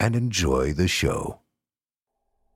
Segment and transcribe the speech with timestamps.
[0.00, 1.40] and enjoy the show.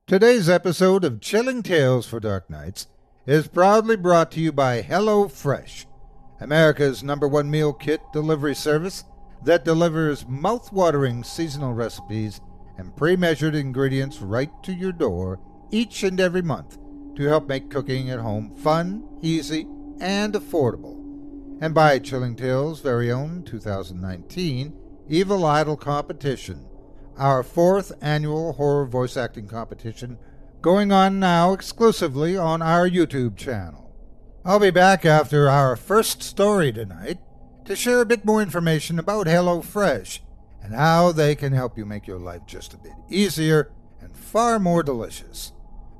[0.07, 2.87] Today's episode of Chilling Tales for Dark Nights
[3.27, 5.85] is proudly brought to you by HelloFresh,
[6.41, 9.03] America's number one meal kit delivery service
[9.43, 12.41] that delivers mouth-watering seasonal recipes
[12.77, 15.39] and pre-measured ingredients right to your door
[15.71, 16.77] each and every month
[17.15, 19.67] to help make cooking at home fun, easy,
[19.99, 20.95] and affordable.
[21.61, 24.73] And by Chilling Tales' very own 2019
[25.07, 26.65] Evil Idol competition
[27.17, 30.17] our fourth annual horror voice acting competition,
[30.61, 33.93] going on now exclusively on our YouTube channel.
[34.43, 37.19] I'll be back after our first story tonight
[37.65, 40.19] to share a bit more information about HelloFresh
[40.61, 43.71] and how they can help you make your life just a bit easier
[44.01, 45.51] and far more delicious.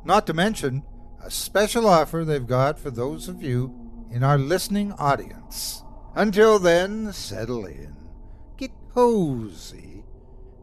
[0.03, 0.83] Not to mention
[1.23, 3.73] a special offer they've got for those of you
[4.11, 5.81] in our listening audience.
[6.13, 7.95] Until then, settle in,
[8.57, 9.84] get cozy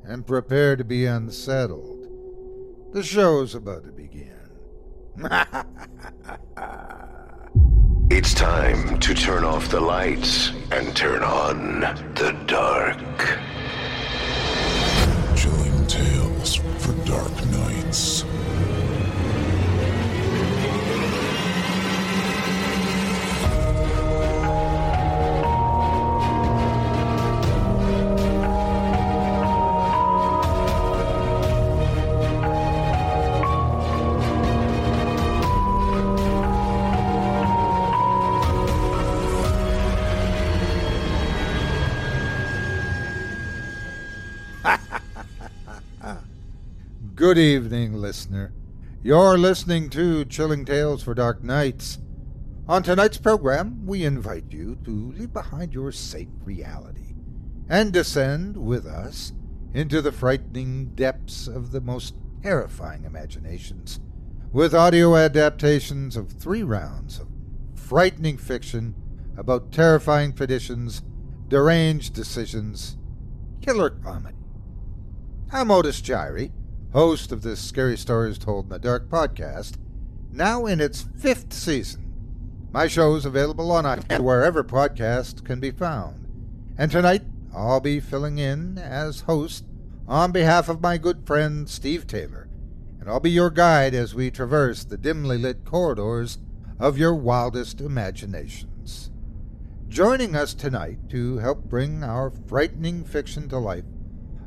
[0.05, 2.09] and prepare to be unsettled.
[2.93, 4.29] The show's about to begin.
[8.15, 12.99] It's time to turn off the lights and turn on the dark.
[15.35, 17.62] Chilling tales for dark nights.
[46.03, 46.21] Ah.
[47.15, 48.53] Good evening, listener.
[49.03, 51.99] You're listening to Chilling Tales for Dark Nights.
[52.69, 57.15] On tonight's program, we invite you to leave behind your safe reality
[57.69, 59.33] and descend with us
[59.75, 64.01] into the frightening depths of the most terrifying imaginations
[64.53, 67.27] with audio adaptations of three rounds of
[67.75, 68.95] frightening fiction
[69.37, 71.03] about terrifying traditions,
[71.49, 72.99] deranged decisions,
[73.63, 74.37] killer comedy.
[75.55, 76.51] I'm Otis Jiry
[76.95, 79.75] host of this Scary Stories Told in the Dark podcast,
[80.31, 82.11] now in its fifth season.
[82.73, 86.27] My show is available on iTunes wherever podcasts can be found.
[86.79, 87.25] And tonight,
[87.55, 89.67] I'll be filling in as host
[90.09, 92.49] on behalf of my good friend Steve Taylor,
[92.99, 96.39] and I'll be your guide as we traverse the dimly lit corridors
[96.79, 99.11] of your wildest imaginations.
[99.87, 103.85] Joining us tonight to help bring our frightening fiction to life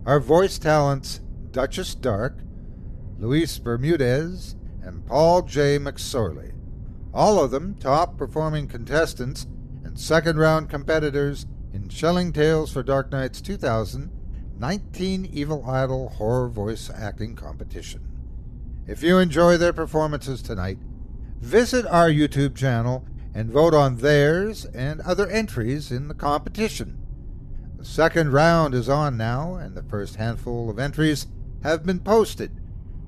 [0.06, 1.19] are voice talents
[1.50, 2.38] Duchess Dark,
[3.18, 5.80] Luis Bermudez, and Paul J.
[5.80, 6.52] McSorley.
[7.13, 9.48] All of them top performing contestants
[9.84, 14.12] and second round competitors in Chilling Tales for Dark Nights 2000
[14.57, 18.02] 19 Evil Idol horror voice acting competition.
[18.88, 20.78] If you enjoy their performances tonight,
[21.42, 27.05] visit our YouTube channel and vote on theirs and other entries in the competition.
[27.85, 31.27] The second round is on now, and the first handful of entries
[31.61, 32.51] have been posted,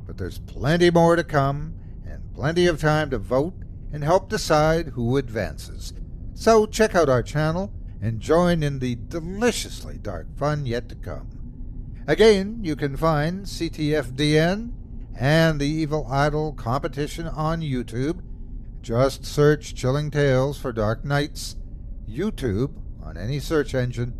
[0.05, 1.73] but there's plenty more to come
[2.05, 3.55] and plenty of time to vote
[3.91, 5.93] and help decide who advances.
[6.35, 11.27] So check out our channel and join in the deliciously dark fun yet to come.
[12.05, 14.73] Again, you can find CTFDN
[15.19, 18.21] and the Evil Idol competition on YouTube.
[18.83, 21.55] Just search Chilling Tales for Dark Nights,
[22.07, 24.13] YouTube on any search engine,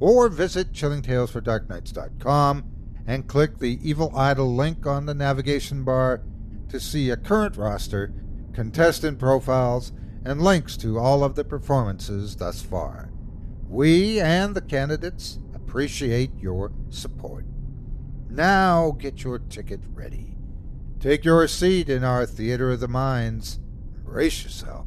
[0.00, 2.64] or visit chillingtalesfordarknights.com
[3.06, 6.22] and click the Evil Idol link on the navigation bar
[6.70, 8.12] to see a current roster,
[8.52, 9.92] contestant profiles,
[10.24, 13.10] and links to all of the performances thus far.
[13.68, 17.44] We and the candidates appreciate your support.
[18.28, 20.36] Now get your ticket ready.
[20.98, 23.58] Take your seat in our Theater of the Minds.
[24.04, 24.86] Brace yourself.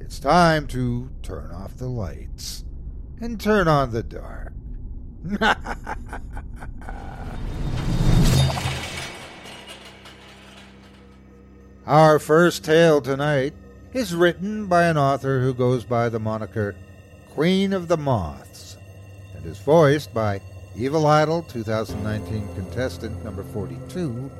[0.00, 2.65] It's time to turn off the lights
[3.20, 4.52] and turn on the dark.
[11.86, 13.54] Our first tale tonight
[13.92, 16.74] is written by an author who goes by the moniker
[17.30, 18.76] Queen of the Moths
[19.34, 20.40] and is voiced by
[20.74, 24.30] Evil Idol 2019 contestant number 42,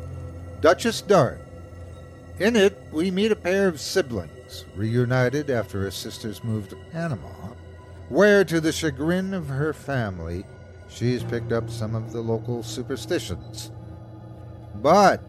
[0.61, 1.41] Duchess Dart.
[2.39, 7.29] In it, we meet a pair of siblings reunited after a sisters moved to Panama,
[8.09, 10.45] where, to the chagrin of her family,
[10.89, 13.71] she's picked up some of the local superstitions.
[14.77, 15.23] But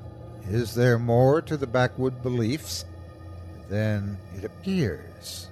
[0.50, 2.86] is there more to the backwood beliefs
[3.70, 5.48] than it appears?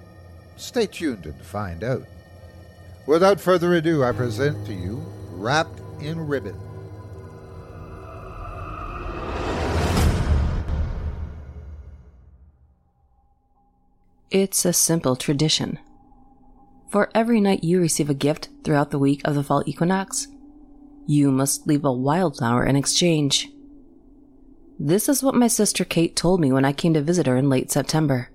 [0.56, 2.04] Stay tuned and find out.
[3.06, 6.58] Without further ado, I present to you Wrapped in Ribbon.
[14.30, 15.78] It's a simple tradition.
[16.96, 20.28] For every night you receive a gift throughout the week of the fall equinox,
[21.06, 23.50] you must leave a wildflower in exchange.
[24.80, 27.50] This is what my sister Kate told me when I came to visit her in
[27.50, 28.30] late September.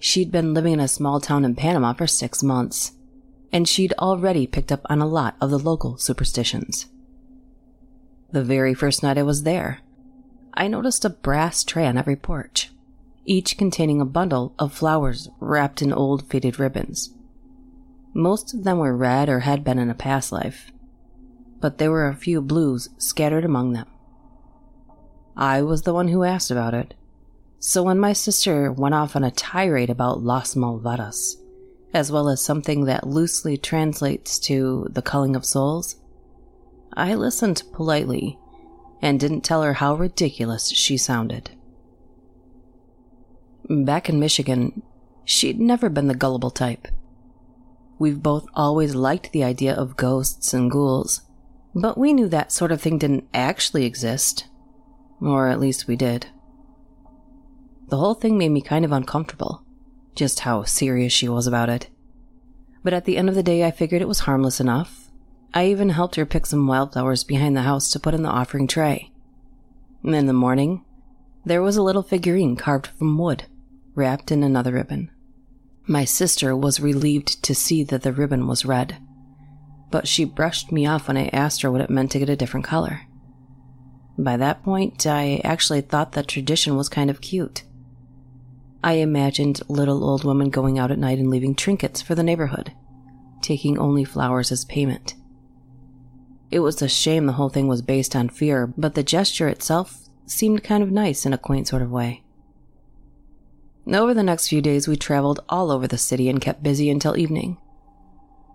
[0.00, 2.94] She'd been living in a small town in Panama for six months,
[3.52, 6.86] and she'd already picked up on a lot of the local superstitions.
[8.32, 9.82] The very first night I was there,
[10.52, 12.72] I noticed a brass tray on every porch,
[13.24, 17.14] each containing a bundle of flowers wrapped in old faded ribbons.
[18.14, 20.72] Most of them were red or had been in a past life,
[21.60, 23.86] but there were a few blues scattered among them.
[25.36, 26.94] I was the one who asked about it.
[27.60, 31.36] So when my sister went off on a tirade about Las Malvadas,
[31.92, 35.96] as well as something that loosely translates to the culling of souls,
[36.92, 38.38] I listened politely
[39.00, 41.50] and didn't tell her how ridiculous she sounded.
[43.68, 44.82] Back in Michigan,
[45.24, 46.88] she'd never been the gullible type.
[47.98, 51.22] We've both always liked the idea of ghosts and ghouls,
[51.74, 54.48] but we knew that sort of thing didn't actually exist
[55.20, 56.26] or at least we did.
[57.88, 59.64] The whole thing made me kind of uncomfortable,
[60.14, 61.88] just how serious she was about it.
[62.84, 65.10] But at the end of the day, I figured it was harmless enough.
[65.54, 68.66] I even helped her pick some wildflowers behind the house to put in the offering
[68.66, 69.10] tray.
[70.04, 70.84] In the morning,
[71.44, 73.44] there was a little figurine carved from wood,
[73.94, 75.10] wrapped in another ribbon.
[75.90, 78.98] My sister was relieved to see that the ribbon was red,
[79.90, 82.36] but she brushed me off when I asked her what it meant to get a
[82.36, 83.06] different color.
[84.18, 87.62] By that point, I actually thought that tradition was kind of cute.
[88.84, 92.74] I imagined little old women going out at night and leaving trinkets for the neighborhood,
[93.40, 95.14] taking only flowers as payment.
[96.50, 100.10] It was a shame the whole thing was based on fear, but the gesture itself
[100.26, 102.24] seemed kind of nice in a quaint sort of way.
[103.92, 107.16] Over the next few days, we traveled all over the city and kept busy until
[107.16, 107.56] evening.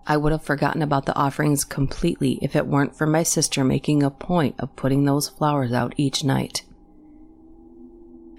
[0.06, 4.02] I would have forgotten about the offerings completely if it weren't for my sister making
[4.02, 6.62] a point of putting those flowers out each night.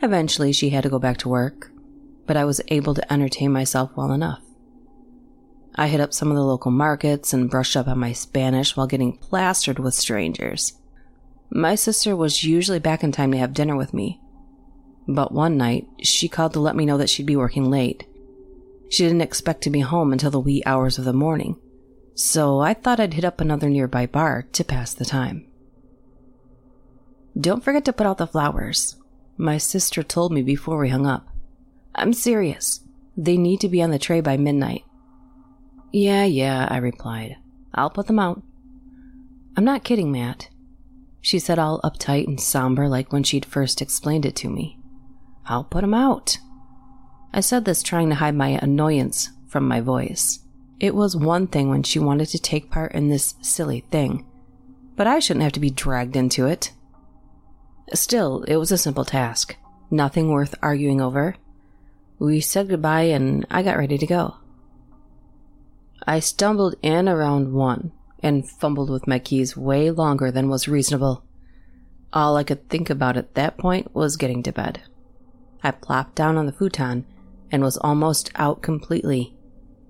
[0.02, 1.72] Eventually, she had to go back to work,
[2.28, 4.42] but I was able to entertain myself well enough.
[5.76, 8.88] I hit up some of the local markets and brushed up on my Spanish while
[8.88, 10.74] getting plastered with strangers.
[11.50, 14.22] My sister was usually back in time to have dinner with me,
[15.08, 18.06] but one night she called to let me know that she'd be working late
[18.90, 21.58] she didn't expect to be home until the wee hours of the morning,
[22.14, 25.48] so I thought I'd hit up another nearby bar to pass the time.
[27.40, 28.96] Don't forget to put out the flowers,
[29.38, 31.28] my sister told me before we hung up.
[31.94, 32.82] I'm serious.
[33.18, 34.84] They need to be on the tray by midnight.
[35.92, 37.38] Yeah, yeah, I replied.
[37.74, 38.42] I'll put them out.
[39.58, 40.50] I'm not kidding, Matt.
[41.22, 44.78] She said all uptight and somber like when she'd first explained it to me.
[45.48, 46.38] I'll put him out.
[47.34, 50.40] I said this trying to hide my annoyance from my voice.
[50.80, 54.26] It was one thing when she wanted to take part in this silly thing,
[54.96, 56.72] but I shouldn't have to be dragged into it.
[57.94, 59.56] Still, it was a simple task,
[59.92, 61.36] nothing worth arguing over.
[62.20, 64.36] We said goodbye and I got ready to go.
[66.08, 71.24] I stumbled in around one and fumbled with my keys way longer than was reasonable.
[72.14, 74.82] All I could think about at that point was getting to bed.
[75.66, 77.08] I plopped down on the futon
[77.52, 79.36] and was almost out completely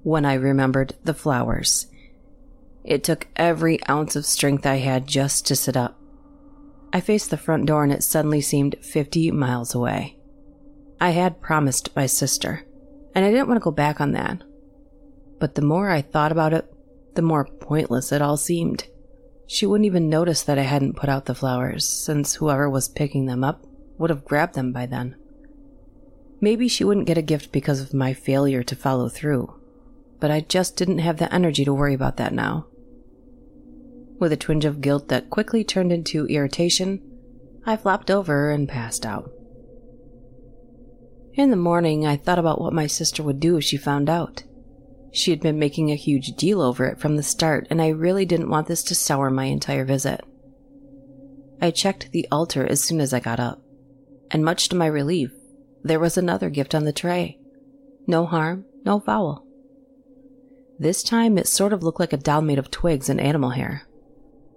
[0.04, 1.88] when I remembered the flowers.
[2.86, 6.00] It took every ounce of strength I had just to sit up.
[6.94, 10.16] I faced the front door and it suddenly seemed 50 miles away.
[11.02, 12.66] I had promised my sister,
[13.14, 14.46] and I didn't want to go back on that.
[15.40, 16.74] But the more I thought about it,
[17.16, 18.88] the more pointless it all seemed.
[19.46, 23.26] She wouldn't even notice that I hadn't put out the flowers, since whoever was picking
[23.26, 23.66] them up
[23.98, 25.18] would have grabbed them by then.
[26.42, 29.54] Maybe she wouldn't get a gift because of my failure to follow through,
[30.20, 32.68] but I just didn't have the energy to worry about that now.
[34.20, 37.02] With a twinge of guilt that quickly turned into irritation,
[37.66, 39.32] I flopped over and passed out.
[41.34, 44.44] In the morning, I thought about what my sister would do if she found out.
[45.12, 48.26] She had been making a huge deal over it from the start, and I really
[48.26, 50.22] didn't want this to sour my entire visit.
[51.62, 53.62] I checked the altar as soon as I got up,
[54.32, 55.32] and much to my relief,
[55.86, 57.38] there was another gift on the tray.
[58.08, 59.46] No harm, no foul.
[60.80, 63.84] This time it sort of looked like a doll made of twigs and animal hair.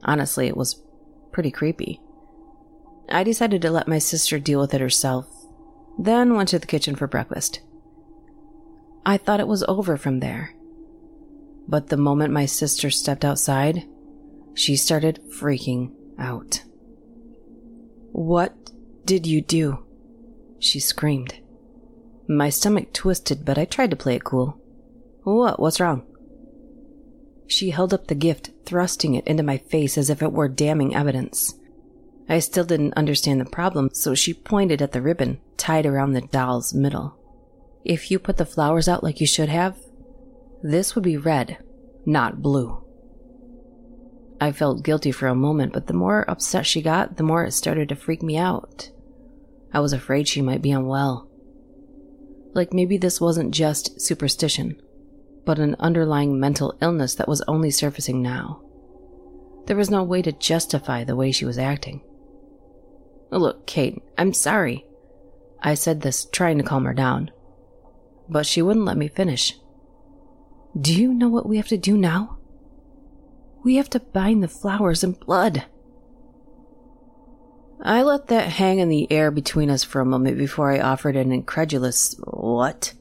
[0.02, 0.82] Honestly, it was
[1.30, 2.00] pretty creepy.
[3.10, 5.26] I decided to let my sister deal with it herself,
[5.98, 7.60] then went to the kitchen for breakfast.
[9.04, 10.54] I thought it was over from there.
[11.68, 13.86] But the moment my sister stepped outside,
[14.54, 16.64] she started freaking out.
[18.12, 18.54] What
[19.04, 19.84] did you do?
[20.58, 21.40] She screamed.
[22.28, 24.60] My stomach twisted, but I tried to play it cool.
[25.22, 25.60] What?
[25.60, 26.02] What's wrong?
[27.46, 30.94] She held up the gift, thrusting it into my face as if it were damning
[30.94, 31.54] evidence.
[32.28, 36.20] I still didn't understand the problem, so she pointed at the ribbon tied around the
[36.20, 37.16] doll's middle.
[37.84, 39.78] If you put the flowers out like you should have,
[40.62, 41.56] this would be red,
[42.04, 42.84] not blue.
[44.40, 47.52] I felt guilty for a moment, but the more upset she got, the more it
[47.52, 48.90] started to freak me out.
[49.72, 51.28] I was afraid she might be unwell.
[52.54, 54.80] Like maybe this wasn't just superstition,
[55.44, 58.62] but an underlying mental illness that was only surfacing now.
[59.66, 62.02] There was no way to justify the way she was acting.
[63.30, 64.86] Look, Kate, I'm sorry.
[65.62, 67.30] I said this, trying to calm her down
[68.28, 69.56] but she wouldn't let me finish.
[70.78, 72.38] Do you know what we have to do now?
[73.64, 75.64] We have to bind the flowers in blood.
[77.80, 81.16] I let that hang in the air between us for a moment before I offered
[81.16, 82.92] an incredulous, What?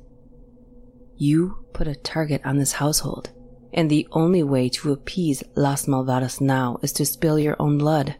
[1.15, 3.31] You put a target on this household,
[3.73, 8.15] and the only way to appease Las Malvadas now is to spill your own blood.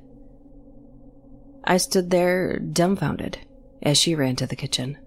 [1.64, 3.40] I stood there dumbfounded
[3.84, 4.98] as she ran to the kitchen.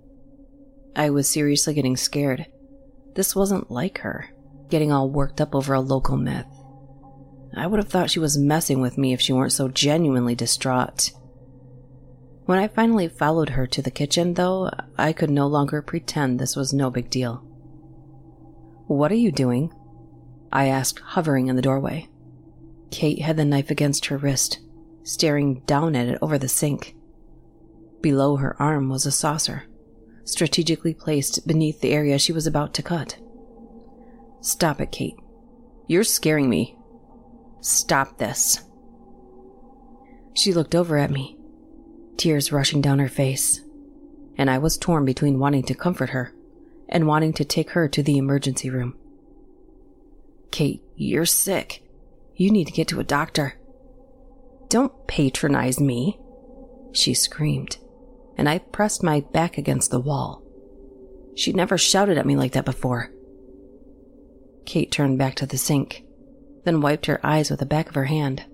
[0.94, 2.46] I was seriously getting scared.
[3.14, 4.30] This wasn't like her,
[4.68, 6.46] getting all worked up over a local myth.
[7.56, 11.10] I would have thought she was messing with me if she weren't so genuinely distraught.
[12.50, 16.56] When I finally followed her to the kitchen, though, I could no longer pretend this
[16.56, 17.44] was no big deal.
[18.88, 19.72] What are you doing?
[20.50, 22.08] I asked, hovering in the doorway.
[22.90, 24.58] Kate had the knife against her wrist,
[25.04, 26.96] staring down at it over the sink.
[28.00, 29.68] Below her arm was a saucer
[30.24, 33.16] strategically placed beneath the area she was about to cut.
[34.40, 35.14] Stop it, Kate.
[35.86, 36.76] You're scaring me.
[37.60, 38.64] Stop this.
[40.34, 41.36] She looked over at me,
[42.16, 43.60] tears rushing down her face,
[44.36, 46.32] and I was torn between wanting to comfort her
[46.88, 48.96] and wanting to take her to the emergency room.
[50.50, 51.82] Kate, you're sick.
[52.34, 53.54] You need to get to a doctor.
[54.68, 56.18] Don't patronize me,
[56.92, 57.78] she screamed
[58.40, 60.42] and I pressed my back against the wall.
[61.34, 63.12] She'd never shouted at me like that before.
[64.64, 66.04] Kate turned back to the sink,
[66.64, 68.46] then wiped her eyes with the back of her hand.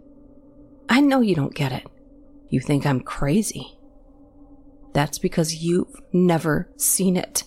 [0.89, 1.87] I know you don't get it.
[2.49, 3.79] You think I'm crazy.
[4.93, 7.45] That's because you've never seen it.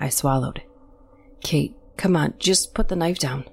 [0.00, 0.62] I swallowed.
[1.42, 3.44] Kate, come on, just put the knife down.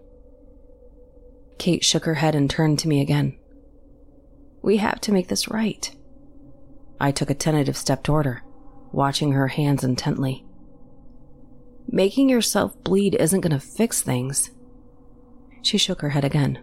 [1.57, 3.37] Kate shook her head and turned to me again.
[4.61, 5.93] We have to make this right.
[6.99, 8.43] I took a tentative step toward her,
[8.91, 10.45] watching her hands intently.
[11.89, 14.51] Making yourself bleed isn't going to fix things.
[15.61, 16.59] She shook her head again,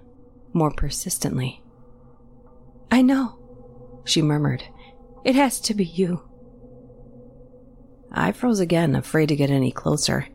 [0.52, 1.62] more persistently.
[2.90, 3.38] I know,
[4.11, 4.64] she murmured.
[5.25, 6.23] It has to be you.
[8.12, 10.26] I froze again, afraid to get any closer.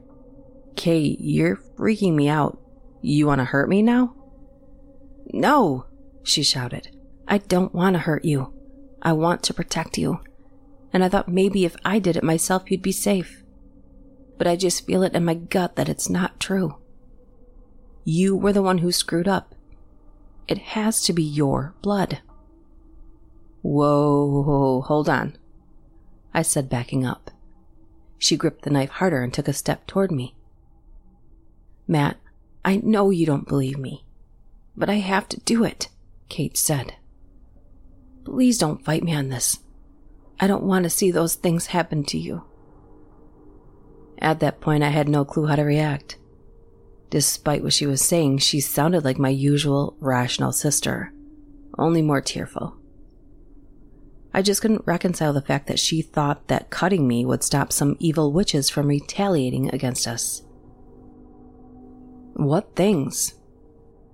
[0.76, 2.58] Kate, you're freaking me out.
[3.02, 4.16] You want to hurt me now?
[5.34, 5.86] No,
[6.24, 6.90] she shouted.
[7.28, 8.54] I don't want to hurt you.
[9.02, 10.20] I want to protect you.
[10.94, 13.44] And I thought maybe if I did it myself, you'd be safe.
[14.38, 16.78] But I just feel it in my gut that it's not true.
[18.04, 19.56] You were the one who screwed up.
[20.48, 22.22] It has to be your blood.
[23.68, 25.36] Whoa, hold on,
[26.36, 27.32] I said, backing up.
[28.20, 30.36] She gripped the knife harder and took a step toward me.
[31.88, 32.18] Matt,
[32.64, 34.06] I know you don't believe me,
[34.78, 35.90] but I have to do it,
[36.30, 36.94] Kate said.
[38.24, 39.58] Please don't fight me on this.
[40.40, 42.44] I don't want to see those things happen to you.
[44.20, 46.20] At that point, I had no clue how to react.
[47.10, 51.12] Despite what she was saying, she sounded like my usual rational sister,
[51.80, 52.78] only more tearful.
[54.36, 57.96] I just couldn't reconcile the fact that she thought that cutting me would stop some
[58.00, 60.42] evil witches from retaliating against us.
[62.34, 63.36] What things?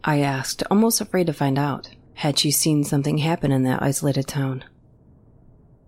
[0.03, 1.89] I asked, almost afraid to find out.
[2.13, 4.63] Had she seen something happen in that isolated town?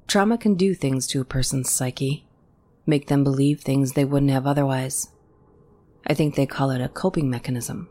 [0.08, 2.26] Trauma can do things to a person's psyche,
[2.88, 5.10] make them believe things they wouldn't have otherwise.
[6.08, 7.88] I think they call it a coping mechanism,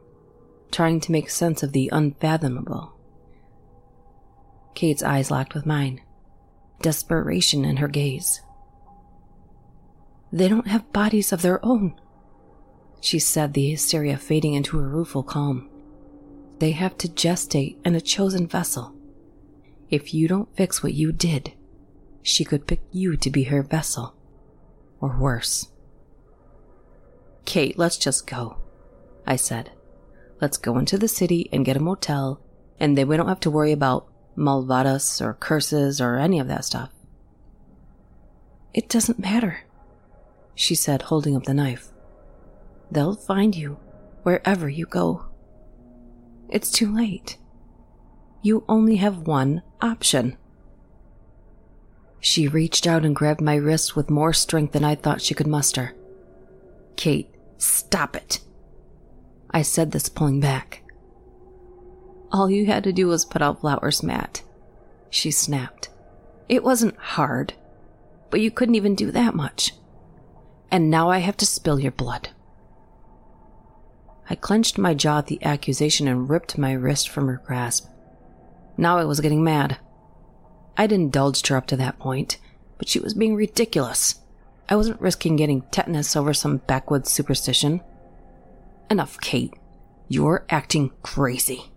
[0.72, 2.94] trying to make sense of the unfathomable.
[4.74, 6.00] Kate's eyes locked with mine
[6.82, 8.42] desperation in her gaze.
[10.32, 11.94] They don't have bodies of their own,
[13.00, 15.68] she said, the hysteria fading into a rueful calm.
[16.58, 18.94] They have to gestate in a chosen vessel.
[19.90, 21.52] If you don't fix what you did,
[22.22, 24.14] she could pick you to be her vessel.
[25.00, 25.66] Or worse.
[27.44, 28.58] Kate, let's just go,
[29.26, 29.72] I said.
[30.40, 32.40] Let's go into the city and get a motel,
[32.78, 36.64] and then we don't have to worry about Malvadas or curses or any of that
[36.64, 36.90] stuff.
[38.74, 39.60] It doesn't matter,
[40.54, 41.88] she said, holding up the knife.
[42.90, 43.78] They'll find you
[44.22, 45.26] wherever you go.
[46.48, 47.38] It's too late.
[48.42, 50.36] You only have one option.
[52.20, 55.46] She reached out and grabbed my wrist with more strength than I thought she could
[55.46, 55.94] muster.
[56.96, 58.40] Kate, stop it.
[59.50, 60.81] I said this pulling back.
[62.32, 64.42] All you had to do was put out flowers, Matt.
[65.10, 65.90] She snapped.
[66.48, 67.52] It wasn't hard,
[68.30, 69.72] but you couldn't even do that much.
[70.70, 72.30] And now I have to spill your blood.
[74.30, 77.86] I clenched my jaw at the accusation and ripped my wrist from her grasp.
[78.78, 79.76] Now I was getting mad.
[80.78, 82.38] I'd indulged her up to that point,
[82.78, 84.20] but she was being ridiculous.
[84.70, 87.82] I wasn't risking getting tetanus over some backwoods superstition.
[88.88, 89.52] Enough, Kate.
[90.08, 91.71] You're acting crazy.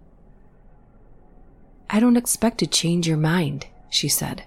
[1.90, 4.44] I don't expect to change your mind, she said,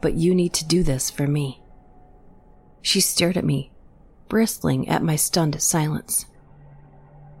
[0.00, 1.62] but you need to do this for me.
[2.82, 3.70] She stared at me,
[4.28, 6.26] bristling at my stunned silence.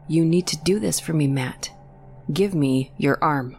[0.06, 1.70] You need to do this for me, Matt.
[2.32, 3.56] Give me your arm.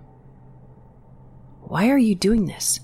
[1.62, 2.80] Why are you doing this?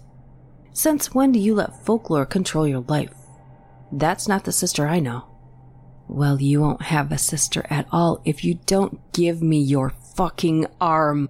[0.73, 3.13] Since when do you let folklore control your life?
[3.91, 5.25] That's not the sister I know.
[6.07, 10.67] Well, you won't have a sister at all if you don't give me your fucking
[10.79, 11.29] arm.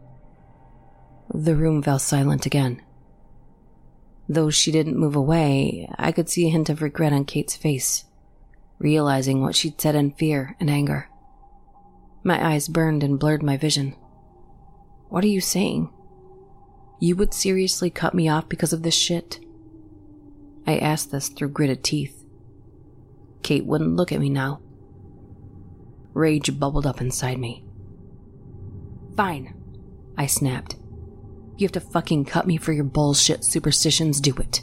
[1.34, 2.82] The room fell silent again.
[4.28, 8.06] Though she didn't move away, I could see a hint of regret on Kate's face,
[8.80, 11.10] realizing what she'd said in fear and anger.
[12.24, 13.96] My eyes burned and blurred my vision.
[15.10, 15.92] What are you saying?
[17.00, 19.40] You would seriously cut me off because of this shit?
[20.66, 22.24] I asked this through gritted teeth.
[23.44, 24.62] Kate wouldn't look at me now.
[26.14, 27.64] Rage bubbled up inside me.
[29.16, 29.54] Fine,
[30.18, 30.78] I snapped.
[31.58, 34.62] You have to fucking cut me for your bullshit superstitions, do it.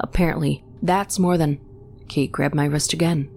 [0.00, 1.60] Apparently, that's more than.
[2.08, 3.30] Kate grabbed my wrist again.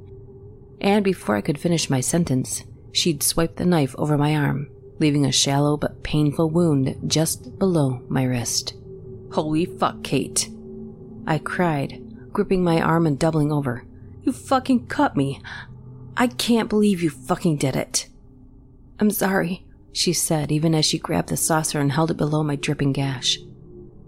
[0.79, 4.69] And before I could finish my sentence, she'd swiped the knife over my arm,
[4.99, 8.73] leaving a shallow but painful wound just below my wrist.
[9.33, 10.49] Holy fuck, Kate.
[11.25, 13.85] I cried, gripping my arm and doubling over.
[14.23, 15.41] You fucking cut me.
[16.15, 18.07] I can't believe you fucking did it.
[18.99, 19.66] I'm sorry
[19.97, 23.39] she said, even as she grabbed the saucer and held it below my dripping gash.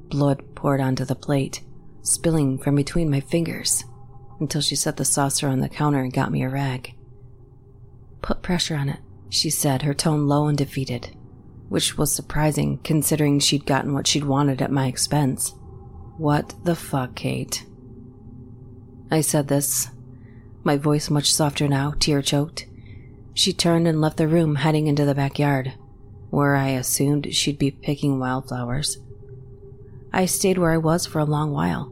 [0.10, 1.64] Blood poured onto the plate,
[2.04, 3.84] spilling from between my fingers,
[4.40, 6.94] until she set the saucer on the counter and got me a rag.
[8.22, 9.00] Put pressure on it,
[9.30, 11.16] she said, her tone low and defeated,
[11.70, 15.56] which was surprising considering she'd gotten what she'd wanted at my expense.
[16.18, 17.66] What the fuck, Kate?
[19.10, 19.90] I said this,
[20.64, 22.68] my voice much softer now, tear choked.
[23.34, 25.74] She turned and left the room, heading into the backyard.
[26.30, 29.00] Where I assumed she'd be picking wildflowers.
[30.12, 31.92] I stayed where I was for a long while,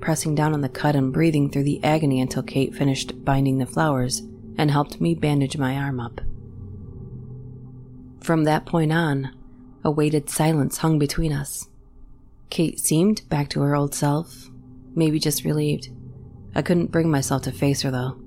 [0.00, 3.66] pressing down on the cut and breathing through the agony until Kate finished binding the
[3.66, 4.22] flowers
[4.56, 6.20] and helped me bandage my arm up.
[8.20, 9.34] From that point on,
[9.82, 11.68] a weighted silence hung between us.
[12.50, 14.50] Kate seemed back to her old self,
[14.94, 15.88] maybe just relieved.
[16.54, 18.20] I couldn't bring myself to face her though,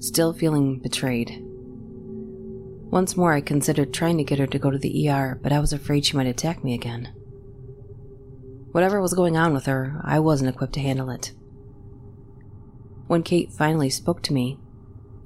[0.00, 1.44] still feeling betrayed.
[2.90, 5.60] Once more, I considered trying to get her to go to the ER, but I
[5.60, 7.12] was afraid she might attack me again.
[8.72, 11.32] Whatever was going on with her, I wasn't equipped to handle it.
[13.06, 14.58] When Kate finally spoke to me,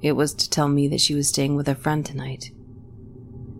[0.01, 2.51] it was to tell me that she was staying with a friend tonight.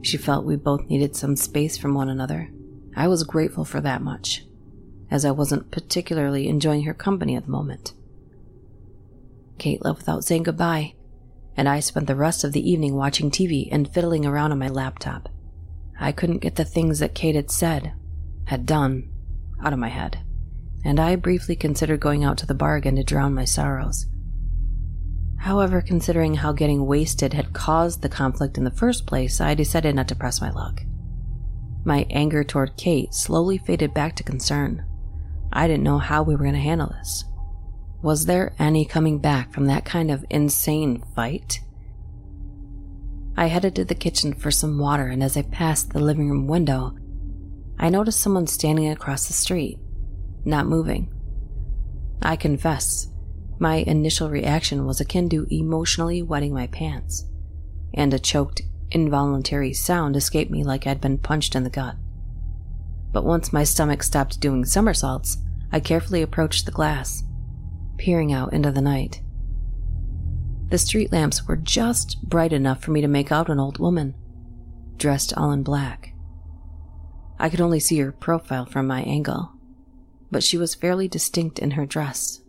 [0.04, 2.52] She felt we both needed some space from one another.
[2.96, 4.46] I was grateful for that much,
[5.10, 7.94] as I wasn't particularly enjoying her company at the moment.
[9.58, 10.94] Kate left without saying goodbye,
[11.58, 14.68] and I spent the rest of the evening watching TV and fiddling around on my
[14.68, 15.30] laptop.
[16.00, 17.94] I couldn't get the things that Kate had said,
[18.46, 19.10] had done,
[19.64, 20.20] out of my head,
[20.84, 24.08] and I briefly considered going out to the bar again to drown my sorrows.
[25.38, 29.96] However, considering how getting wasted had caused the conflict in the first place, I decided
[29.96, 30.82] not to press my luck.
[31.84, 34.84] My anger toward Kate slowly faded back to concern.
[35.54, 37.26] I didn't know how we were going to handle this.
[38.06, 41.60] Was there any coming back from that kind of insane fight?
[43.36, 46.46] I headed to the kitchen for some water, and as I passed the living room
[46.46, 46.96] window,
[47.80, 49.80] I noticed someone standing across the street,
[50.46, 51.12] not moving.
[52.22, 53.08] I confess,
[53.58, 57.26] my initial reaction was akin to emotionally wetting my pants,
[57.96, 61.96] and a choked, involuntary sound escaped me like I'd been punched in the gut.
[63.12, 65.40] But once my stomach stopped doing somersaults,
[65.72, 67.24] I carefully approached the glass
[67.98, 69.22] peering out into the night.
[70.70, 74.16] The street lamps were just bright enough for me to make out an old woman,
[74.98, 76.14] dressed all in black.
[77.38, 79.52] I could only see her profile from my angle,
[80.32, 82.42] but she was fairly distinct in her dress.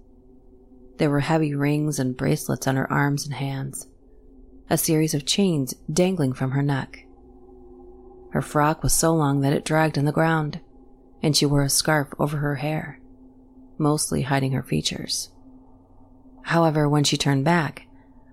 [0.99, 3.87] There were heavy rings and bracelets on her arms and hands,
[4.71, 7.07] a series of chains dangling from her neck.
[8.31, 10.61] Her frock was so long that it dragged on the ground,
[11.23, 13.01] and she wore a scarf over her hair,
[13.79, 15.31] mostly hiding her features.
[16.47, 17.89] However, when she turned back,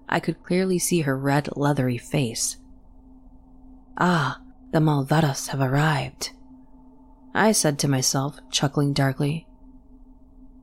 [0.07, 2.57] I could clearly see her red, leathery face.
[3.97, 4.39] Ah,
[4.71, 6.29] the Malvadas have arrived.
[7.33, 9.47] I said to myself, chuckling darkly.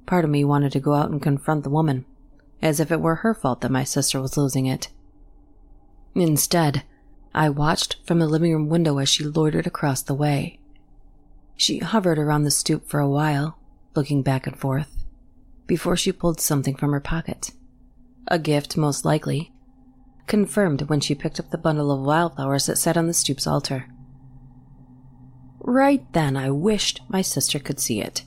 [0.06, 2.04] Part of me wanted to go out and confront the woman,
[2.62, 4.88] as if it were her fault that my sister was losing it.
[6.14, 6.84] Instead,
[7.34, 10.60] I watched from the living room window as she loitered across the way.
[11.56, 13.58] She hovered around the stoop for a while,
[13.96, 14.99] looking back and forth
[15.70, 17.52] before she pulled something from her pocket.
[18.26, 19.52] A gift, most likely,
[20.26, 23.86] confirmed when she picked up the bundle of wildflowers that sat on the stoop's altar.
[25.60, 28.24] Right then, I wished my sister could see it.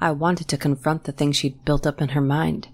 [0.00, 2.66] I wanted to confront the thing she'd built up in her mind,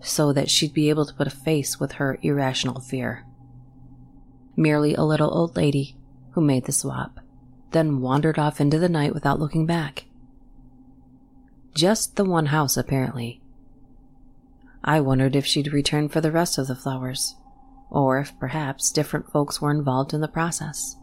[0.00, 3.26] so that she'd be able to put a face with her irrational fear.
[4.56, 5.98] Merely a little old lady
[6.30, 7.20] who made the swap,
[7.72, 10.06] then wandered off into the night without looking back.
[11.74, 13.40] Just the one house, apparently.
[14.84, 17.36] I wondered if she'd return for the rest of the flowers,
[17.88, 20.96] or if perhaps different folks were involved in the process.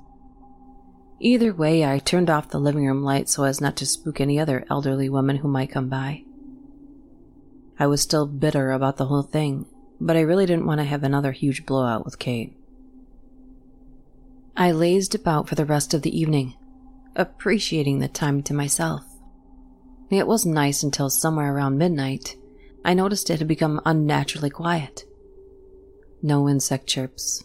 [1.20, 4.40] Either way, I turned off the living room light so as not to spook any
[4.40, 6.24] other elderly woman who might come by.
[7.78, 9.66] I was still bitter about the whole thing,
[10.00, 12.56] but I really didn't want to have another huge blowout with Kate.
[14.56, 16.56] I lazed about for the rest of the evening,
[17.16, 19.09] appreciating the time to myself.
[20.10, 22.36] It was nice until somewhere around midnight,
[22.84, 25.06] I noticed it had become unnaturally quiet.
[26.22, 27.44] No insect chirps,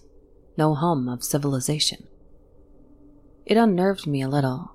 [0.56, 2.06] no hum of civilization.
[3.44, 4.72] It unnerved me a little.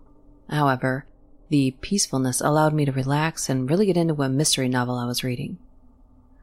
[0.50, 1.06] However,
[1.50, 5.24] the peacefulness allowed me to relax and really get into a mystery novel I was
[5.24, 5.58] reading.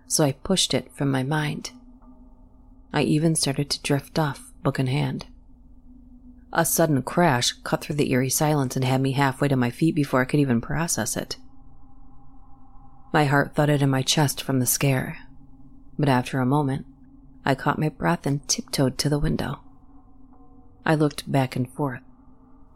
[0.08, 1.70] So I pushed it from my mind.
[2.92, 5.26] I even started to drift off, book in hand.
[6.58, 9.94] A sudden crash cut through the eerie silence and had me halfway to my feet
[9.94, 11.36] before I could even process it.
[13.12, 15.18] My heart thudded in my chest from the scare,
[15.98, 16.86] but after a moment,
[17.44, 19.60] I caught my breath and tiptoed to the window.
[20.86, 22.00] I looked back and forth,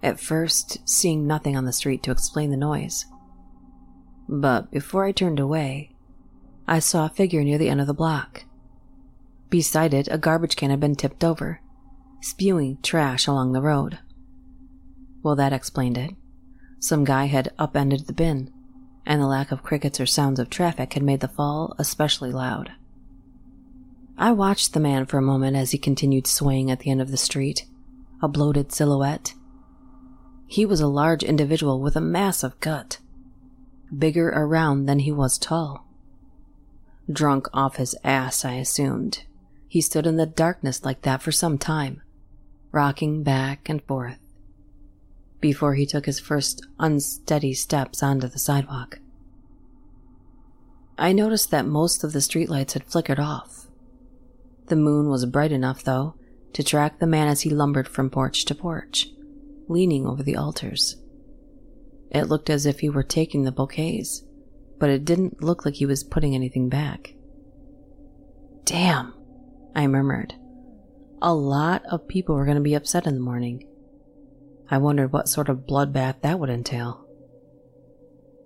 [0.03, 3.07] at first seeing nothing on the street to explain the noise.
[4.29, 5.93] But before I turned away,
[6.69, 8.45] I saw a figure near the end of the block.
[9.49, 11.63] Beside it, a garbage can had been tipped over,
[12.21, 13.99] spewing trash along the road.
[15.23, 16.15] Well, that explained it.
[16.79, 18.53] Some guy had upended the bin,
[19.05, 22.73] and the lack of crickets or sounds of traffic had made the fall especially loud.
[24.17, 27.11] I watched the man for a moment as he continued swaying at the end of
[27.11, 27.65] the street,
[28.23, 29.35] a bloated silhouette,
[30.47, 32.99] He was a large individual with a massive gut,
[33.97, 35.87] bigger around than he was tall.
[37.11, 39.25] Drunk off his ass, I assumed.
[39.69, 42.03] He stood in the darkness like that for some time,
[42.73, 44.19] rocking back and forth,
[45.41, 49.01] before he took his first unsteady steps onto the sidewalk.
[50.99, 53.67] I noticed that most of the streetlights had flickered off.
[54.67, 56.15] The moon was bright enough, though,
[56.53, 59.09] to track the man as he lumbered from porch to porch,
[59.69, 60.97] leaning over the altars.
[62.11, 64.25] It looked as if he were taking the bouquets,
[64.79, 67.15] but it didn't look like he was putting anything back.
[68.65, 69.15] Damn,
[69.75, 70.35] I murmured.
[71.23, 73.67] A lot of people were going to be upset in the morning.
[74.71, 77.07] I wondered what sort of bloodbath that would entail.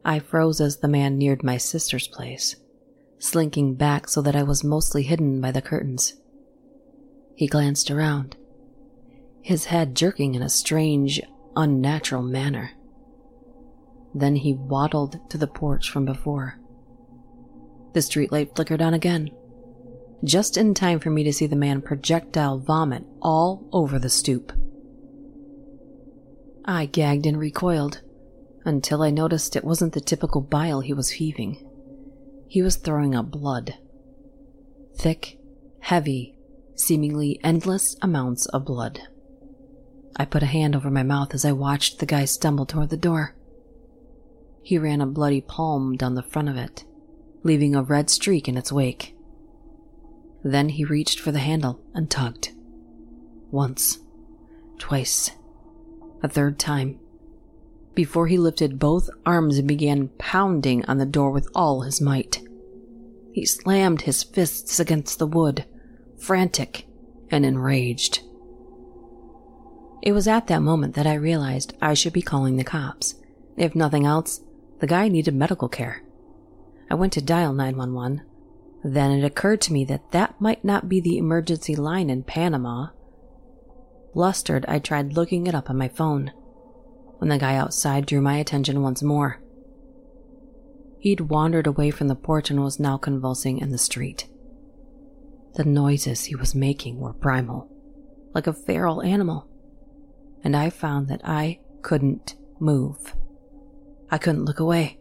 [0.05, 2.57] I froze as the man neared my sister's place,
[3.19, 6.15] slinking back so that I was mostly hidden by the curtains.
[7.37, 8.37] He glanced around,
[9.41, 11.21] his head jerking in a strange,
[11.55, 12.73] unnatural manner.
[14.15, 16.59] Then he waddled to the porch from before.
[17.93, 19.31] The streetlight flickered on again,
[20.22, 24.53] just in time for me to see the man projectile vomit all over the stoop.
[26.64, 28.00] I gagged and recoiled
[28.64, 31.66] until I noticed it wasn't the typical bile he was heaving.
[32.48, 33.74] He was throwing up blood.
[34.96, 35.38] Thick,
[35.81, 36.35] heavy,
[36.74, 39.00] seemingly endless amounts of blood.
[40.16, 42.96] I put a hand over my mouth as I watched the guy stumble toward the
[42.96, 43.35] door.
[44.62, 46.85] He ran a bloody palm down the front of it,
[47.42, 49.13] leaving a red streak in its wake.
[50.44, 52.52] Then he reached for the handle and tugged.
[53.50, 53.98] Once,
[54.78, 55.30] twice,
[56.22, 57.00] a third time,
[57.94, 62.42] before he lifted both arms and began pounding on the door with all his might.
[63.33, 65.64] He slammed his fists against the wood,
[66.18, 66.87] frantic
[67.30, 68.20] and enraged.
[70.02, 73.14] It was at that moment that I realized I should be calling the cops.
[73.57, 74.40] If nothing else,
[74.80, 76.02] the guy needed medical care.
[76.90, 78.22] I went to dial 911.
[78.85, 82.88] Then it occurred to me that that might not be the emergency line in Panama.
[84.12, 86.31] Flustered, I tried looking it up on my phone
[87.18, 89.40] when the guy outside drew my attention once more.
[90.99, 94.29] He'd wandered away from the porch and was now convulsing in the street.
[95.55, 97.70] The noises he was making were primal,
[98.35, 99.49] like a feral animal,
[100.42, 103.14] and I found that I couldn't move.
[104.11, 104.99] I couldn't look away.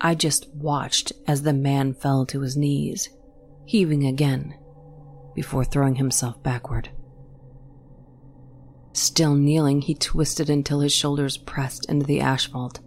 [0.00, 3.08] I just watched as the man fell to his knees,
[3.64, 4.54] heaving again,
[5.34, 6.90] before throwing himself backward.
[8.92, 12.80] Still kneeling, he twisted until his shoulders pressed into the asphalt,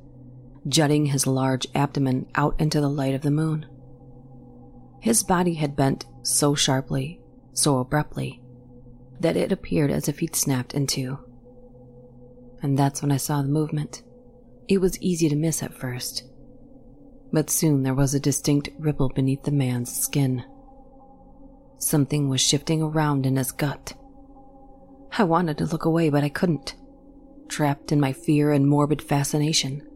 [0.68, 3.66] jutting his large abdomen out into the light of the moon.
[5.02, 7.22] His body had bent so sharply,
[7.54, 8.42] so abruptly,
[9.20, 11.20] that it appeared as if he'd snapped in two.
[12.62, 14.04] And that's when I saw the movement.
[14.68, 16.24] It was easy to miss at first,
[17.32, 20.44] but soon there was a distinct ripple beneath the man's skin.
[21.78, 23.94] Something was shifting around in his gut.
[25.18, 26.76] I wanted to look away, but I couldn't.
[27.48, 29.88] Trapped in my fear and morbid fascination,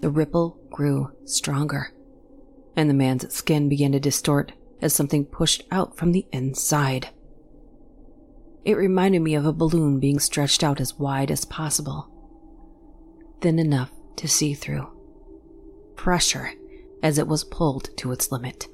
[0.00, 1.92] the ripple grew stronger,
[2.76, 7.08] and the man's skin began to distort as something pushed out from the inside.
[8.64, 12.08] It reminded me of a balloon being stretched out as wide as possible,
[13.40, 14.88] thin enough to see through.
[15.96, 16.52] Pressure
[17.02, 18.68] as it was pulled to its limit.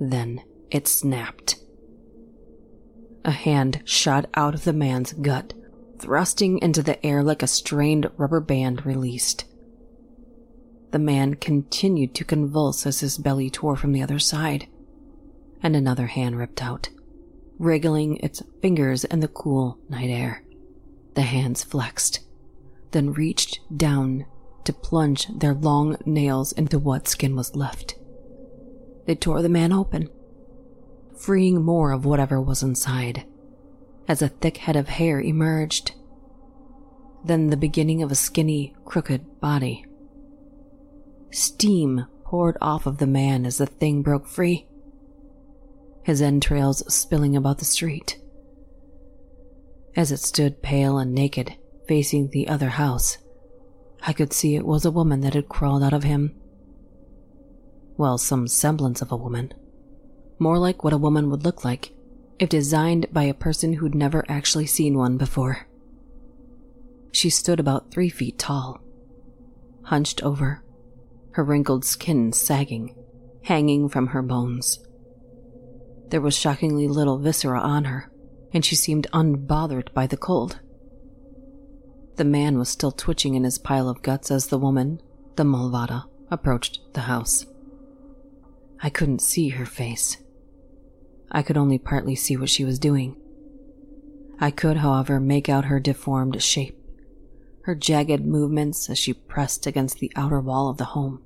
[0.00, 1.56] Then it snapped.
[3.24, 5.54] A hand shot out of the man's gut,
[5.98, 9.44] thrusting into the air like a strained rubber band released.
[10.90, 14.66] The man continued to convulse as his belly tore from the other side
[15.62, 16.88] and another hand ripped out,
[17.58, 20.42] wriggling its fingers in the cool night air.
[21.14, 22.20] The hands flexed,
[22.90, 24.26] then reached down
[24.64, 27.96] to plunge their long nails into what skin was left.
[29.06, 30.08] They tore the man open,
[31.16, 33.24] freeing more of whatever was inside,
[34.08, 35.92] as a thick head of hair emerged.
[37.24, 39.84] Then the beginning of a skinny, crooked body.
[41.30, 44.66] Steam poured off of the man as the thing broke free
[46.02, 48.18] his entrails spilling about the street.
[49.94, 51.54] As it stood pale and naked,
[51.86, 53.18] facing the other house,
[54.04, 56.34] I could see it was a woman that had crawled out of him.
[57.96, 59.52] Well, some semblance of a woman.
[60.38, 61.92] More like what a woman would look like
[62.38, 65.68] if designed by a person who'd never actually seen one before.
[67.12, 68.80] She stood about three feet tall,
[69.84, 70.64] hunched over,
[71.32, 72.96] her wrinkled skin sagging,
[73.44, 74.80] hanging from her bones.
[76.08, 78.10] There was shockingly little viscera on her,
[78.52, 80.58] and she seemed unbothered by the cold.
[82.16, 85.00] The man was still twitching in his pile of guts as the woman,
[85.36, 87.46] the Malvada, approached the house.
[88.82, 90.18] I couldn't see her face.
[91.30, 93.16] I could only partly see what she was doing.
[94.38, 96.78] I could, however, make out her deformed shape,
[97.62, 101.22] her jagged movements as she pressed against the outer wall of the home,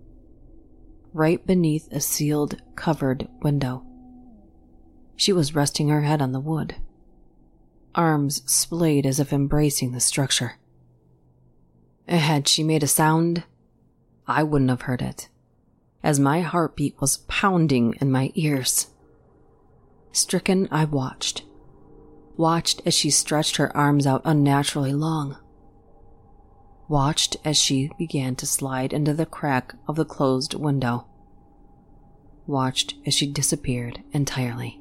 [1.13, 3.85] right beneath a sealed, covered window.
[5.17, 6.77] She was resting her head on the wood,
[7.95, 10.59] arms splayed as if embracing the structure.
[12.09, 13.45] Had she made a sound,
[14.27, 15.29] I wouldn't have heard it,
[16.03, 18.89] as my heartbeat was pounding in my ears.
[20.13, 21.43] Stricken, I watched.
[22.37, 25.37] Watched as she stretched her arms out unnaturally long.
[26.89, 31.07] Watched as she began to slide into the crack of the closed window.
[32.47, 34.81] Watched as she disappeared entirely.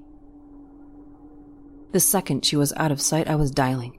[1.91, 3.97] The second she was out of sight, I was dialing.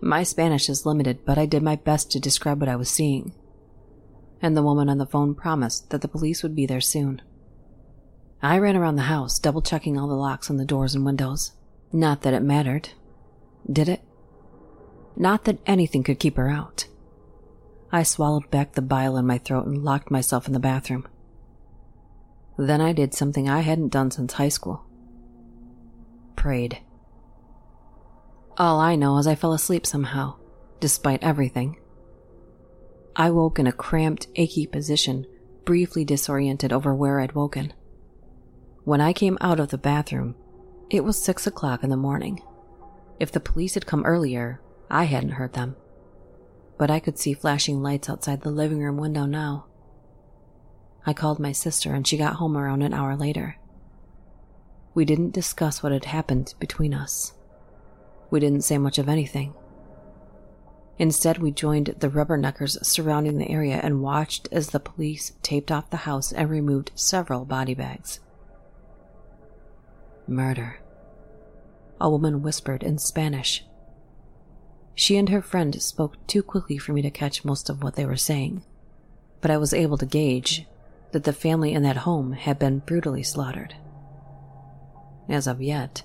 [0.00, 3.32] My Spanish is limited, but I did my best to describe what I was seeing.
[4.42, 7.22] And the woman on the phone promised that the police would be there soon.
[8.42, 11.52] I ran around the house, double checking all the locks on the doors and windows.
[11.92, 12.90] Not that it mattered.
[13.70, 14.02] Did it?
[15.16, 16.86] Not that anything could keep her out.
[17.90, 21.06] I swallowed back the bile in my throat and locked myself in the bathroom.
[22.58, 24.84] Then I did something I hadn't done since high school.
[26.36, 26.78] Prayed.
[28.58, 30.36] All I know is I fell asleep somehow,
[30.80, 31.78] despite everything.
[33.14, 35.26] I woke in a cramped, achy position,
[35.66, 37.74] briefly disoriented over where I'd woken.
[38.84, 40.36] When I came out of the bathroom,
[40.88, 42.40] it was six o'clock in the morning.
[43.20, 45.76] If the police had come earlier, I hadn't heard them.
[46.78, 49.66] But I could see flashing lights outside the living room window now.
[51.04, 53.56] I called my sister and she got home around an hour later.
[54.94, 57.34] We didn't discuss what had happened between us.
[58.30, 59.54] We didn't say much of anything.
[60.98, 65.90] Instead, we joined the rubberneckers surrounding the area and watched as the police taped off
[65.90, 68.20] the house and removed several body bags.
[70.26, 70.80] Murder.
[72.00, 73.64] A woman whispered in Spanish.
[74.94, 78.06] She and her friend spoke too quickly for me to catch most of what they
[78.06, 78.62] were saying,
[79.42, 80.66] but I was able to gauge
[81.12, 83.74] that the family in that home had been brutally slaughtered.
[85.28, 86.02] As of yet,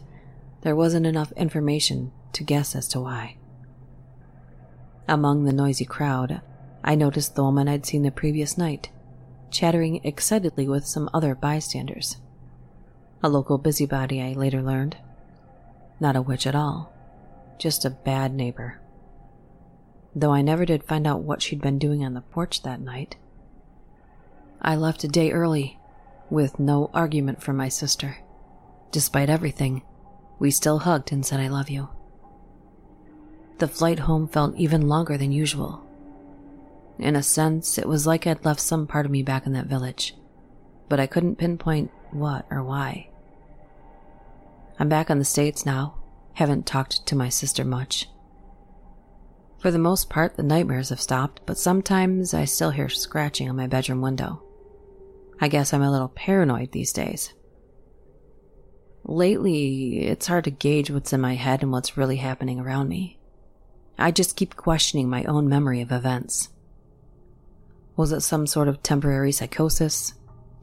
[0.62, 3.38] there wasn't enough information to guess as to why.
[5.08, 6.41] Among the noisy crowd,
[6.84, 8.89] I noticed the woman I'd seen the previous night,
[9.50, 12.17] chattering excitedly with some other bystanders.
[13.24, 14.97] A local busybody, I later learned.
[16.00, 16.91] Not a witch at all,
[17.60, 18.80] just a bad neighbor.
[20.15, 23.17] Though I never did find out what she'd been doing on the porch that night.
[24.62, 25.78] I left a day early,
[26.30, 28.17] with no argument from my sister.
[28.91, 29.84] Despite everything,
[30.41, 31.88] we still hugged and said, I love you.
[33.60, 35.86] The flight home felt even longer than usual.
[36.97, 39.67] In a sense, it was like I'd left some part of me back in that
[39.67, 40.15] village,
[40.89, 43.10] but I couldn't pinpoint what or why.
[44.80, 45.99] I'm back in the States now,
[46.34, 48.10] haven't talked to my sister much.
[49.60, 53.56] For the most part, the nightmares have stopped, but sometimes I still hear scratching on
[53.58, 54.41] my bedroom window.
[55.39, 57.32] I guess I'm a little paranoid these days.
[59.03, 63.17] Lately, it's hard to gauge what's in my head and what's really happening around me.
[63.97, 66.49] I just keep questioning my own memory of events.
[67.95, 70.13] Was it some sort of temporary psychosis?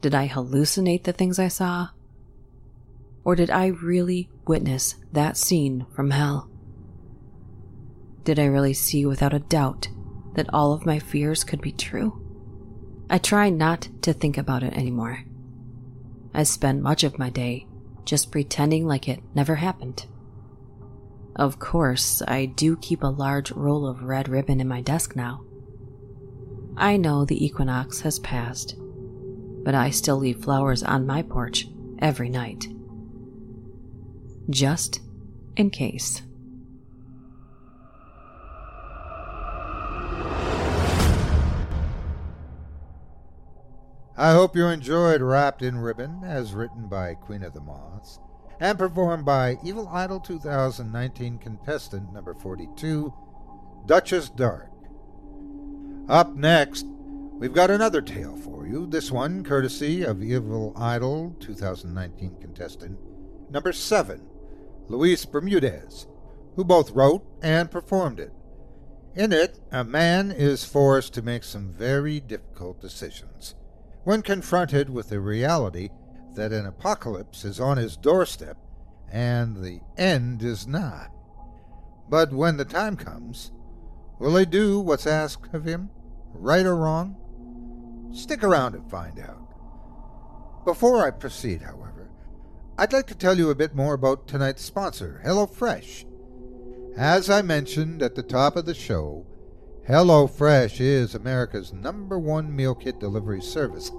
[0.01, 1.89] Did I hallucinate the things I saw?
[3.23, 6.49] Or did I really witness that scene from hell?
[8.23, 9.89] Did I really see without a doubt
[10.33, 12.25] that all of my fears could be true?
[13.09, 15.23] I try not to think about it anymore.
[16.33, 17.65] I spend much of my day
[18.09, 20.07] just pretending like it never happened.
[21.35, 25.43] Of course, I do keep a large roll of red ribbon in my desk now.
[26.75, 28.75] I know the equinox has passed,
[29.63, 31.67] but I still leave flowers on my porch
[31.99, 32.67] every night.
[34.49, 35.01] Just
[35.55, 36.23] in case.
[44.19, 48.19] I hope you enjoyed Wrapped in Ribbon, as written by Queen of the Moths,
[48.59, 53.13] and performed by Evil Idol 2019 contestant number 42,
[53.85, 54.71] Duchess Dark.
[56.09, 62.41] Up next, we've got another tale for you, this one courtesy of Evil Idol 2019
[62.41, 62.99] contestant
[63.49, 64.21] number 7,
[64.89, 66.07] Luis Bermudez,
[66.57, 68.33] who both wrote and performed it.
[69.15, 73.55] In it, a man is forced to make some very difficult decisions
[74.09, 75.87] when confronted with the reality
[76.33, 78.57] that an apocalypse is on his doorstep
[79.11, 81.11] and the end is not.
[82.09, 83.51] But when the time comes,
[84.17, 85.91] Will he do what's asked of him,
[86.33, 87.17] right or wrong?
[88.11, 90.65] Stick around and find out.
[90.65, 92.09] Before I proceed, however,
[92.79, 96.05] I'd like to tell you a bit more about tonight's sponsor, HelloFresh.
[96.97, 99.27] As I mentioned at the top of the show,
[99.89, 103.91] HelloFresh is America's number one meal kit delivery service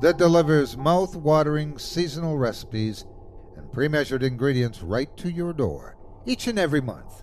[0.00, 3.04] that delivers mouth-watering seasonal recipes
[3.56, 7.22] and pre-measured ingredients right to your door each and every month.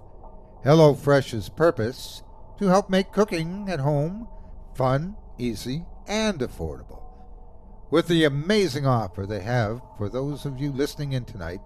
[0.64, 2.24] HelloFresh's purpose
[2.58, 4.30] to help make cooking at home
[4.78, 7.04] fun, easy, and affordable.
[7.92, 11.60] With the amazing offer they have for those of you listening in tonight,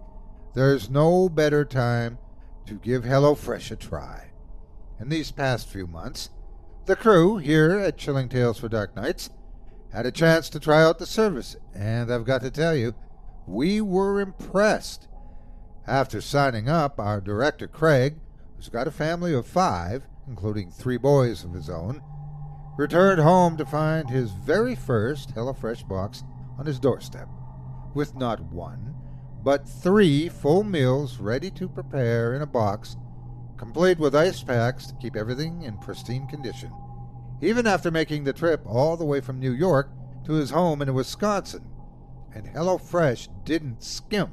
[0.55, 2.17] there's no better time
[2.65, 4.31] to give HelloFresh a try.
[4.99, 6.31] In these past few months,
[6.85, 9.29] the crew here at Chilling Tales for Dark Nights
[9.91, 12.93] had a chance to try out the service, and I've got to tell you,
[13.47, 15.07] we were impressed.
[15.87, 18.19] After signing up, our director Craig,
[18.55, 22.03] who's got a family of five, including three boys of his own,
[22.77, 26.23] returned home to find his very first HelloFresh box
[26.57, 27.27] on his doorstep,
[27.93, 28.95] with not one,
[29.43, 32.95] but three full meals ready to prepare in a box,
[33.59, 36.71] complete with ice packs to keep everything in pristine condition
[37.41, 39.89] even after making the trip all the way from New York
[40.25, 41.69] to his home in Wisconsin.
[42.33, 44.31] And HelloFresh didn't skimp.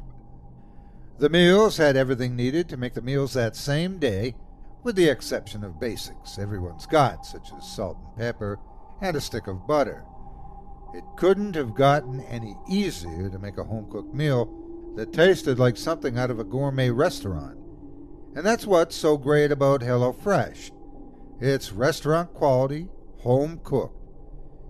[1.18, 4.34] The meals had everything needed to make the meals that same day,
[4.82, 8.58] with the exception of basics everyone's got, such as salt and pepper
[9.00, 10.04] and a stick of butter.
[10.94, 15.76] It couldn't have gotten any easier to make a home cooked meal that tasted like
[15.76, 17.55] something out of a gourmet restaurant.
[18.36, 20.70] And that's what's so great about HelloFresh.
[21.40, 23.98] It's restaurant quality, home cooked,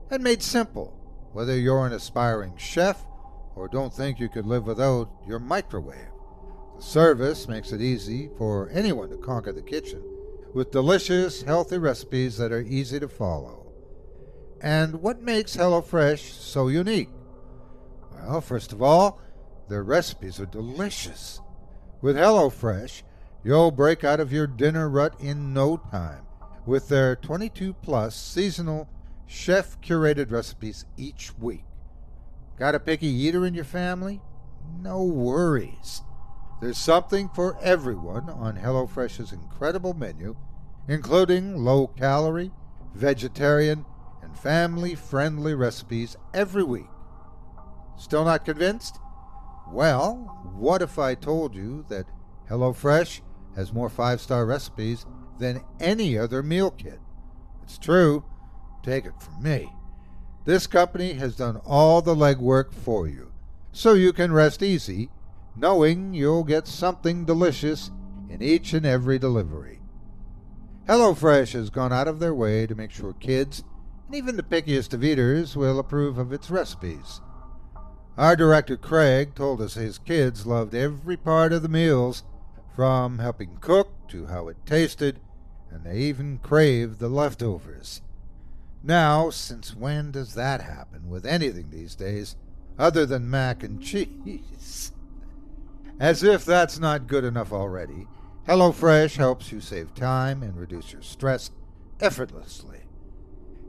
[0.08, 0.96] and made simple,
[1.32, 3.04] whether you're an aspiring chef
[3.56, 6.12] or don't think you could live without your microwave.
[6.76, 10.00] The service makes it easy for anyone to conquer the kitchen
[10.54, 13.72] with delicious, healthy recipes that are easy to follow.
[14.60, 17.10] And what makes HelloFresh so unique?
[18.12, 19.20] Well, first of all,
[19.68, 21.40] their recipes are delicious.
[22.00, 23.02] With HelloFresh,
[23.46, 26.26] you'll break out of your dinner rut in no time
[26.66, 28.88] with their 22 plus seasonal
[29.24, 31.62] chef curated recipes each week.
[32.58, 34.20] Got a picky eater in your family?
[34.80, 36.02] No worries.
[36.60, 40.34] There's something for everyone on HelloFresh's incredible menu,
[40.88, 42.50] including low calorie,
[42.94, 43.84] vegetarian,
[44.22, 46.88] and family friendly recipes every week.
[47.96, 48.98] Still not convinced?
[49.70, 50.16] Well,
[50.56, 52.06] what if I told you that
[52.50, 53.20] HelloFresh
[53.56, 55.04] has more five star recipes
[55.38, 57.00] than any other meal kit.
[57.64, 58.24] It's true.
[58.82, 59.72] Take it from me.
[60.44, 63.32] This company has done all the legwork for you,
[63.72, 65.10] so you can rest easy,
[65.56, 67.90] knowing you'll get something delicious
[68.30, 69.80] in each and every delivery.
[70.88, 73.64] HelloFresh has gone out of their way to make sure kids,
[74.06, 77.20] and even the pickiest of eaters, will approve of its recipes.
[78.16, 82.22] Our director Craig told us his kids loved every part of the meals,
[82.76, 85.18] from helping cook to how it tasted
[85.70, 88.02] and they even crave the leftovers.
[88.82, 92.36] Now, since when does that happen with anything these days
[92.78, 94.92] other than mac and cheese?
[95.98, 98.06] As if that's not good enough already,
[98.46, 101.50] HelloFresh helps you save time and reduce your stress
[102.00, 102.80] effortlessly.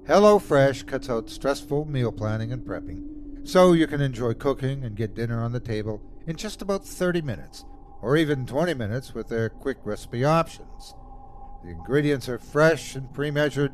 [0.03, 5.16] HelloFresh cuts out stressful meal planning and prepping, so you can enjoy cooking and get
[5.16, 7.66] dinner on the table in just about 30 minutes,
[8.02, 10.93] or even 20 minutes with their quick recipe options.
[11.64, 13.74] The ingredients are fresh and pre measured,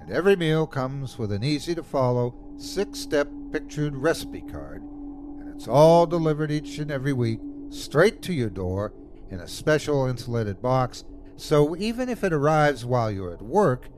[0.00, 5.54] and every meal comes with an easy to follow six step pictured recipe card, and
[5.54, 8.92] it's all delivered each and every week straight to your door
[9.30, 11.04] in a special insulated box,
[11.36, 13.88] so even if it arrives while you're at work,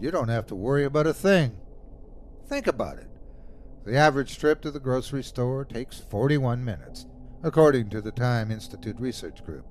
[0.00, 1.56] you don't have to worry about a thing.
[2.46, 3.08] Think about it.
[3.84, 7.06] The average trip to the grocery store takes 41 minutes,
[7.44, 9.66] according to the Time Institute Research Group.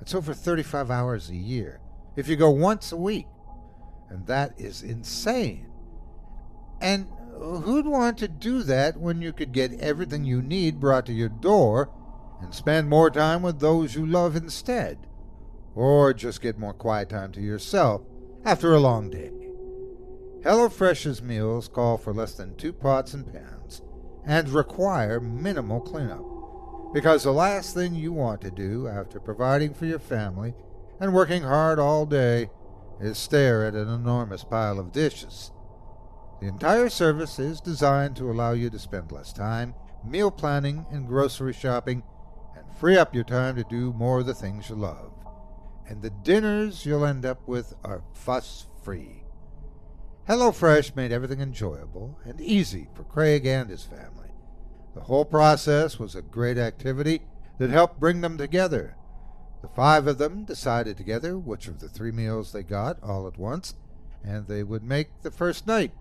[0.00, 1.80] It's over 35 hours a year
[2.16, 3.26] if you go once a week.
[4.08, 5.70] And that is insane.
[6.80, 7.06] And
[7.38, 11.28] who'd want to do that when you could get everything you need brought to your
[11.28, 11.90] door
[12.40, 15.06] and spend more time with those you love instead?
[15.74, 18.00] Or just get more quiet time to yourself
[18.46, 19.30] after a long day?
[20.40, 23.82] HelloFresh's meals call for less than two pots and pans
[24.24, 26.33] and require minimal cleanup.
[26.94, 30.54] Because the last thing you want to do after providing for your family
[31.00, 32.50] and working hard all day
[33.00, 35.50] is stare at an enormous pile of dishes.
[36.40, 39.74] The entire service is designed to allow you to spend less time
[40.04, 42.04] meal planning and grocery shopping
[42.56, 45.12] and free up your time to do more of the things you love.
[45.88, 49.24] And the dinners you'll end up with are fuss free.
[50.28, 54.23] HelloFresh made everything enjoyable and easy for Craig and his family.
[54.94, 57.22] The whole process was a great activity
[57.58, 58.96] that helped bring them together.
[59.62, 63.38] The five of them decided together which of the three meals they got all at
[63.38, 63.74] once,
[64.22, 65.92] and they would make the first night.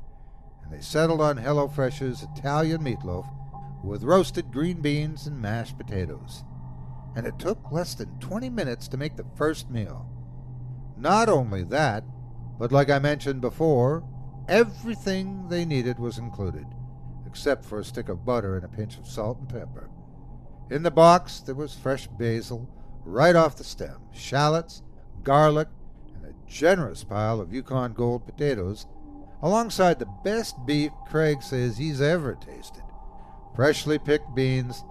[0.64, 3.28] And they settled on HelloFresh's Italian meatloaf
[3.84, 6.44] with roasted green beans and mashed potatoes.
[7.16, 10.08] And it took less than 20 minutes to make the first meal.
[10.98, 12.04] Not only that,
[12.60, 14.04] but like I mentioned before,
[14.48, 16.66] everything they needed was included,
[17.34, 19.90] except for a stick of butter and a pinch of salt and pepper.
[20.70, 22.70] In the box there was fresh basil,
[23.04, 24.84] right off the stem, shallots,
[25.24, 25.68] garlic,
[26.14, 28.86] and a generous pile of Yukon Gold potatoes,
[29.42, 32.84] alongside the best beef Craig says he's ever tasted,
[33.56, 34.84] freshly picked beans,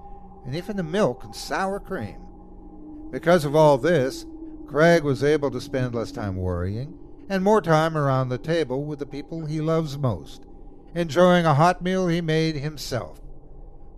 [0.44, 2.26] and even the milk and sour cream.
[3.12, 4.26] Because of all this,
[4.66, 8.98] Craig was able to spend less time worrying and more time around the table with
[8.98, 10.44] the people he loves most,
[10.94, 13.20] enjoying a hot meal he made himself.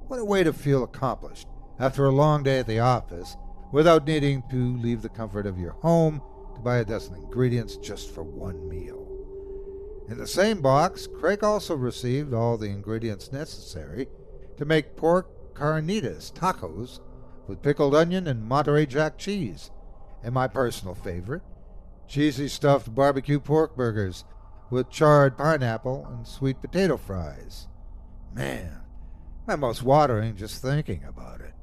[0.07, 3.36] What a way to feel accomplished after a long day at the office
[3.72, 6.22] without needing to leave the comfort of your home
[6.55, 9.01] to buy a dozen ingredients just for one meal.
[10.09, 14.07] In the same box, Craig also received all the ingredients necessary
[14.57, 17.01] to make pork carnitas tacos
[17.49, 19.70] with pickled onion and Monterey Jack cheese,
[20.22, 21.42] and my personal favorite,
[22.07, 24.24] cheesy stuffed barbecue pork burgers
[24.74, 27.68] with charred pineapple and sweet potato fries.
[28.34, 28.80] Man,
[29.46, 31.54] my mouth's watering just thinking about it.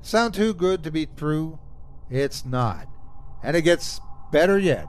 [0.00, 1.58] Sound too good to be true?
[2.08, 2.86] It's not.
[3.42, 4.00] And it gets
[4.30, 4.86] better yet.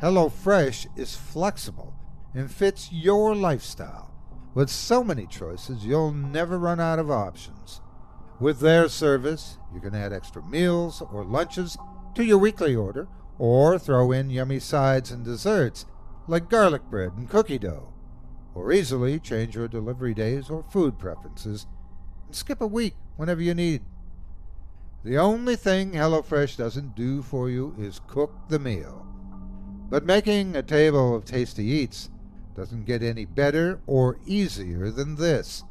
[0.00, 1.94] HelloFresh is flexible
[2.32, 4.14] and fits your lifestyle.
[4.54, 7.80] With so many choices, you'll never run out of options.
[8.38, 11.76] With their service, you can add extra meals or lunches
[12.14, 15.86] to your weekly order, or throw in yummy sides and desserts
[16.26, 17.92] like garlic bread and cookie dough,
[18.54, 21.66] or easily change your delivery days or food preferences
[22.26, 23.82] and skip a week whenever you need.
[25.04, 29.06] The only thing HelloFresh doesn't do for you is cook the meal.
[29.90, 32.08] But making a table of tasty eats
[32.56, 35.64] doesn't get any better or easier than this.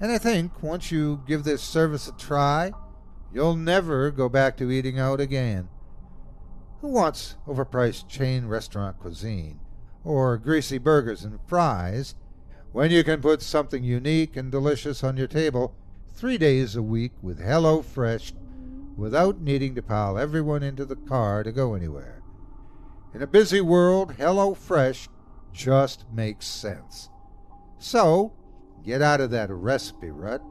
[0.00, 2.72] And I think once you give this service a try,
[3.32, 5.68] you'll never go back to eating out again.
[6.80, 9.58] Who wants overpriced chain restaurant cuisine
[10.04, 12.14] or greasy burgers and fries
[12.70, 15.74] when you can put something unique and delicious on your table
[16.14, 18.32] three days a week with Hello Fresh
[18.96, 22.22] without needing to pile everyone into the car to go anywhere?
[23.12, 25.08] In a busy world, Hello Fresh
[25.52, 27.08] just makes sense.
[27.78, 28.32] So,
[28.84, 30.42] get out of that recipe rut.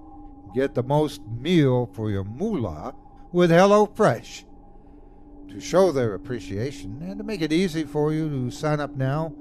[0.53, 2.95] Get the most meal for your moolah
[3.32, 4.43] with HelloFresh.
[5.49, 9.33] To show their appreciation and to make it easy for you to sign up now,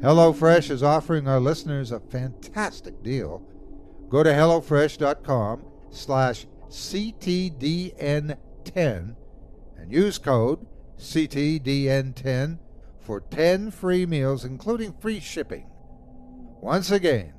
[0.00, 3.42] HelloFresh is offering our listeners a fantastic deal.
[4.08, 8.36] Go to HelloFresh.com slash CTDN10
[9.78, 10.66] and use code
[10.98, 12.58] CTDN10
[13.00, 15.66] for 10 free meals, including free shipping.
[16.60, 17.34] Once again,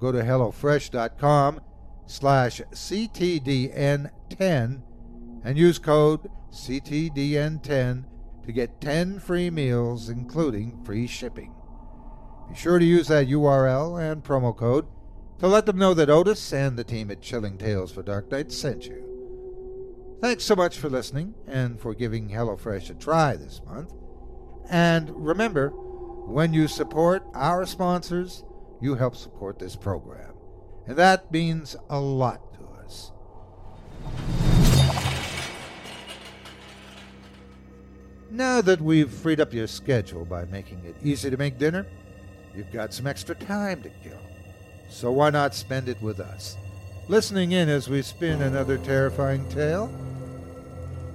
[0.00, 1.60] go to HelloFresh.com
[2.06, 4.10] slash CTDN10
[5.44, 8.04] and use code CTDN10
[8.44, 11.54] to get 10 free meals, including free shipping.
[12.48, 14.86] Be sure to use that URL and promo code
[15.38, 18.56] to let them know that Otis and the team at Chilling Tales for Dark Nights
[18.56, 19.08] sent you.
[20.20, 23.92] Thanks so much for listening and for giving HelloFresh a try this month.
[24.70, 28.44] And remember, when you support our sponsors,
[28.80, 30.34] you help support this program.
[30.86, 33.12] And that means a lot to us.
[38.32, 41.86] Now that we've freed up your schedule by making it easy to make dinner,
[42.54, 44.18] you've got some extra time to kill.
[44.88, 46.56] So why not spend it with us?
[47.08, 49.92] Listening in as we spin another terrifying tale?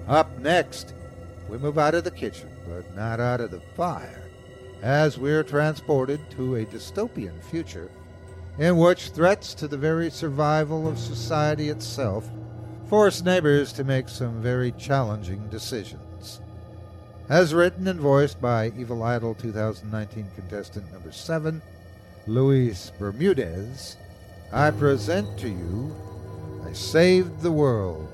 [0.07, 0.93] Up next,
[1.49, 4.29] we move out of the kitchen, but not out of the fire,
[4.83, 7.89] as we're transported to a dystopian future
[8.59, 12.29] in which threats to the very survival of society itself
[12.87, 16.06] force neighbors to make some very challenging decisions.
[17.29, 21.61] As written and voiced by Evil Idol 2019 contestant number 7,
[22.25, 23.97] Luis Bermudez,
[24.53, 25.93] I present to you
[26.65, 28.07] I Saved the World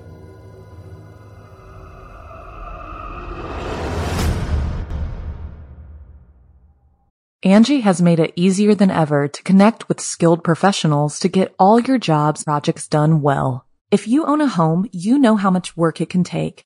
[7.45, 11.79] Angi has made it easier than ever to connect with skilled professionals to get all
[11.79, 13.67] your jobs projects done well.
[13.91, 16.65] If you own a home, you know how much work it can take,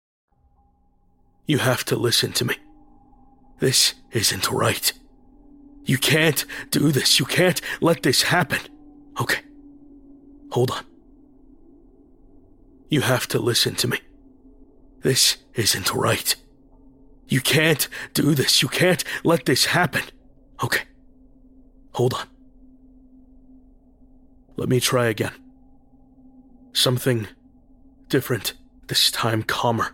[1.51, 2.55] You have to listen to me.
[3.59, 4.93] This isn't right.
[5.83, 7.19] You can't do this.
[7.19, 8.61] You can't let this happen.
[9.19, 9.41] Okay.
[10.51, 10.85] Hold on.
[12.87, 13.99] You have to listen to me.
[15.01, 16.37] This isn't right.
[17.27, 18.61] You can't do this.
[18.61, 20.03] You can't let this happen.
[20.63, 20.83] Okay.
[21.95, 22.27] Hold on.
[24.55, 25.33] Let me try again.
[26.71, 27.27] Something
[28.07, 28.53] different,
[28.87, 29.93] this time calmer.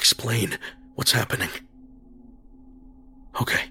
[0.00, 0.56] Explain
[0.94, 1.50] what's happening.
[3.38, 3.64] Okay.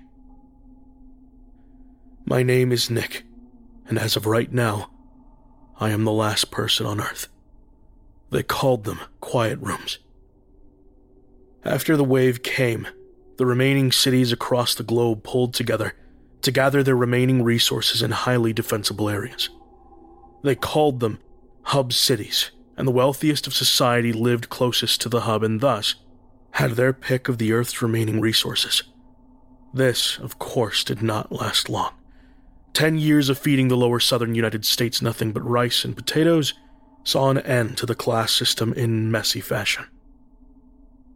[2.24, 3.24] My name is Nick,
[3.88, 4.92] and as of right now,
[5.80, 7.30] I am the last person on Earth.
[8.30, 9.98] They called them quiet rooms.
[11.66, 12.88] After the wave came,
[13.38, 15.96] the remaining cities across the globe pulled together
[16.44, 19.50] to gather their remaining resources in highly defensible areas.
[20.44, 21.18] They called them
[21.64, 25.96] hub cities, and the wealthiest of society lived closest to the hub and thus
[26.52, 28.84] had their pick of the Earth's remaining resources.
[29.74, 31.94] This, of course, did not last long.
[32.74, 36.54] Ten years of feeding the lower southern United States nothing but rice and potatoes
[37.04, 39.86] saw an end to the class system in messy fashion.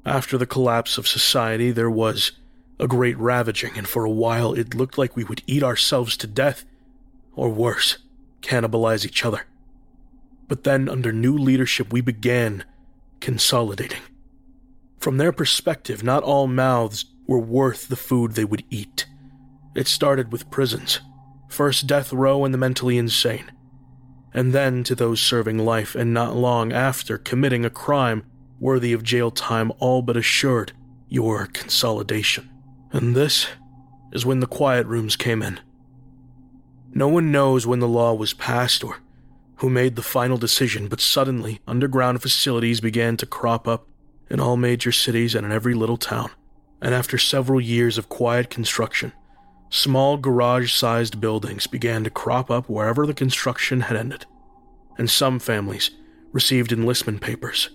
[0.05, 2.33] After the collapse of society, there was
[2.79, 6.27] a great ravaging, and for a while it looked like we would eat ourselves to
[6.27, 6.65] death,
[7.35, 7.97] or worse,
[8.41, 9.45] cannibalize each other.
[10.47, 12.65] But then, under new leadership, we began
[13.21, 14.01] consolidating.
[15.03, 19.05] From their perspective, not all mouths were worth the food they would eat.
[19.75, 21.01] It started with prisons,
[21.49, 23.51] first death row and the mentally insane,
[24.33, 28.23] and then to those serving life and not long after committing a crime
[28.61, 30.71] worthy of jail time, all but assured
[31.09, 32.49] your consolidation.
[32.93, 33.47] And this
[34.13, 35.59] is when the quiet rooms came in.
[36.93, 38.99] No one knows when the law was passed or
[39.57, 43.89] who made the final decision, but suddenly underground facilities began to crop up
[44.29, 46.31] in all major cities and in every little town.
[46.81, 49.13] And after several years of quiet construction,
[49.69, 54.25] small garage sized buildings began to crop up wherever the construction had ended.
[54.97, 55.91] And some families
[56.31, 57.69] received enlistment papers.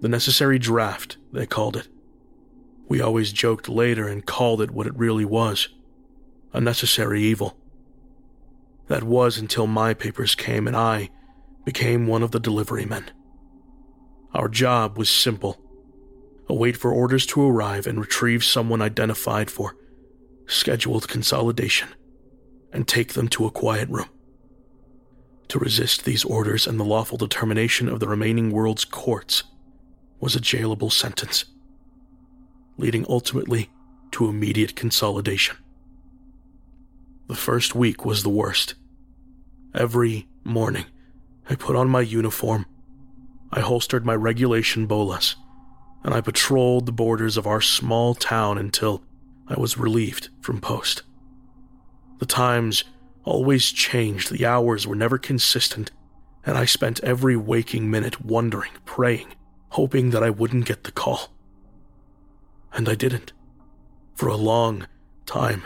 [0.00, 1.88] The necessary draft, they called it.
[2.88, 5.68] We always joked later and called it what it really was
[6.52, 7.56] a necessary evil.
[8.88, 11.08] That was until my papers came and I
[11.64, 13.10] became one of the delivery men.
[14.34, 15.61] Our job was simple
[16.52, 19.74] await for orders to arrive and retrieve someone identified for
[20.46, 21.88] scheduled consolidation
[22.72, 24.08] and take them to a quiet room.
[25.48, 29.44] To resist these orders and the lawful determination of the remaining world's courts
[30.20, 31.46] was a jailable sentence
[32.76, 33.70] leading ultimately
[34.10, 35.56] to immediate consolidation.
[37.28, 38.74] The first week was the worst.
[39.74, 40.84] Every morning,
[41.48, 42.66] I put on my uniform,
[43.52, 45.36] I holstered my regulation bolas,
[46.04, 49.02] and I patrolled the borders of our small town until
[49.48, 51.02] I was relieved from post.
[52.18, 52.84] The times
[53.24, 55.90] always changed, the hours were never consistent,
[56.44, 59.34] and I spent every waking minute wondering, praying,
[59.70, 61.32] hoping that I wouldn't get the call
[62.72, 63.32] and I didn't.
[64.14, 64.86] For a long
[65.26, 65.64] time.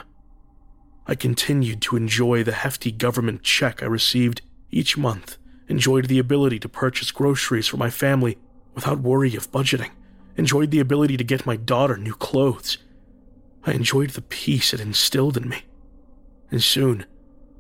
[1.06, 6.58] I continued to enjoy the hefty government check I received each month, enjoyed the ability
[6.60, 8.38] to purchase groceries for my family
[8.74, 9.90] without worry of budgeting,
[10.36, 12.78] enjoyed the ability to get my daughter new clothes.
[13.64, 15.62] I enjoyed the peace it instilled in me.
[16.50, 17.06] And soon,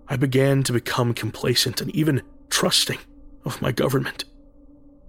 [0.08, 2.98] I began to become complacent and even trusting
[3.44, 4.24] of my government.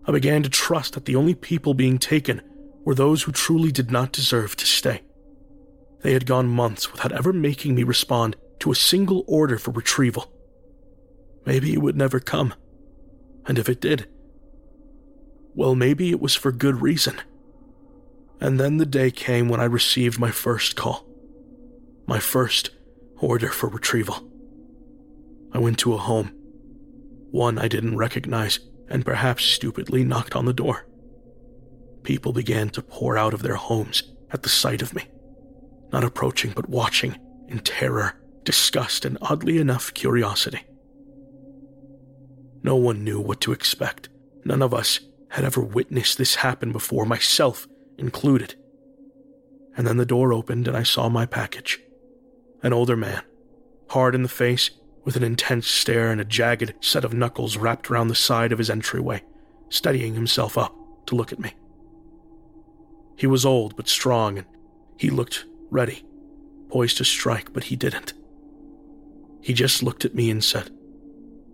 [0.05, 2.41] I began to trust that the only people being taken
[2.83, 5.01] were those who truly did not deserve to stay.
[6.01, 10.31] They had gone months without ever making me respond to a single order for retrieval.
[11.45, 12.53] Maybe it would never come.
[13.45, 14.07] And if it did,
[15.53, 17.19] well, maybe it was for good reason.
[18.39, 21.07] And then the day came when I received my first call,
[22.05, 22.69] my first
[23.19, 24.29] order for retrieval.
[25.53, 26.31] I went to a home,
[27.31, 28.59] One I didn't recognize
[28.89, 30.87] and perhaps stupidly knocked on the door.
[32.03, 35.05] People began to pour out of their homes at the sight of me,
[35.91, 37.17] not approaching but watching
[37.47, 40.61] in terror, disgust, and oddly enough, curiosity.
[42.63, 44.09] No one knew what to expect.
[44.45, 47.67] None of us had ever witnessed this happen before, myself
[47.97, 48.55] included.
[49.75, 51.79] And then the door opened and I saw my package.
[52.63, 53.21] An older man,
[53.89, 54.71] hard in the face,
[55.03, 58.57] with an intense stare and a jagged set of knuckles wrapped around the side of
[58.57, 59.23] his entryway,
[59.69, 60.75] steadying himself up
[61.05, 61.53] to look at me.
[63.15, 64.47] He was old but strong, and
[64.97, 66.03] he looked ready,
[66.69, 68.13] poised to strike, but he didn't.
[69.41, 70.69] He just looked at me and said,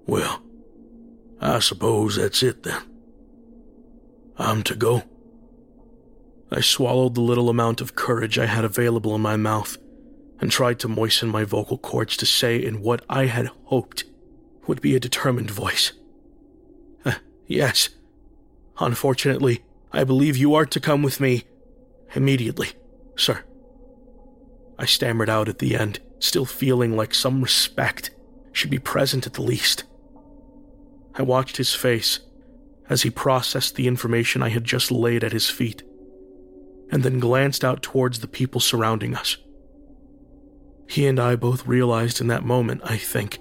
[0.08, 0.41] Well,
[1.39, 2.82] I suppose that's it then.
[4.38, 5.04] I'm to go.
[6.56, 9.76] I swallowed the little amount of courage I had available in my mouth
[10.39, 14.04] and tried to moisten my vocal cords to say in what I had hoped
[14.68, 15.93] would be a determined voice.
[17.04, 17.14] Uh,
[17.47, 17.89] yes.
[18.78, 21.45] Unfortunately, I believe you are to come with me
[22.14, 22.70] immediately,
[23.16, 23.43] sir.
[24.78, 28.12] I stammered out at the end, still feeling like some respect
[28.51, 29.86] should be present at the least.
[31.16, 32.20] I watched his face
[32.89, 35.82] as he processed the information I had just laid at his feet
[36.94, 39.38] and then glanced out towards the people surrounding us.
[40.88, 43.39] He and I both realized in that moment, I think,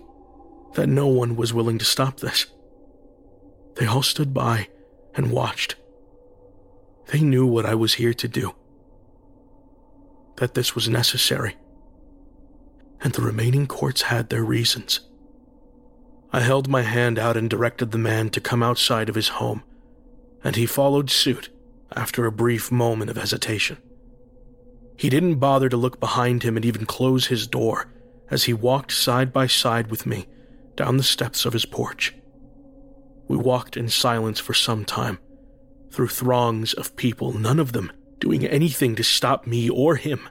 [0.73, 2.47] that no one was willing to stop this.
[3.77, 4.69] They all stood by
[5.15, 5.75] and watched.
[7.09, 8.55] They knew what I was here to do,
[10.37, 11.59] that this was necessary,
[13.03, 15.01] and the remaining courts had their reasons.
[16.33, 19.63] I held my hand out and directed the man to come outside of his home,
[20.43, 21.51] and he followed suit
[21.97, 23.78] after a brief moment of hesitation.
[24.97, 27.88] He didn't bother to look behind him and even close his door
[28.30, 30.26] as he walked side by side with me
[30.76, 32.14] down the steps of his porch.
[33.28, 35.18] We walked in silence for some time,
[35.90, 40.28] through throngs of people, none of them doing anything to stop me or him.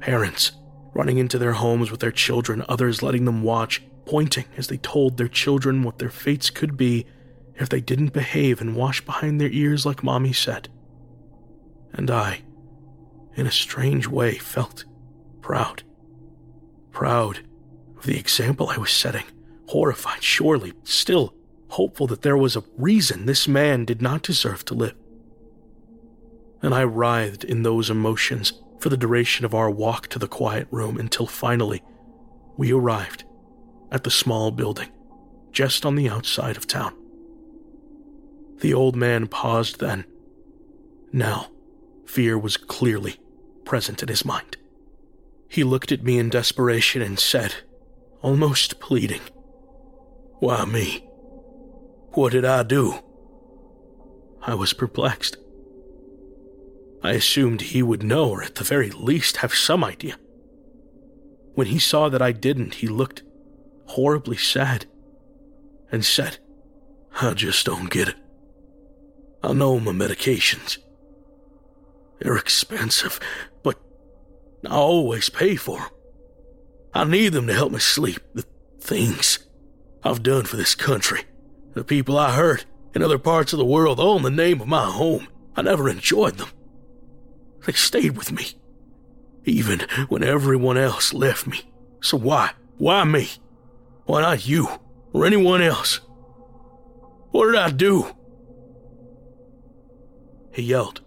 [0.00, 0.52] Parents
[0.94, 5.16] running into their homes with their children, others letting them watch, pointing as they told
[5.16, 7.06] their children what their fates could be
[7.58, 10.68] if they didn't behave and wash behind their ears like Mommy said.
[11.92, 12.42] And I,
[13.34, 14.84] in a strange way, felt
[15.40, 15.82] proud.
[16.92, 17.40] Proud
[17.96, 19.24] of the example I was setting,
[19.66, 21.34] horrified, surely, still
[21.68, 24.94] hopeful that there was a reason this man did not deserve to live.
[26.62, 30.68] And I writhed in those emotions for the duration of our walk to the quiet
[30.70, 31.82] room until finally
[32.56, 33.24] we arrived
[33.90, 34.88] at the small building
[35.52, 36.94] just on the outside of town.
[38.60, 40.04] The old man paused then.
[41.12, 41.48] Now,
[42.06, 43.16] fear was clearly
[43.64, 44.56] present in his mind.
[45.48, 47.54] He looked at me in desperation and said,
[48.22, 49.20] almost pleading,
[50.40, 51.08] Why me?
[52.12, 52.98] What did I do?
[54.42, 55.36] I was perplexed.
[57.02, 60.16] I assumed he would know, or at the very least have some idea.
[61.54, 63.22] When he saw that I didn't, he looked
[63.86, 64.86] horribly sad
[65.92, 66.38] and said,
[67.20, 68.16] I just don't get it.
[69.42, 70.78] I know my medications.
[72.20, 73.20] They're expensive,
[73.62, 73.78] but
[74.66, 75.88] I always pay for them.
[76.92, 78.20] I need them to help me sleep.
[78.34, 78.44] The
[78.80, 79.38] things
[80.02, 81.22] I've done for this country,
[81.74, 82.64] the people I hurt
[82.94, 85.28] in other parts of the world, all in the name of my home.
[85.56, 86.48] I never enjoyed them.
[87.66, 88.46] They stayed with me,
[89.44, 91.70] even when everyone else left me.
[92.00, 92.52] So why?
[92.78, 93.28] Why me?
[94.06, 94.68] Why not you
[95.12, 96.00] or anyone else?
[97.30, 98.16] What did I do?
[100.58, 101.02] He yelled,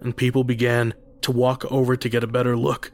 [0.00, 2.90] and people began to walk over to get a better look.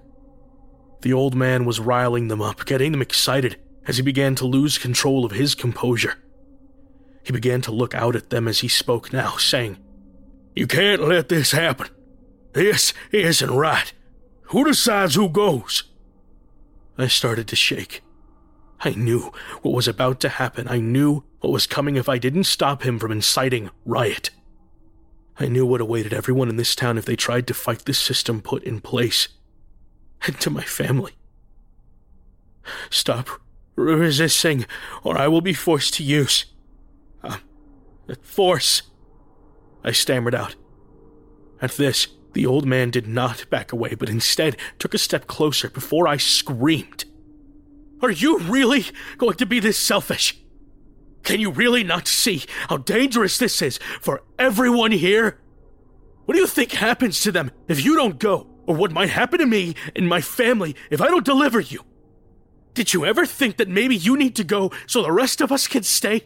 [1.01, 4.77] The old man was riling them up, getting them excited as he began to lose
[4.77, 6.19] control of his composure.
[7.23, 9.79] He began to look out at them as he spoke now, saying,
[10.55, 11.89] You can't let this happen.
[12.53, 13.95] This isn't right.
[14.49, 15.85] Who decides who goes?
[16.99, 18.03] I started to shake.
[18.81, 19.33] I knew
[19.63, 20.69] what was about to happen.
[20.69, 24.29] I knew what was coming if I didn't stop him from inciting riot.
[25.41, 28.43] I knew what awaited everyone in this town if they tried to fight the system
[28.43, 29.29] put in place.
[30.27, 31.13] And to my family.
[32.91, 33.27] Stop
[33.75, 34.67] resisting,
[35.03, 36.45] or I will be forced to use.
[37.25, 37.39] Uh,
[38.21, 38.83] force.
[39.83, 40.57] I stammered out.
[41.63, 45.71] At this, the old man did not back away, but instead took a step closer
[45.71, 47.07] before I screamed.
[48.03, 48.85] Are you really
[49.17, 50.39] going to be this selfish?
[51.23, 55.39] Can you really not see how dangerous this is for everyone here?
[56.25, 59.39] What do you think happens to them if you don't go, or what might happen
[59.41, 61.85] to me and my family if I don't deliver you?
[62.75, 65.67] Did you ever think that maybe you need to go so the rest of us
[65.67, 66.25] can stay?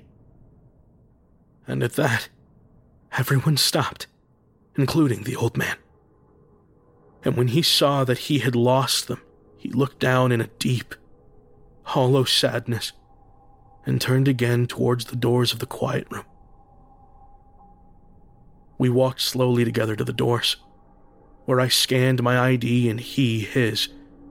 [1.67, 2.29] And at that,
[3.17, 4.07] everyone stopped,
[4.77, 5.77] including the old man.
[7.25, 9.23] And when he saw that he had lost them,
[9.57, 10.95] he looked down in a deep,
[11.85, 12.93] hollow sadness
[13.87, 16.25] and turned again towards the doors of the quiet room.
[18.79, 20.57] We walked slowly together to the doors,
[21.45, 23.89] where I scanned my ID and he his,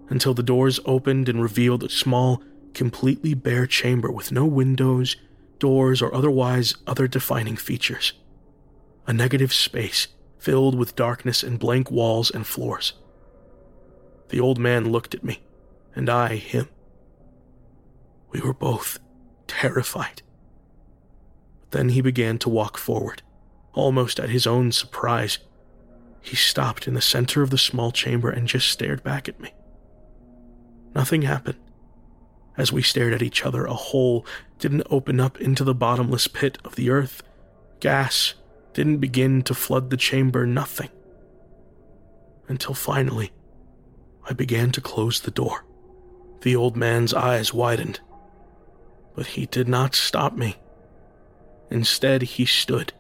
[0.10, 2.44] until the doors opened and revealed a small,
[2.74, 5.16] completely bare chamber with no windows,
[5.60, 8.14] doors, or otherwise other defining features.
[9.08, 10.08] A negative space
[10.40, 12.94] filled with darkness and blank walls and floors.
[14.30, 15.42] The old man looked at me,
[15.96, 16.68] and I him.
[18.32, 19.00] We were both
[19.60, 20.22] terrified.
[21.62, 23.22] But then he began to walk forward,
[23.74, 25.40] almost at his own surprise.
[26.22, 29.54] He stopped in the center of the small chamber and just stared back at me.
[30.96, 31.60] Nothing happened.
[32.58, 34.26] As we stared at each other, a hole
[34.60, 37.24] didn't open up into the bottomless pit of the earth.
[37.80, 38.36] Gas
[38.74, 40.90] didn't begin to flood the chamber, nothing.
[42.48, 43.32] Until finally,
[44.30, 45.66] I began to close the door.
[46.42, 48.00] The old man's eyes widened
[49.16, 50.56] but he did not stop me.
[51.70, 52.94] Instead, he stood,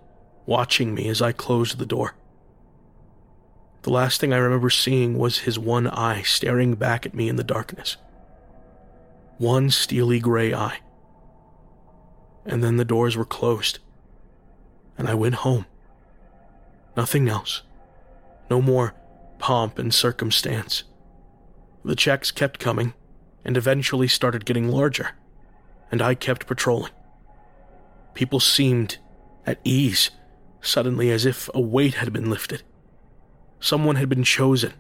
[0.46, 2.16] watching me as I closed the door.
[3.84, 7.36] The last thing I remember seeing was his one eye staring back at me in
[7.36, 7.98] the darkness.
[9.38, 10.80] One steely gray eye.
[12.46, 13.80] And then the doors were closed,
[14.98, 15.66] and I went home.
[16.96, 17.62] Nothing else.
[18.50, 18.94] No more
[19.40, 20.84] pomp and circumstance.
[21.84, 22.94] The checks kept coming,
[23.44, 25.12] and eventually started getting larger
[25.94, 26.92] and I kept patrolling.
[28.16, 28.98] People seemed
[29.46, 30.10] at ease,
[30.60, 32.64] suddenly as if a weight had been lifted.
[33.60, 34.74] Someone had been chosen.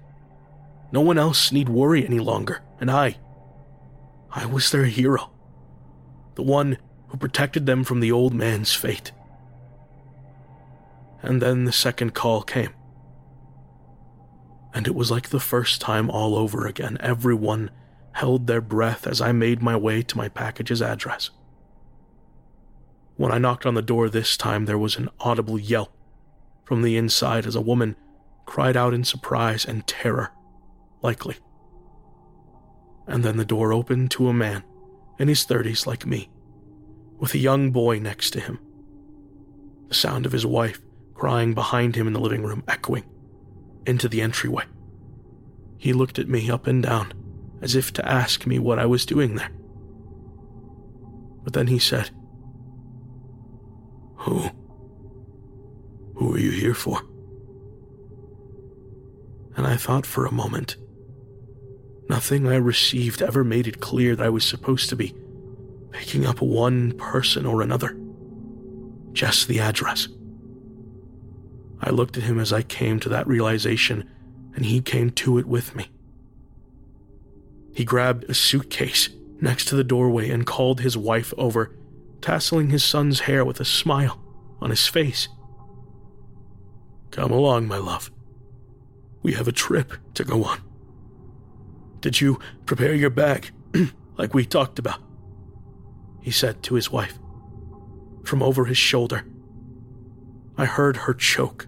[0.91, 3.17] No one else need worry any longer, and I.
[4.31, 5.29] I was their hero.
[6.33, 9.11] The one who protected them from the old man's fate.
[11.21, 12.73] And then the second call came.
[14.73, 16.97] And it was like the first time all over again.
[17.01, 17.69] Everyone
[18.13, 21.29] held their breath as I made my way to my package's address.
[23.15, 25.95] When I knocked on the door this time, there was an audible yelp
[26.63, 27.95] from the inside as a woman
[28.45, 30.31] cried out in surprise and terror,
[31.01, 31.37] likely.
[33.07, 34.63] And then the door opened to a man
[35.19, 36.29] in his thirties like me,
[37.19, 38.59] with a young boy next to him.
[39.89, 40.81] The sound of his wife
[41.13, 43.05] crying behind him in the living room echoing
[43.85, 44.63] into the entryway.
[45.77, 47.13] He looked at me up and down
[47.63, 49.49] as if to ask me what I was doing there.
[51.43, 52.11] But then he said,
[54.17, 54.49] Who?
[56.15, 56.99] Who are you here for?
[59.55, 60.75] And I thought for a moment.
[62.09, 65.15] Nothing I received ever made it clear that I was supposed to be
[65.91, 67.97] picking up one person or another.
[69.13, 70.09] Just the address.
[71.79, 74.09] I looked at him as I came to that realization,
[74.53, 75.92] and he came to it with me.
[77.73, 79.09] He grabbed a suitcase
[79.41, 81.75] next to the doorway and called his wife over,
[82.21, 84.21] tasseling his son's hair with a smile
[84.61, 85.27] on his face.
[87.11, 88.11] Come along, my love.
[89.23, 90.61] We have a trip to go on.
[91.99, 93.51] Did you prepare your bag,
[94.17, 95.01] like we talked about?
[96.21, 97.17] He said to his wife.
[98.23, 99.25] From over his shoulder,
[100.57, 101.67] I heard her choke,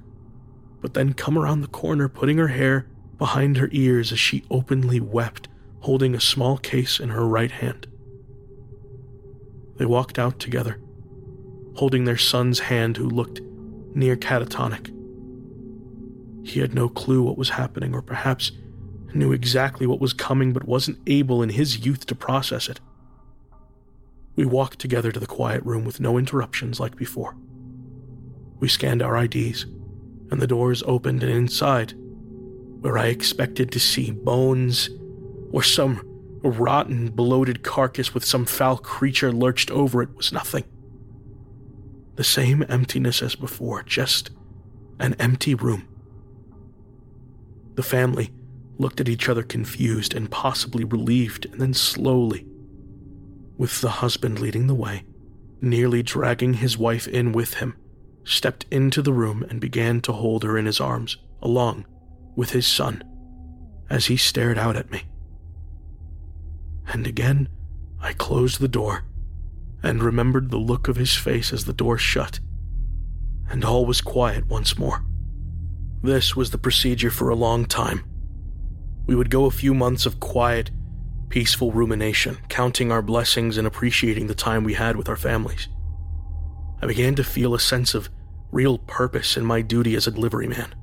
[0.82, 2.88] but then come around the corner, putting her hair
[3.18, 5.48] behind her ears as she openly wept
[5.86, 7.86] holding a small case in her right hand.
[9.78, 10.80] They walked out together,
[11.76, 13.40] holding their son's hand, who looked
[13.94, 14.88] near catatonic.
[16.44, 18.52] He had no clue what was happening, or perhaps
[19.14, 22.80] knew exactly what was coming but wasn't able in his youth to process it.
[24.36, 27.38] We walked together to the quiet room with no interruptions like before.
[28.60, 29.68] We scanned our IDs,
[30.32, 31.94] and the doors opened, and inside,
[32.82, 34.90] where I expected to see bones
[35.56, 36.02] or some
[36.44, 40.66] rotten, bloated carcass with some foul creature lurched over it was nothing.
[42.18, 44.32] The same emptiness as before, just
[45.00, 45.88] an empty room.
[47.76, 48.32] The family
[48.78, 52.46] looked at each other confused and possibly relieved, and then slowly,
[53.58, 55.06] with the husband leading the way,
[55.62, 57.78] nearly dragging his wife in with him,
[58.26, 61.86] stepped into the room and began to hold her in his arms, along
[62.36, 63.02] with his son,
[63.90, 65.04] as he stared out at me
[66.88, 67.50] and again
[68.00, 69.04] I closed the door
[69.82, 72.40] and remembered the look of his face as the door shut,
[73.50, 75.04] and all was quiet once more.
[76.02, 78.04] This was the procedure for a long time.
[79.08, 80.72] We would go a few months of quiet,
[81.30, 85.68] peaceful rumination, counting our blessings and appreciating the time we had with our families.
[86.82, 88.10] I began to feel a sense of
[88.52, 90.74] real purpose in my duty as a delivery man.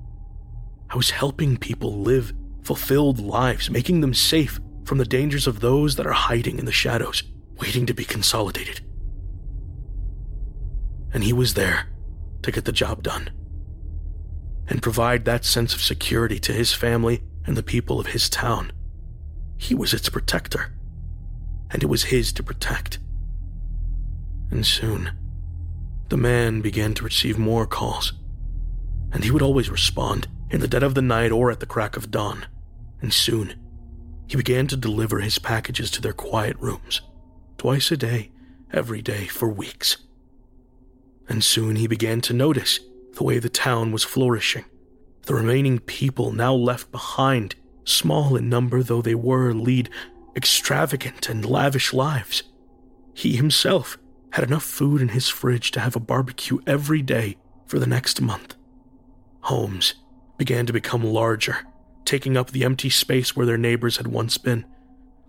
[0.91, 2.33] I was helping people live
[2.63, 4.61] fulfilled lives, making them safe
[4.93, 7.23] from the dangers of those that are hiding in the shadows,
[7.59, 8.83] waiting to be consolidated.
[11.15, 11.87] And he was there
[12.43, 13.31] to get the job done
[14.69, 18.71] and provide that sense of security to his family and the people of his town.
[19.57, 20.75] He was its protector,
[21.71, 22.99] and it was his to protect.
[24.51, 25.13] And soon,
[26.11, 28.13] the man began to receive more calls,
[29.11, 31.97] and he would always respond in the dead of the night or at the crack
[31.97, 32.45] of dawn.
[33.01, 33.62] And soon,
[34.33, 37.03] he began to deliver his packages to their quiet rooms,
[37.59, 38.31] twice a day,
[38.73, 39.99] every day, for weeks.
[41.29, 42.81] And soon he began to notice
[43.13, 44.65] the way the town was flourishing.
[45.25, 49.91] The remaining people now left behind, small in number though they were, lead
[50.35, 52.43] extravagant and lavish lives.
[53.13, 53.99] He himself
[54.31, 58.19] had enough food in his fridge to have a barbecue every day for the next
[58.23, 58.55] month.
[59.41, 59.93] Homes
[60.39, 61.67] began to become larger,
[62.05, 64.65] taking up the empty space where their neighbors had once been.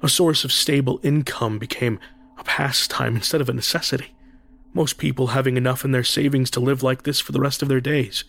[0.02, 2.00] A source of stable income became
[2.38, 4.14] a pastime instead of a necessity
[4.74, 7.68] most people having enough in their savings to live like this for the rest of
[7.68, 8.24] their days.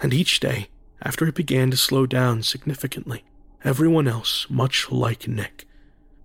[0.00, 0.68] And each day,
[1.02, 3.24] after it began to slow down significantly,
[3.64, 5.66] everyone else, much like Nick,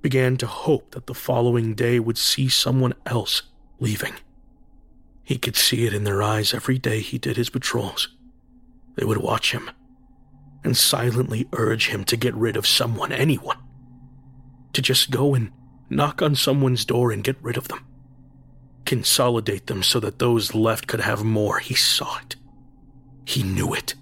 [0.02, 3.44] began to hope that the following day would see someone else
[3.80, 4.14] leaving.
[5.24, 8.10] He could see it in their eyes every day he did his patrols.
[8.96, 9.70] They would watch him
[10.64, 13.58] and silently urge him to get rid of someone, anyone.
[14.74, 15.52] To just go and
[15.90, 17.86] knock on someone's door and get rid of them
[18.86, 21.60] consolidate them so that those left could have more.
[21.60, 22.36] He saw it.
[23.26, 23.96] He knew it.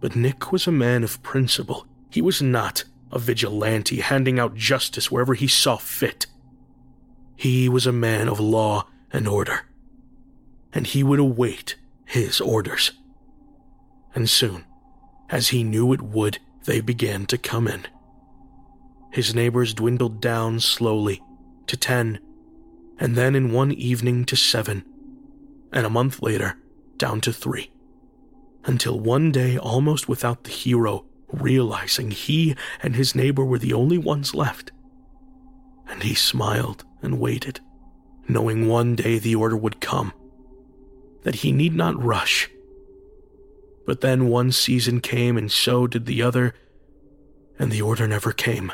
[0.00, 1.86] But Nick was a man of principle.
[2.10, 6.26] He was not a vigilante handing out justice wherever he saw fit.
[7.36, 9.62] He was a man of law and order,
[10.72, 12.92] and he would await his orders.
[14.14, 14.64] And soon,
[15.30, 17.86] as he knew it would, they began to come in.
[19.10, 21.22] His neighbors dwindled down slowly
[21.66, 22.18] to ten
[22.98, 24.84] and then in one evening to seven,
[25.72, 26.56] and a month later
[26.96, 27.70] down to three.
[28.64, 33.98] Until one day, almost without the hero realizing he and his neighbor were the only
[33.98, 34.72] ones left.
[35.86, 37.60] And he smiled and waited,
[38.28, 40.12] knowing one day the order would come,
[41.22, 42.50] that he need not rush.
[43.88, 46.54] But then one season came, and so did the other,
[47.58, 48.70] and the order never came.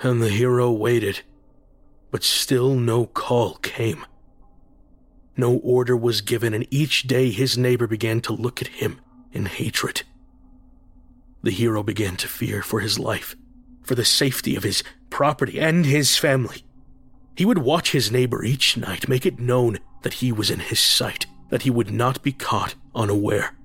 [0.00, 1.20] And the hero waited
[2.10, 4.04] but still no call came.
[5.36, 9.00] No order was given, and each day his neighbor began to look at him
[9.32, 10.02] in hatred.
[11.42, 13.36] The hero began to fear for his life,
[13.82, 16.64] for the safety of his property and his family.
[17.36, 20.80] He would watch his neighbor each night, make it known that he was in his
[20.80, 23.57] sight, that he would not be caught unaware.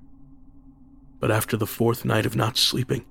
[1.24, 3.06] But after the fourth night of not sleeping,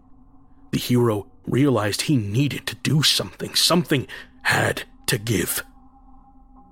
[0.70, 3.54] the hero realized he needed to do something.
[3.54, 4.06] Something
[4.42, 5.64] had to give.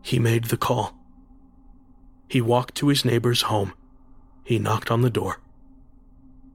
[0.02, 0.98] He made the call.
[2.28, 3.72] He walked to his neighbor's home.
[4.44, 5.40] He knocked on the door.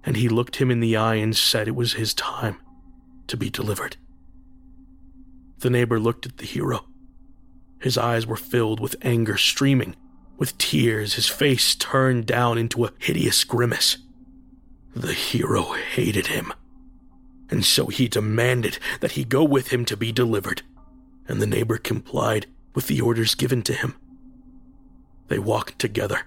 [0.04, 2.58] And he looked him in the eye and said it was his time
[3.26, 3.98] to be delivered.
[5.62, 6.86] The neighbor looked at the hero.
[7.82, 9.96] His eyes were filled with anger, streaming
[10.38, 13.98] with tears, his face turned down into a hideous grimace.
[14.96, 16.54] The hero hated him,
[17.50, 20.64] and so he demanded that he go with him to be delivered
[21.28, 23.96] and the neighbor complied with the orders given to him.
[25.28, 26.22] They walked together,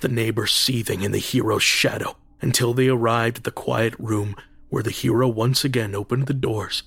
[0.00, 4.36] the neighbor seething in the hero's shadow, until they arrived at the quiet room
[4.68, 6.84] where the hero once again opened the doors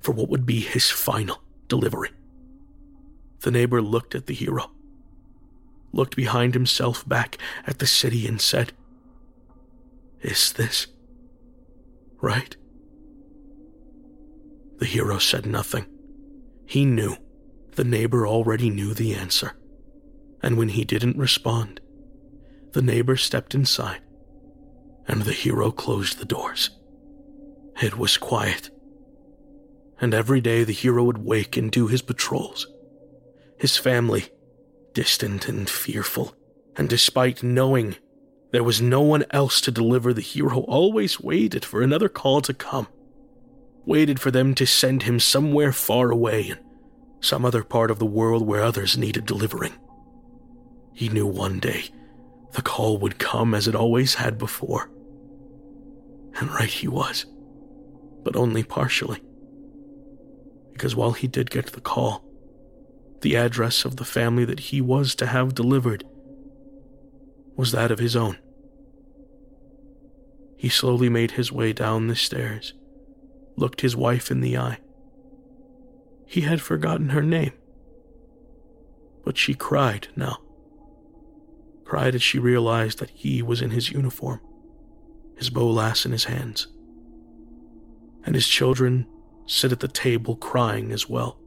[0.00, 2.10] for what would be his final delivery.
[3.40, 4.70] The neighbor looked at the hero,
[5.92, 8.72] looked behind himself back at the city, and said,
[10.20, 10.86] Is this
[12.20, 12.56] right?
[14.78, 15.86] The hero said nothing.
[16.66, 17.16] He knew.
[17.72, 19.56] The neighbor already knew the answer.
[20.42, 21.80] And when he didn't respond,
[22.72, 24.00] the neighbor stepped inside
[25.08, 26.70] and the hero closed the doors.
[27.80, 28.70] It was quiet.
[30.00, 32.68] And every day the hero would wake and do his patrols.
[33.58, 34.28] His family,
[34.92, 36.34] distant and fearful,
[36.76, 37.96] and despite knowing
[38.50, 42.54] there was no one else to deliver, the hero always waited for another call to
[42.54, 42.88] come
[43.86, 46.58] waited for them to send him somewhere far away in
[47.20, 49.72] some other part of the world where others needed delivering.
[50.92, 51.84] He knew one day
[52.52, 54.90] the call would come as it always had before.
[56.38, 57.24] And right he was,
[58.24, 59.22] but only partially.
[60.72, 62.24] because while he did get the call,
[63.22, 66.04] the address of the family that he was to have delivered
[67.58, 68.38] was that of his own.
[70.56, 72.72] He slowly made his way down the stairs,
[73.56, 74.78] looked his wife in the eye.
[76.24, 77.52] He had forgotten her name,
[79.24, 80.38] but she cried now.
[81.84, 84.40] Cried as she realized that he was in his uniform,
[85.36, 86.68] his bolas in his hands.
[88.24, 89.08] And his children
[89.46, 91.40] sit at the table crying as well.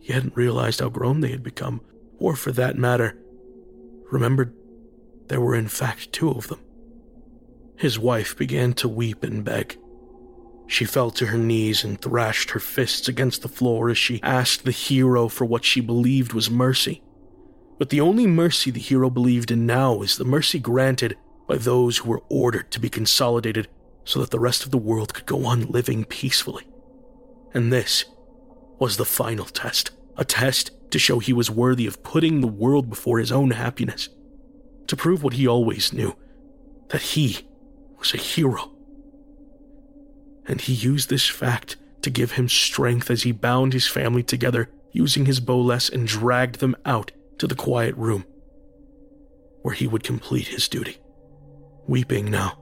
[0.00, 1.80] He hadn't realized how grown they had become,
[2.18, 3.16] or for that matter,
[4.12, 4.54] remembered
[5.28, 6.60] there were in fact two of them.
[7.76, 9.78] His wife began to weep and beg.
[10.66, 14.64] She fell to her knees and thrashed her fists against the floor as she asked
[14.64, 17.02] the hero for what she believed was mercy.
[17.78, 21.16] But the only mercy the hero believed in now is the mercy granted
[21.48, 23.68] by those who were ordered to be consolidated
[24.04, 26.66] so that the rest of the world could go on living peacefully.
[27.54, 28.04] And this
[28.78, 32.88] was the final test a test to show he was worthy of putting the world
[32.88, 34.08] before his own happiness,
[34.86, 36.16] to prove what he always knew
[36.88, 37.46] that he
[37.98, 38.72] was a hero.
[40.46, 44.68] And he used this fact to give him strength as he bound his family together
[44.92, 48.24] using his bolas and dragged them out to the quiet room
[49.62, 50.98] where he would complete his duty.
[51.86, 52.58] Weeping now,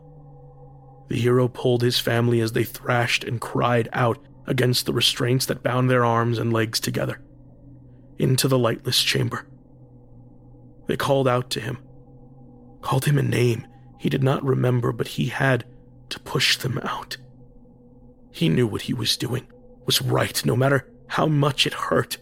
[1.09, 5.63] the hero pulled his family as they thrashed and cried out against the restraints that
[5.63, 7.21] bound their arms and legs together
[8.19, 9.47] into the lightless chamber.
[10.87, 11.79] They called out to him,
[12.81, 13.67] called him a name
[13.99, 15.65] he did not remember, but he had
[16.11, 17.17] to push them out.
[18.31, 19.47] He knew what he was doing
[19.85, 22.19] was right, no matter how much it hurt.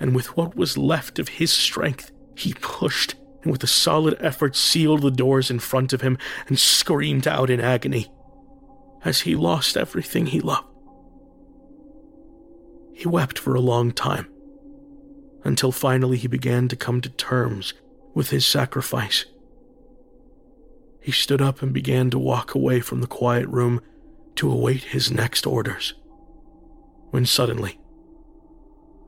[0.00, 4.56] And with what was left of his strength, he pushed and with a solid effort
[4.56, 6.16] sealed the doors in front of him
[6.48, 8.10] and screamed out in agony
[9.04, 10.66] as he lost everything he loved.
[12.94, 14.28] He wept for a long time
[15.44, 17.74] until finally he began to come to terms
[18.14, 19.26] with his sacrifice.
[21.00, 23.80] He stood up and began to walk away from the quiet room
[24.36, 25.94] to await his next orders.
[27.10, 27.78] When suddenly,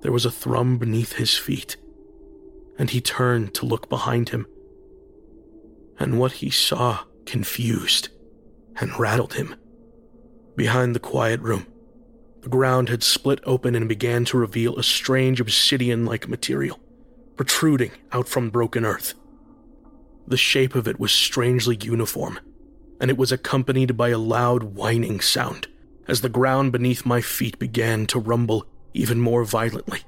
[0.02, 1.76] there was a thrum beneath his feet,
[2.78, 4.46] and he turned to look behind him.
[5.98, 8.10] And what he saw confused
[8.76, 9.54] and rattled him.
[10.54, 11.66] Behind the quiet room,
[12.46, 16.78] the ground had split open and began to reveal a strange obsidian like material,
[17.34, 19.14] protruding out from broken earth.
[20.28, 22.38] The shape of it was strangely uniform,
[23.00, 25.66] and it was accompanied by a loud whining sound
[26.06, 30.02] as the ground beneath my feet began to rumble even more violently.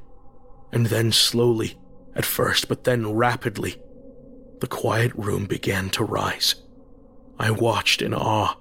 [0.70, 1.76] And then slowly,
[2.14, 3.82] at first, but then rapidly,
[4.60, 6.54] the quiet room began to rise.
[7.36, 8.54] I watched in awe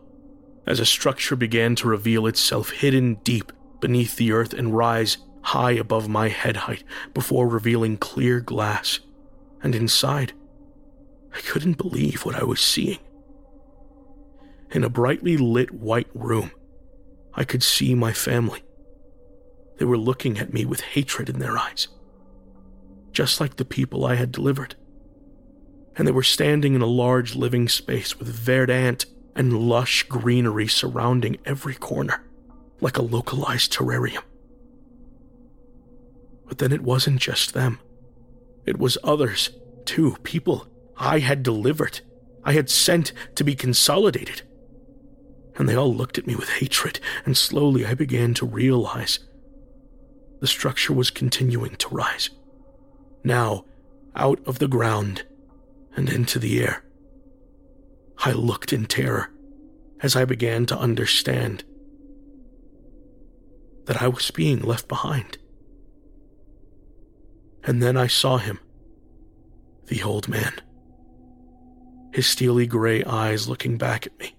[0.65, 5.71] as a structure began to reveal itself hidden deep beneath the earth and rise high
[5.71, 8.99] above my head height before revealing clear glass.
[9.63, 10.33] And inside,
[11.33, 12.99] I couldn't believe what I was seeing.
[14.71, 16.51] In a brightly lit white room,
[17.33, 18.61] I could see my family.
[19.77, 21.87] They were looking at me with hatred in their eyes,
[23.11, 24.75] just like the people I had delivered.
[25.95, 29.05] And they were standing in a large living space with verdant
[29.35, 32.26] and lush greenery surrounding every corner
[32.81, 34.23] like a localized terrarium.
[36.47, 37.79] But then it wasn't just them.
[38.65, 39.49] It was others,
[39.85, 40.67] too, people
[40.97, 42.01] I had delivered,
[42.43, 44.41] I had sent to be consolidated.
[45.55, 49.19] And they all looked at me with hatred, and slowly I began to realize
[50.39, 52.29] the structure was continuing to rise.
[53.23, 53.65] Now,
[54.15, 55.23] out of the ground
[55.95, 56.83] and into the air.
[58.19, 59.29] I looked in terror
[60.01, 61.63] as I began to understand
[63.87, 65.37] that I was being left behind.
[67.63, 68.59] And then I saw him,
[69.87, 70.53] the old man,
[72.13, 74.35] his steely gray eyes looking back at me.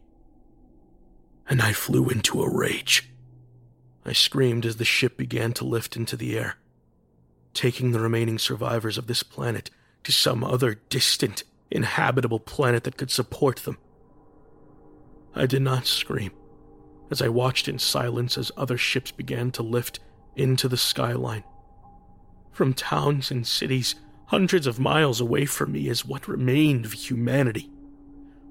[1.49, 3.11] And I flew into a rage.
[4.05, 6.57] I screamed as the ship began to lift into the air,
[7.55, 9.71] taking the remaining survivors of this planet
[10.05, 13.79] to some other distant, inhabitable planet that could support them.
[15.35, 16.33] I did not scream
[17.11, 20.01] as I watched in silence as other ships began to lift
[20.37, 21.45] into the skyline.
[22.53, 23.95] From towns and cities
[24.27, 27.71] hundreds of miles away from me as what remained of humanity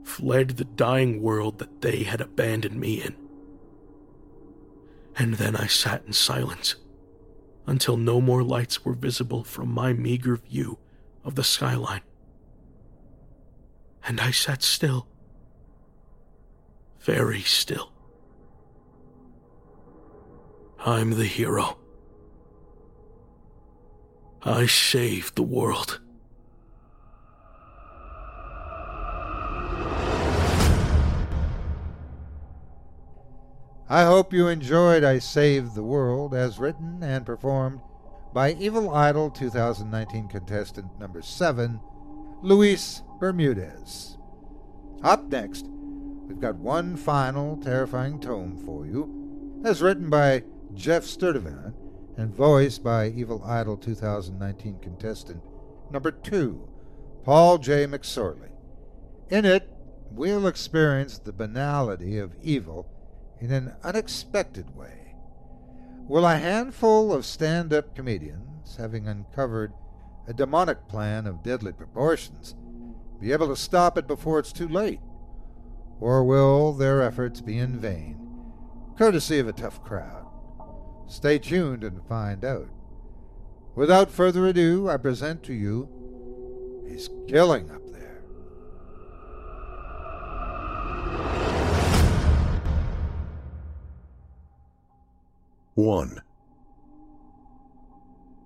[0.04, 3.16] fled the dying world that they had abandoned me in.
[5.16, 6.76] And then I sat in silence
[7.66, 10.78] until no more lights were visible from my meager view
[11.24, 12.02] of the skyline.
[14.08, 15.08] And I sat still,
[17.00, 17.92] very still
[20.86, 21.78] I'm the hero.
[24.44, 26.00] I saved the world.
[33.90, 37.80] I hope you enjoyed I Saved the World as written and performed
[38.34, 41.80] by Evil Idol 2019 contestant number 7,
[42.42, 44.18] Luis Bermudez.
[45.04, 45.68] Up next,
[46.28, 50.44] we've got one final terrifying tome for you, as written by
[50.78, 51.74] Jeff Sturdivant
[52.18, 55.42] and voiced by Evil Idol 2019 contestant
[55.92, 56.70] number 2,
[57.24, 57.88] Paul J.
[57.88, 58.52] McSorley.
[59.30, 59.68] In it,
[60.12, 62.88] we'll experience the banality of evil
[63.42, 65.16] in an unexpected way.
[66.08, 69.74] Will a handful of stand up comedians, having uncovered
[70.28, 72.56] a demonic plan of deadly proportions,
[73.20, 75.02] be able to stop it before it's too late?
[76.00, 78.30] Or will their efforts be in vain,
[78.96, 80.27] courtesy of a tough crowd?
[81.08, 82.68] Stay tuned and find out.
[83.76, 85.88] Without further ado, I present to you
[86.88, 88.22] He's Killing Up There.
[95.76, 96.22] 1.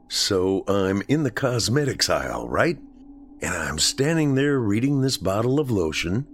[0.07, 2.77] So I'm in the cosmetics aisle, right?
[3.41, 6.27] And I'm standing there reading this bottle of lotion.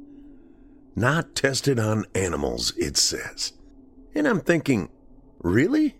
[0.95, 3.53] Not tested on animals, it says.
[4.15, 4.89] And I'm thinking,
[5.41, 5.95] really?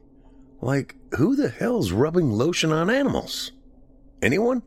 [0.61, 3.51] Like, who the hell's rubbing lotion on animals?
[4.21, 4.63] Anyone?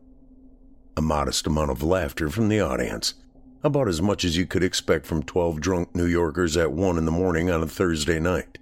[0.95, 3.15] A modest amount of laughter from the audience.
[3.63, 7.05] About as much as you could expect from 12 drunk New Yorkers at 1 in
[7.05, 8.57] the morning on a Thursday night.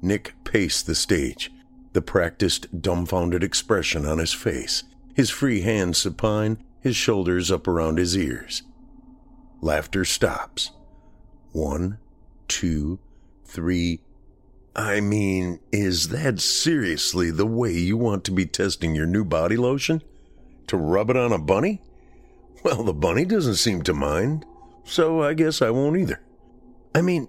[0.00, 1.50] Nick paced the stage,
[1.92, 4.84] the practiced, dumbfounded expression on his face,
[5.14, 8.62] his free hands supine, his shoulders up around his ears.
[9.60, 10.70] Laughter stops.
[11.52, 11.98] One,
[12.48, 12.98] two,
[13.44, 14.00] three.
[14.74, 19.56] I mean, is that seriously the way you want to be testing your new body
[19.56, 20.02] lotion?
[20.68, 21.82] To rub it on a bunny?
[22.62, 24.46] Well, the bunny doesn't seem to mind,
[24.84, 26.22] so I guess I won't either.
[26.94, 27.28] I mean,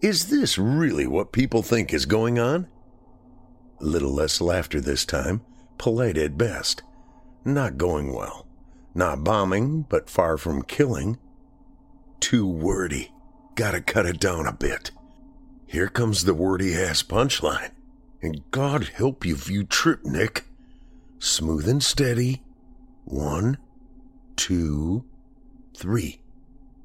[0.00, 2.68] is this really what people think is going on?
[3.80, 5.42] Little less laughter this time,
[5.78, 6.82] polite at best.
[7.44, 8.46] Not going well.
[8.94, 11.18] Not bombing, but far from killing.
[12.20, 13.12] Too wordy.
[13.54, 14.90] Gotta cut it down a bit.
[15.66, 17.70] Here comes the wordy ass punchline.
[18.22, 20.44] And God help you if you trip, Nick.
[21.18, 22.42] Smooth and steady.
[23.04, 23.58] One,
[24.36, 25.04] two,
[25.76, 26.20] three.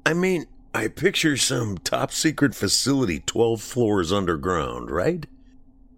[0.04, 5.26] I mean, I picture some top secret facility 12 floors underground, right?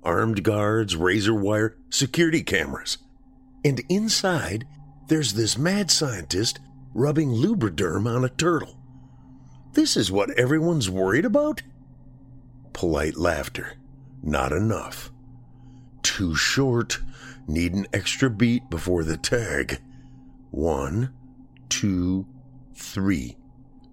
[0.03, 2.99] Armed guards, razor wire, security cameras.
[3.65, 4.67] And inside,
[5.09, 6.59] there's this mad scientist
[6.93, 8.77] rubbing lubriderm on a turtle.
[9.73, 11.63] This is what everyone's worried about?
[12.75, 13.79] Polite laughter.
[14.23, 15.11] Not enough.
[16.03, 16.99] Too short.
[17.47, 19.81] Need an extra beat before the tag.
[20.51, 21.15] One,
[21.71, 22.27] two,
[22.75, 23.37] three.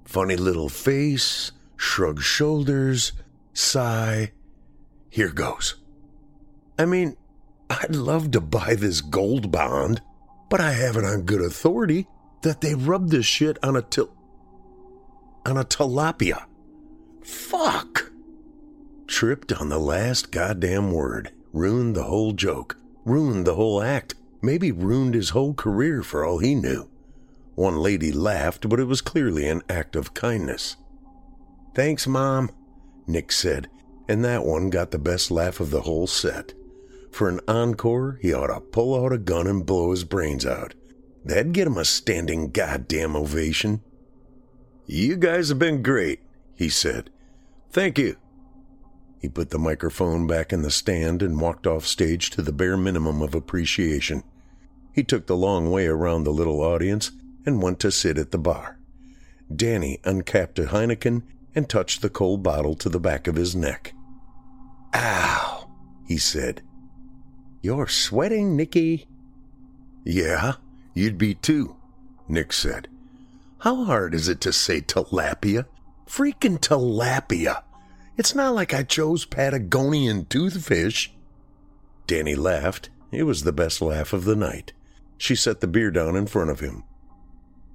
[0.04, 3.14] Funny little face, shrug shoulders,
[3.54, 4.34] sigh.
[5.10, 5.76] Here goes.
[6.78, 7.16] I mean,
[7.70, 10.02] I'd love to buy this gold bond,
[10.50, 12.08] but I have it on good authority
[12.42, 14.14] that they rubbed this shit on a til-
[15.46, 16.46] on a tilapia.
[17.24, 18.11] Fuck!
[19.12, 21.32] Tripped on the last goddamn word.
[21.52, 22.78] Ruined the whole joke.
[23.04, 24.16] Ruined the whole act.
[24.42, 26.90] Maybe ruined his whole career for all he knew.
[27.54, 30.78] One lady laughed, but it was clearly an act of kindness.
[31.76, 32.52] Thanks, Mom,
[33.06, 33.70] Nick said,
[34.08, 36.54] and that one got the best laugh of the whole set.
[37.12, 40.74] For an encore, he ought to pull out a gun and blow his brains out.
[41.26, 43.84] That'd get him a standing goddamn ovation.
[44.88, 46.22] You guys have been great,
[46.56, 47.10] he said.
[47.72, 48.16] Thank you.
[49.22, 52.76] He put the microphone back in the stand and walked off stage to the bare
[52.76, 54.24] minimum of appreciation.
[54.94, 57.12] He took the long way around the little audience
[57.46, 58.80] and went to sit at the bar.
[59.56, 61.22] Danny uncapped a Heineken
[61.54, 63.94] and touched the cold bottle to the back of his neck.
[64.96, 65.70] Ow,
[66.08, 66.64] he said.
[67.62, 69.08] You're sweating, Nicky.
[70.04, 70.54] Yeah,
[70.96, 71.76] you'd be too,
[72.28, 72.88] Nick said.
[73.60, 75.66] How hard is it to say tilapia?
[76.08, 77.62] Freaking tilapia.
[78.18, 81.10] It's not like I chose Patagonian toothfish.
[82.08, 82.90] Danny laughed.
[83.12, 84.74] It was the best laugh of the night.
[85.18, 86.84] She set the beer down in front of him.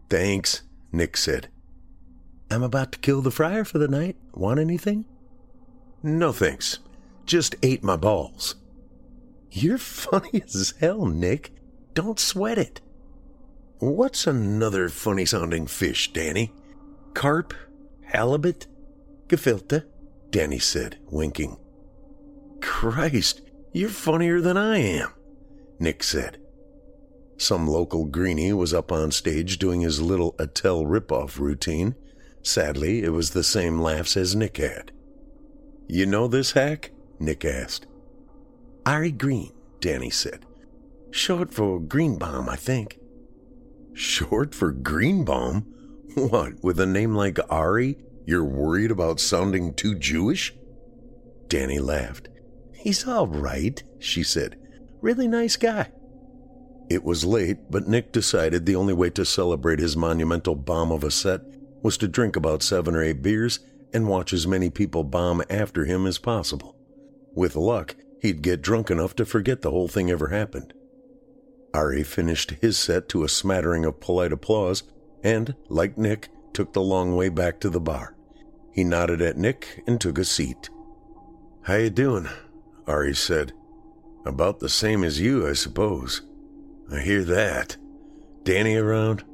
[0.09, 1.49] Thanks, Nick said.
[2.51, 4.17] I'm about to kill the fryer for the night.
[4.33, 5.05] Want anything?
[6.03, 6.79] No thanks.
[7.25, 8.55] Just ate my balls.
[9.51, 11.53] You're funny as hell, Nick.
[11.95, 12.81] Don't sweat it.
[13.79, 16.53] What's another funny sounding fish, Danny?
[17.15, 17.53] Carp?
[18.05, 18.67] Halibut?
[19.29, 19.85] Gefilte?
[20.37, 21.57] Danny said, winking.
[22.61, 23.41] Christ,
[23.73, 25.09] You're funnier than I am,
[25.79, 26.37] Nick said.
[27.39, 31.95] Some local greenie was up on stage doing his little Attell ripoff routine.
[32.43, 34.93] Sadly, it was the same laughs as Nick had.
[35.89, 36.91] You know this hack?
[37.19, 37.87] Nick asked.
[38.85, 40.45] Ari Green, Danny said.
[41.11, 42.99] Short for Greenbaum, I think.
[43.95, 45.73] Short for Greenbaum?
[46.15, 47.97] What, with a name like Ari,
[48.27, 50.53] you're worried about sounding too Jewish?
[51.49, 52.29] Danny laughed.
[52.75, 54.59] He's all right, she said.
[55.01, 55.91] Really nice guy.
[56.91, 61.05] It was late, but Nick decided the only way to celebrate his monumental bomb of
[61.05, 61.41] a set
[61.83, 63.61] was to drink about seven or eight beers
[63.93, 66.77] and watch as many people bomb after him as possible.
[67.35, 70.75] With luck, he'd get drunk enough to forget the whole thing ever happened.
[71.75, 74.83] Ari finished his set to a smattering of polite applause
[75.23, 78.16] and, like Nick, took the long way back to the bar.
[78.77, 80.69] He nodded at Nick and took a seat.
[81.63, 82.29] How you doing?
[82.87, 83.55] Ari said.
[84.27, 86.21] About the same as you, I suppose.
[86.93, 87.79] I hear that.
[88.45, 89.25] Danny around?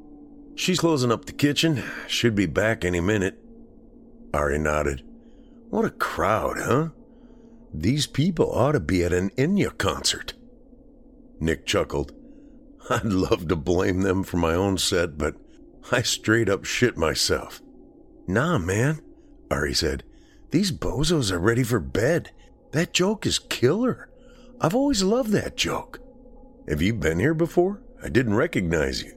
[0.54, 1.82] She's closing up the kitchen.
[2.06, 3.36] Should be back any minute.
[4.32, 5.02] Ari nodded.
[5.70, 6.90] What a crowd, huh?
[7.74, 10.34] These people ought to be at an Enya concert.
[11.40, 12.12] Nick chuckled.
[12.90, 15.34] I'd love to blame them for my own set, but
[15.90, 17.60] I straight up shit myself.
[18.28, 19.00] Nah, man,
[19.52, 20.02] Ari said.
[20.50, 22.30] These bozos are ready for bed.
[22.72, 24.08] That joke is killer.
[24.60, 26.00] I've always loved that joke.
[26.68, 27.82] Have you been here before?
[28.02, 29.12] I didn't recognize you.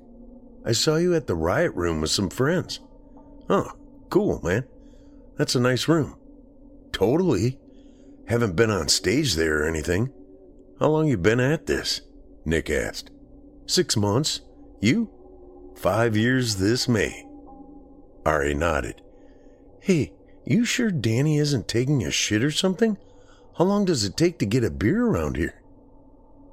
[0.65, 2.79] I saw you at the riot room with some friends.
[3.49, 3.71] Oh,
[4.09, 4.65] cool, man.
[5.37, 6.17] That's a nice room.
[6.91, 7.59] Totally.
[8.27, 10.11] Haven't been on stage there or anything.
[10.79, 12.01] How long you been at this?
[12.43, 13.11] Nick asked.
[13.67, 14.41] Six months.
[14.81, 15.09] You?
[15.75, 17.25] Five years this May.
[18.25, 19.01] Ari nodded.
[19.79, 20.13] Hey,
[20.45, 22.97] you sure Danny isn't taking a shit or something?
[23.57, 25.61] How long does it take to get a beer around here?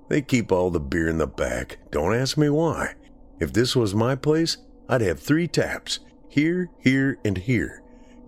[0.08, 1.78] They keep all the beer in the back.
[1.90, 2.94] Don't ask me why.
[3.40, 4.58] If this was my place,
[4.88, 7.82] I'd have three taps here, here, and here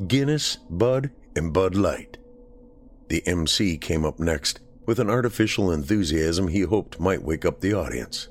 [0.07, 2.19] Guinness, Bud, and Bud Light.
[3.09, 7.75] The MC came up next with an artificial enthusiasm he hoped might wake up the
[7.75, 8.29] audience.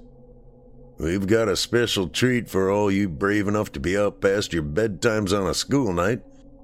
[0.98, 4.64] We've got a special treat for all you brave enough to be out past your
[4.64, 6.22] bedtimes on a school night.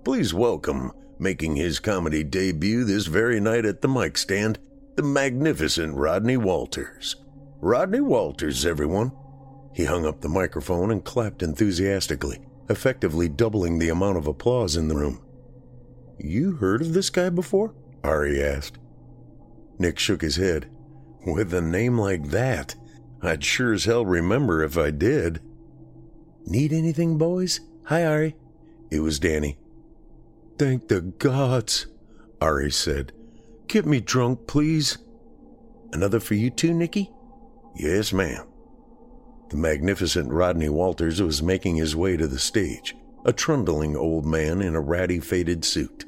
[0.09, 4.57] Please welcome, making his comedy debut this very night at the mic stand,
[4.95, 7.15] the magnificent Rodney Walters.
[7.61, 9.11] Rodney Walters, everyone.
[9.71, 12.39] He hung up the microphone and clapped enthusiastically,
[12.71, 15.21] effectively doubling the amount of applause in the room.
[16.17, 17.75] You heard of this guy before?
[18.03, 18.79] Ari asked.
[19.77, 20.71] Nick shook his head.
[21.27, 22.75] With a name like that,
[23.21, 25.39] I'd sure as hell remember if I did.
[26.47, 27.59] Need anything, boys?
[27.83, 28.35] Hi, Ari.
[28.89, 29.59] It was Danny.
[30.59, 31.87] Thank the gods,
[32.41, 33.13] Ari said.
[33.67, 34.97] Get me drunk, please.
[35.93, 37.13] Another for you too, Nicky?
[37.77, 38.45] Yes, ma'am.
[39.51, 44.61] The magnificent Rodney Walters was making his way to the stage, a trundling old man
[44.61, 46.03] in a ratty faded suit.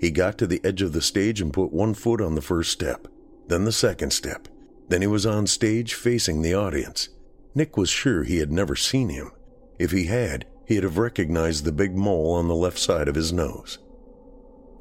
[0.00, 2.72] He got to the edge of the stage and put one foot on the first
[2.72, 3.06] step,
[3.46, 4.48] then the second step.
[4.88, 7.08] Then he was on stage facing the audience.
[7.54, 9.30] Nick was sure he had never seen him.
[9.78, 13.32] If he had, he'd have recognized the big mole on the left side of his
[13.32, 13.78] nose.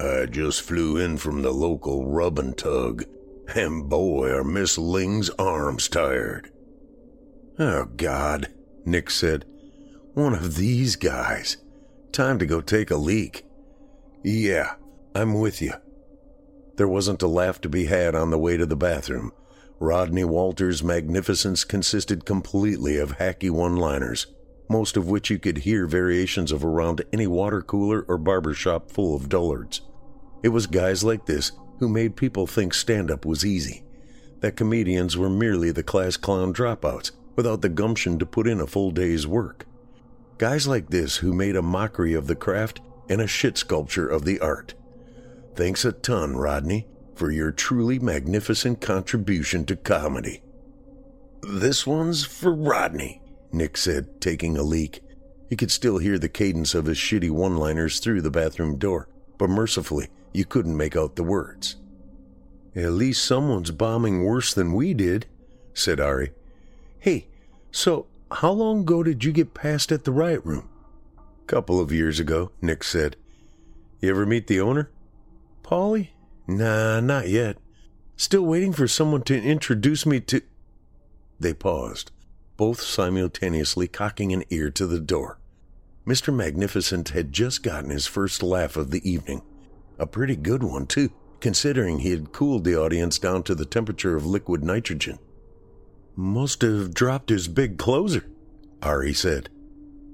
[0.02, 3.04] I just flew in from the local rub and tug,
[3.54, 6.52] and boy, are Miss Ling's arms tired.
[7.60, 8.48] Oh, God,
[8.84, 9.46] Nick said.
[10.16, 11.58] One of these guys.
[12.12, 13.46] Time to go take a leak.
[14.24, 14.74] Yeah,
[15.14, 15.74] I'm with you.
[16.78, 19.32] There wasn't a laugh to be had on the way to the bathroom.
[19.80, 24.26] Rodney Walters' magnificence consisted completely of hacky one liners,
[24.68, 28.90] most of which you could hear variations of around any water cooler or barber shop
[28.90, 29.82] full of dullards.
[30.44, 33.84] It was guys like this who made people think stand up was easy,
[34.40, 38.68] that comedians were merely the class clown dropouts without the gumption to put in a
[38.68, 39.66] full day's work.
[40.38, 44.26] Guys like this who made a mockery of the craft and a shit sculpture of
[44.26, 44.74] the art.
[45.56, 50.42] Thanks a ton, Rodney, for your truly magnificent contribution to comedy.
[51.42, 55.02] This one's for Rodney, Nick said, taking a leak.
[55.50, 59.08] He could still hear the cadence of his shitty one liners through the bathroom door,
[59.38, 61.76] but mercifully, you couldn't make out the words.
[62.76, 65.26] At least someone's bombing worse than we did,
[65.74, 66.32] said Ari.
[67.00, 67.28] Hey,
[67.72, 70.70] so how long ago did you get passed at the riot room?
[71.48, 73.18] Couple of years ago, Nick said.
[74.00, 74.90] You ever meet the owner?
[75.64, 76.14] Polly?
[76.48, 77.58] Nah, not yet.
[78.16, 80.42] Still waiting for someone to introduce me to.
[81.40, 82.12] They paused,
[82.56, 85.40] both simultaneously cocking an ear to the door.
[86.06, 86.34] Mr.
[86.34, 89.42] Magnificent had just gotten his first laugh of the evening.
[90.02, 91.12] A pretty good one, too,
[91.42, 95.20] considering he had cooled the audience down to the temperature of liquid nitrogen.
[96.16, 98.26] Must have dropped his big closer,
[98.82, 99.50] Ari said.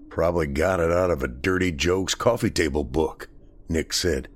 [0.10, 3.30] Probably got it out of a Dirty Jokes coffee table book,
[3.70, 4.28] Nick said.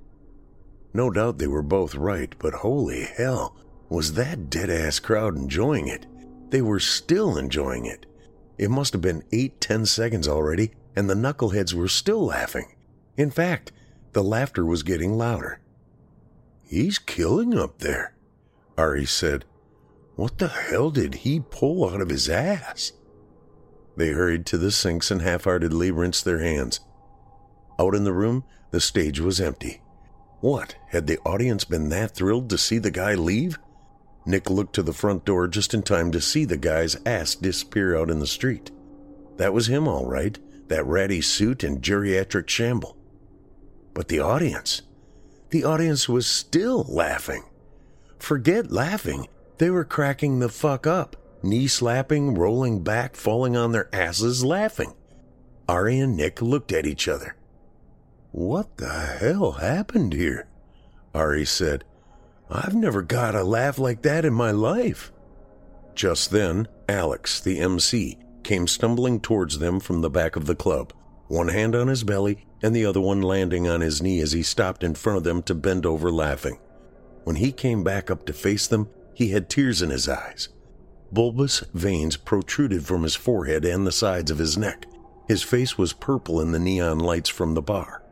[0.94, 3.54] No doubt they were both right, but holy hell,
[3.90, 6.06] was that dead ass crowd enjoying it?
[6.48, 8.06] They were still enjoying it.
[8.56, 12.74] It must have been eight, ten seconds already, and the knuckleheads were still laughing.
[13.18, 13.70] In fact,
[14.12, 15.60] the laughter was getting louder.
[16.62, 18.14] He's killing up there,
[18.76, 19.44] Ari said.
[20.16, 22.92] What the hell did he pull out of his ass?
[23.96, 26.80] They hurried to the sinks and half heartedly rinsed their hands.
[27.78, 29.80] Out in the room, the stage was empty.
[30.40, 33.58] What, had the audience been that thrilled to see the guy leave?
[34.24, 37.96] Nick looked to the front door just in time to see the guy's ass disappear
[37.96, 38.70] out in the street.
[39.36, 42.96] That was him, all right, that ratty suit and geriatric shamble.
[43.94, 44.82] But the audience,
[45.50, 47.44] the audience was still laughing.
[48.18, 49.28] Forget laughing,
[49.58, 54.94] they were cracking the fuck up, knee slapping, rolling back, falling on their asses, laughing.
[55.68, 57.36] Ari and Nick looked at each other.
[58.30, 60.48] What the hell happened here?
[61.14, 61.84] Ari said.
[62.50, 65.12] I've never got a laugh like that in my life.
[65.94, 70.92] Just then, Alex, the MC, came stumbling towards them from the back of the club,
[71.28, 74.42] one hand on his belly and the other one landing on his knee as he
[74.42, 76.58] stopped in front of them to bend over laughing.
[77.24, 80.48] When he came back up to face them, he had tears in his eyes.
[81.12, 84.86] Bulbous veins protruded from his forehead and the sides of his neck.
[85.28, 88.02] His face was purple in the neon lights from the bar.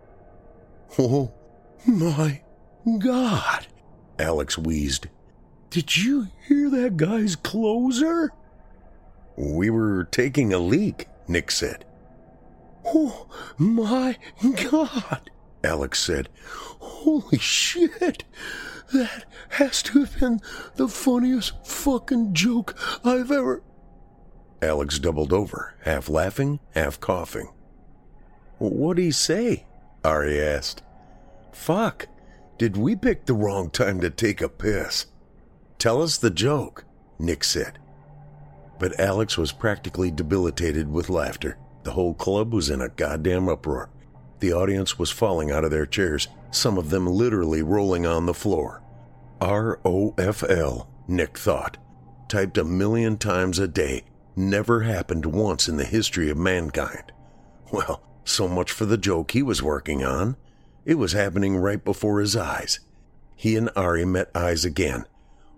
[0.99, 1.33] Oh
[1.87, 2.43] my
[2.99, 3.67] God,
[4.19, 5.09] Alex wheezed.
[5.71, 8.31] Did you hear that guy's closer?
[9.37, 11.87] We were taking a leak, Nick said.
[12.85, 13.27] Oh
[13.59, 14.17] my
[14.71, 15.31] God,
[15.63, 16.29] Alex said.
[16.79, 18.25] Holy shit!
[18.93, 20.41] That has to have been
[20.75, 23.63] the funniest fucking joke I've ever.
[24.63, 27.51] Alex doubled over, half laughing, half coughing.
[28.59, 29.67] What'd he say?
[30.05, 30.83] Ari asked.
[31.53, 32.09] Fuck,
[32.59, 35.07] did we pick the wrong time to take a piss?
[35.79, 36.85] Tell us the joke,
[37.19, 37.79] Nick said.
[38.79, 41.59] But Alex was practically debilitated with laughter.
[41.83, 43.91] The whole club was in a goddamn uproar.
[44.41, 48.35] The audience was falling out of their chairs, some of them literally rolling on the
[48.35, 48.83] floor.
[49.41, 51.79] R O F L, Nick thought.
[52.29, 54.05] Typed a million times a day.
[54.37, 57.13] Never happened once in the history of mankind.
[57.73, 60.37] Well, so much for the joke he was working on.
[60.85, 62.81] It was happening right before his eyes.
[63.37, 65.07] He and Ari met eyes again.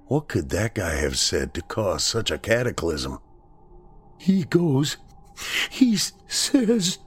[0.07, 3.19] What could that guy have said to cause such a cataclysm?
[4.19, 4.97] He goes,
[5.71, 6.99] he says.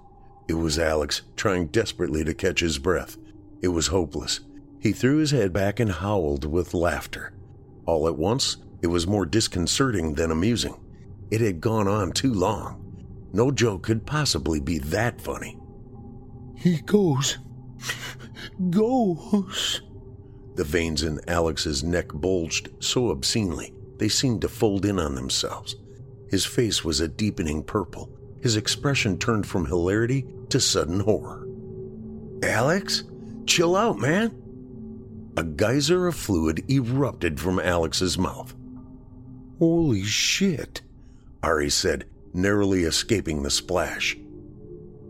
[0.47, 3.17] It was Alex, trying desperately to catch his breath.
[3.61, 4.41] It was hopeless.
[4.79, 7.33] He threw his head back and howled with laughter.
[7.85, 10.79] All at once, it was more disconcerting than amusing.
[11.31, 12.81] It had gone on too long.
[13.33, 15.59] No joke could possibly be that funny.
[16.55, 17.39] He goes.
[18.69, 19.81] Goes.
[20.55, 25.75] The veins in Alex's neck bulged so obscenely they seemed to fold in on themselves.
[26.29, 28.14] His face was a deepening purple.
[28.45, 31.47] His expression turned from hilarity to sudden horror.
[32.43, 33.03] Alex?
[33.47, 34.39] Chill out, man.
[35.35, 38.53] A geyser of fluid erupted from Alex's mouth.
[39.57, 40.83] Holy shit,
[41.41, 42.05] Ari said,
[42.35, 44.15] narrowly escaping the splash.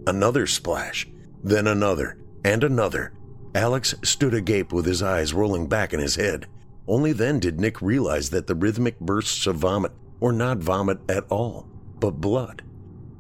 [0.08, 1.06] Another splash,
[1.44, 3.12] then another, and another.
[3.54, 6.48] Alex stood agape with his eyes rolling back in his head.
[6.88, 9.92] Only then did Nick realize that the rhythmic bursts of vomit
[10.22, 11.68] were not vomit at all,
[12.00, 12.62] but blood.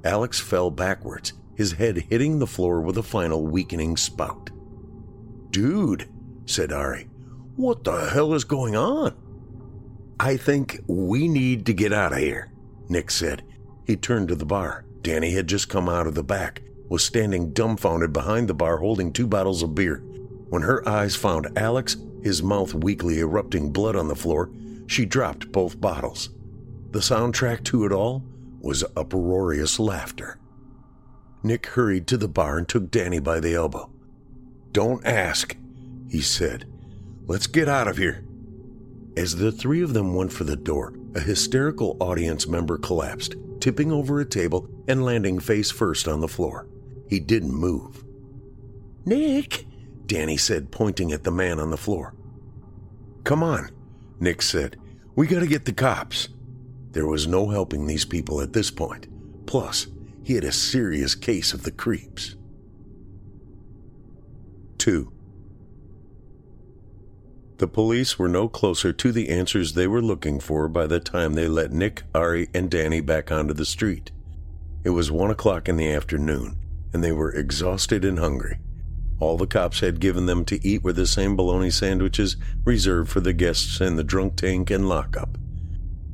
[0.06, 4.52] Alex fell backwards, his head hitting the floor with a final weakening spout.
[5.50, 6.08] Dude,
[6.46, 7.10] said Ari,
[7.56, 9.16] what the hell is going on?
[10.20, 12.52] I think we need to get out of here,
[12.88, 13.44] Nick said.
[13.86, 14.86] He turned to the bar.
[15.02, 19.12] Danny had just come out of the back, was standing dumbfounded behind the bar holding
[19.12, 19.98] two bottles of beer.
[20.50, 24.52] When her eyes found Alex, his mouth weakly erupting blood on the floor,
[24.88, 26.30] she dropped both bottles.
[26.92, 28.24] The soundtrack to it all
[28.66, 30.40] was uproarious laughter.
[31.44, 33.92] Nick hurried to the bar and took Danny by the elbow.
[34.72, 35.56] Don't ask,
[36.10, 36.66] he said.
[37.28, 38.26] Let's get out of here.
[39.16, 43.92] As the three of them went for the door, a hysterical audience member collapsed, tipping
[43.92, 46.68] over a table and landing face first on the floor.
[47.08, 48.04] He didn't move.
[49.06, 49.68] Nick,
[50.08, 52.16] Danny said, pointing at the man on the floor.
[53.24, 53.70] Come on,
[54.20, 54.78] Nick said.
[55.16, 56.30] We gotta get the cops.
[56.96, 59.08] There was no helping these people at this point.
[59.48, 59.88] Plus,
[60.24, 62.38] he had a serious case of the creeps.
[64.78, 65.12] 2.
[67.58, 71.34] The police were no closer to the answers they were looking for by the time
[71.34, 74.12] they let Nick, Ari, and Danny back onto the street.
[74.86, 76.56] It was one o'clock in the afternoon,
[76.94, 78.60] and they were exhausted and hungry.
[79.20, 83.20] All the cops had given them to eat were the same bologna sandwiches reserved for
[83.20, 85.38] the guests in the drunk tank and lockup.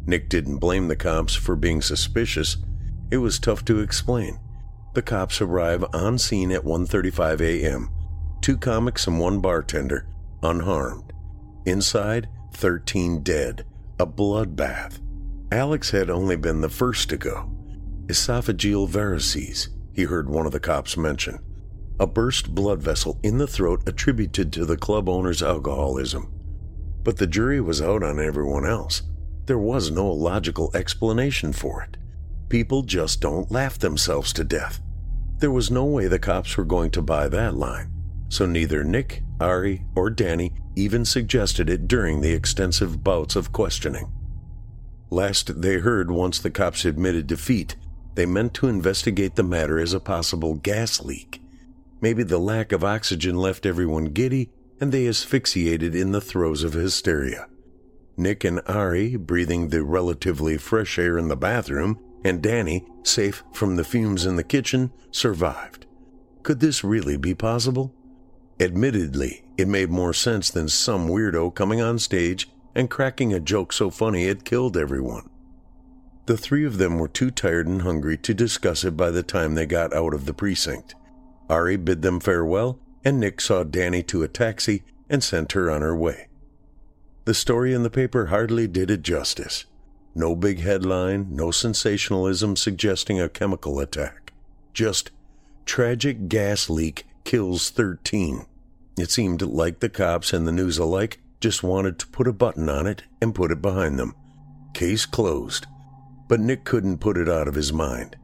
[0.05, 2.57] Nick didn't blame the cops for being suspicious.
[3.11, 4.39] It was tough to explain.
[4.93, 7.89] The cops arrive on scene at 1:35 a.m.
[8.41, 10.07] Two comics and one bartender,
[10.41, 11.13] unharmed.
[11.65, 13.65] Inside, 13 dead.
[13.99, 14.99] A bloodbath.
[15.51, 17.49] Alex had only been the first to go.
[18.07, 21.39] Esophageal varices, he heard one of the cops mention.
[21.99, 26.33] A burst blood vessel in the throat attributed to the club owner's alcoholism.
[27.03, 29.03] But the jury was out on everyone else.
[29.45, 31.97] There was no logical explanation for it.
[32.49, 34.81] People just don't laugh themselves to death.
[35.39, 37.91] There was no way the cops were going to buy that line,
[38.29, 44.11] so neither Nick, Ari, or Danny even suggested it during the extensive bouts of questioning.
[45.09, 47.75] Last they heard once the cops admitted defeat,
[48.15, 51.41] they meant to investigate the matter as a possible gas leak.
[52.01, 56.73] Maybe the lack of oxygen left everyone giddy and they asphyxiated in the throes of
[56.73, 57.47] hysteria.
[58.17, 63.75] Nick and Ari breathing the relatively fresh air in the bathroom, and Danny, safe from
[63.75, 65.85] the fumes in the kitchen, survived.
[66.43, 67.93] Could this really be possible?
[68.59, 73.73] Admittedly, it made more sense than some weirdo coming on stage and cracking a joke
[73.73, 75.29] so funny it killed everyone.
[76.27, 79.55] The three of them were too tired and hungry to discuss it by the time
[79.55, 80.95] they got out of the precinct.
[81.49, 85.81] Ari bid them farewell, and Nick saw Danny to a taxi and sent her on
[85.81, 86.27] her way.
[87.25, 89.65] The story in the paper hardly did it justice.
[90.15, 94.33] No big headline, no sensationalism suggesting a chemical attack.
[94.73, 95.11] Just
[95.65, 98.45] tragic gas leak kills 13.
[98.97, 102.69] It seemed like the cops and the news alike just wanted to put a button
[102.69, 104.15] on it and put it behind them.
[104.73, 105.67] Case closed.
[106.27, 108.15] But Nick couldn't put it out of his mind.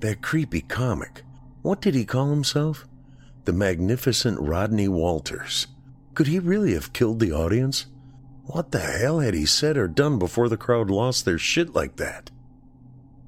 [0.00, 1.22] That creepy comic.
[1.62, 2.86] What did he call himself?
[3.46, 5.66] The magnificent Rodney Walters.
[6.14, 7.86] Could he really have killed the audience?
[8.46, 11.96] What the hell had he said or done before the crowd lost their shit like
[11.96, 12.30] that?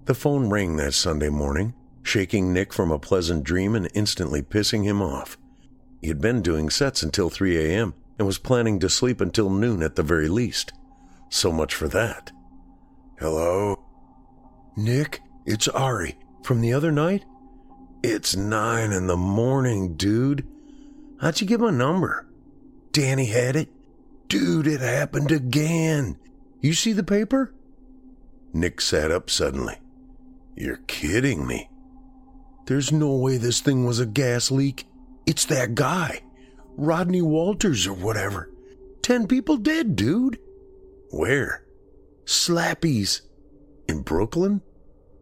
[0.05, 4.85] The phone rang that Sunday morning, shaking Nick from a pleasant dream and instantly pissing
[4.85, 5.39] him off.
[6.01, 7.95] He had been doing sets until 3 a.m.
[8.19, 10.73] and was planning to sleep until noon at the very least.
[11.31, 12.31] So much for that.
[13.19, 13.83] Hello?
[14.77, 16.17] Nick, it's Ari.
[16.45, 17.25] From the other night?
[18.03, 20.47] It's nine in the morning, dude.
[21.21, 22.29] How'd you get my number?
[22.93, 23.71] Danny had it.
[24.29, 26.19] Dude, it happened again.
[26.61, 27.55] You see the paper?
[28.53, 29.77] Nick sat up suddenly.
[30.57, 31.69] You're kidding me.
[32.67, 34.87] There's no way this thing was a gas leak.
[35.27, 36.23] It's that guy,
[36.77, 38.51] Rodney Walters or whatever.
[39.03, 40.39] Ten people dead, dude.
[41.11, 41.65] Where?
[42.25, 43.23] Slappy's.
[43.89, 44.63] In Brooklyn?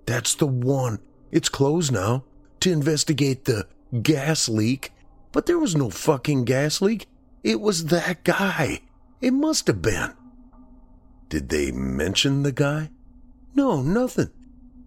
[0.07, 1.01] That's the one.
[1.31, 2.25] It's closed now
[2.61, 3.67] to investigate the
[4.03, 4.93] gas leak.
[5.33, 7.07] But there was no fucking gas leak.
[7.43, 8.81] It was that guy.
[9.21, 10.15] It must have been.
[11.29, 12.91] Did they mention the guy?
[13.55, 14.31] No, nothing.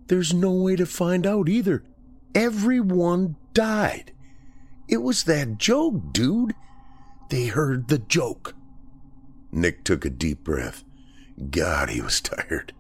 [0.08, 1.84] There's no way to find out either.
[2.34, 4.14] Everyone died.
[4.88, 6.54] It was that joke, dude.
[7.30, 8.56] They heard the joke.
[9.52, 10.84] Nick took a deep breath.
[11.50, 12.74] God, he was tired.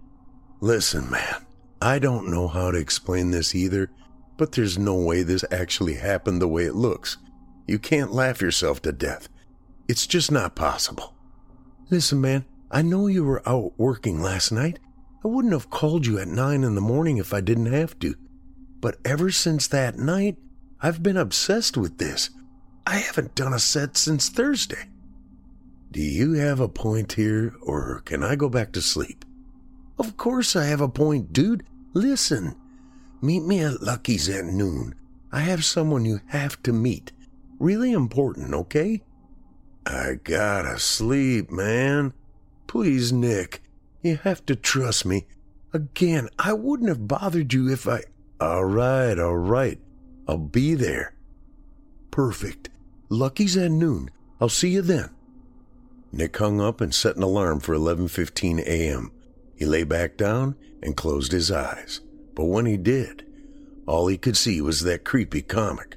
[0.61, 1.45] Listen, man,
[1.81, 3.91] I don't know how to explain this either,
[4.37, 7.17] but there's no way this actually happened the way it looks.
[7.67, 9.27] You can't laugh yourself to death.
[9.87, 11.13] It's just not possible.
[11.89, 14.79] Listen, man, I know you were out working last night.
[15.23, 18.15] I wouldn't have called you at nine in the morning if I didn't have to.
[18.81, 20.37] But ever since that night,
[20.81, 22.29] I've been obsessed with this.
[22.85, 24.89] I haven't done a set since Thursday.
[25.91, 29.23] Do you have a point here, or can I go back to sleep?
[29.97, 31.63] Of course I have a point, dude.
[31.93, 32.55] Listen.
[33.21, 34.93] Meet me at Lucky's at noon.
[35.31, 37.13] I have someone you have to meet.
[37.59, 39.01] Really important, okay?
[39.87, 42.11] I gotta sleep, man.
[42.67, 43.61] Please, Nick,
[44.01, 45.27] you have to trust me.
[45.71, 48.03] Again, I wouldn't have bothered you if I.
[48.41, 49.79] All right, all right.
[50.27, 51.13] I'll be there.
[52.11, 52.69] Perfect.
[53.07, 54.11] Lucky's at noon.
[54.41, 55.09] I'll see you then.
[56.11, 59.11] Nick hung up and set an alarm for 11:15 a.m.
[59.55, 62.01] He lay back down and closed his eyes.
[62.35, 63.25] But when he did,
[63.85, 65.95] all he could see was that creepy comic.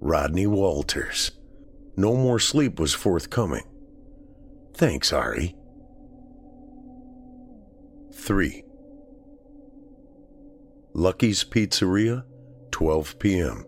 [0.00, 1.32] Rodney Walters.
[1.96, 3.64] No more sleep was forthcoming.
[4.74, 5.56] Thanks, Ari.
[8.14, 8.64] 3.
[10.92, 12.24] Lucky's Pizzeria,
[12.70, 13.64] 12 p.m.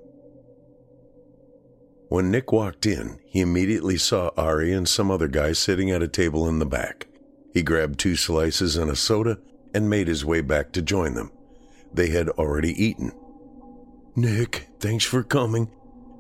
[2.09, 6.09] When Nick walked in, he immediately saw Ari and some other guy sitting at a
[6.09, 7.07] table in the back.
[7.55, 9.39] He grabbed two slices and a soda
[9.73, 11.33] and made his way back to join them.
[11.93, 13.13] They had already eaten.
[14.15, 15.71] Nick, thanks for coming.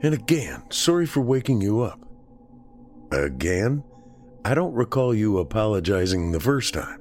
[0.02, 2.00] And again, sorry for waking you up.
[3.12, 3.84] Again?
[4.44, 7.00] I don't recall you apologizing the first time.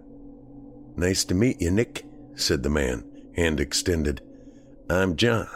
[0.96, 2.06] Nice to meet you, Nick,
[2.36, 3.04] said the man,
[3.36, 4.22] hand extended.
[4.90, 5.48] I'm John.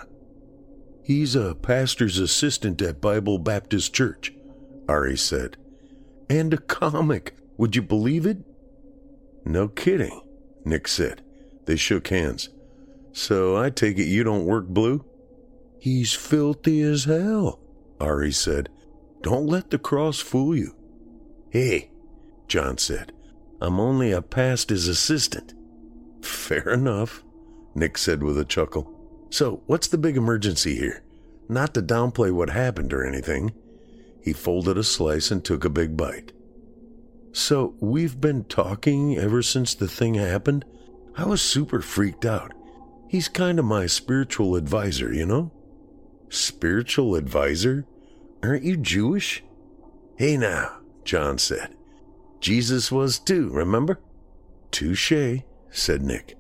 [1.04, 4.34] He's a pastor's assistant at Bible Baptist Church,
[4.90, 5.58] Ari said.
[6.28, 7.36] And a comic.
[7.58, 8.40] Would you believe it?
[9.46, 10.22] No kidding,
[10.64, 11.22] Nick said.
[11.66, 12.50] They shook hands.
[13.12, 15.06] So I take it you don't work blue?
[15.86, 17.60] He's filthy as hell,
[18.00, 18.70] Ari said.
[19.22, 20.76] Don't let the cross fool you.
[21.52, 21.92] Hey,
[22.48, 23.12] John said.
[23.62, 25.54] I'm only a pastor's assistant.
[26.24, 27.24] Fair enough,
[27.76, 29.28] Nick said with a chuckle.
[29.30, 31.04] So, what's the big emergency here?
[31.48, 33.54] Not to downplay what happened or anything.
[34.24, 36.32] He folded a slice and took a big bite.
[37.32, 40.66] So, we've been talking ever since the thing happened?
[41.16, 42.54] I was super freaked out.
[43.08, 45.52] He's kind of my spiritual advisor, you know?
[46.30, 47.86] Spiritual advisor?
[48.44, 49.44] Aren't you Jewish?
[50.18, 51.76] Hey now, John said.
[52.40, 54.00] Jesus was too, remember?
[54.72, 55.42] Touche,
[55.72, 56.38] said Nick.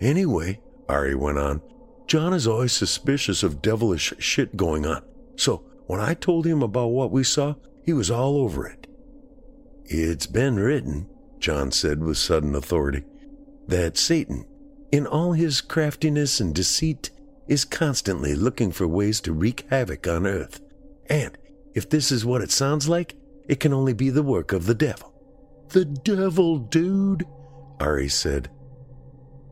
[0.00, 1.60] Anyway, Ari went on,
[2.06, 5.02] John is always suspicious of devilish shit going on.
[5.36, 7.54] So when I told him about what we saw,
[7.84, 8.86] he was all over it.
[9.84, 11.08] It's been written,
[11.38, 13.04] John said with sudden authority,
[13.66, 14.46] that Satan,
[14.90, 17.10] in all his craftiness and deceit,
[17.48, 20.60] is constantly looking for ways to wreak havoc on earth.
[21.08, 21.36] And
[21.74, 23.16] if this is what it sounds like,
[23.48, 25.12] it can only be the work of the devil.
[25.70, 27.26] The devil, dude,
[27.80, 28.50] Ari said.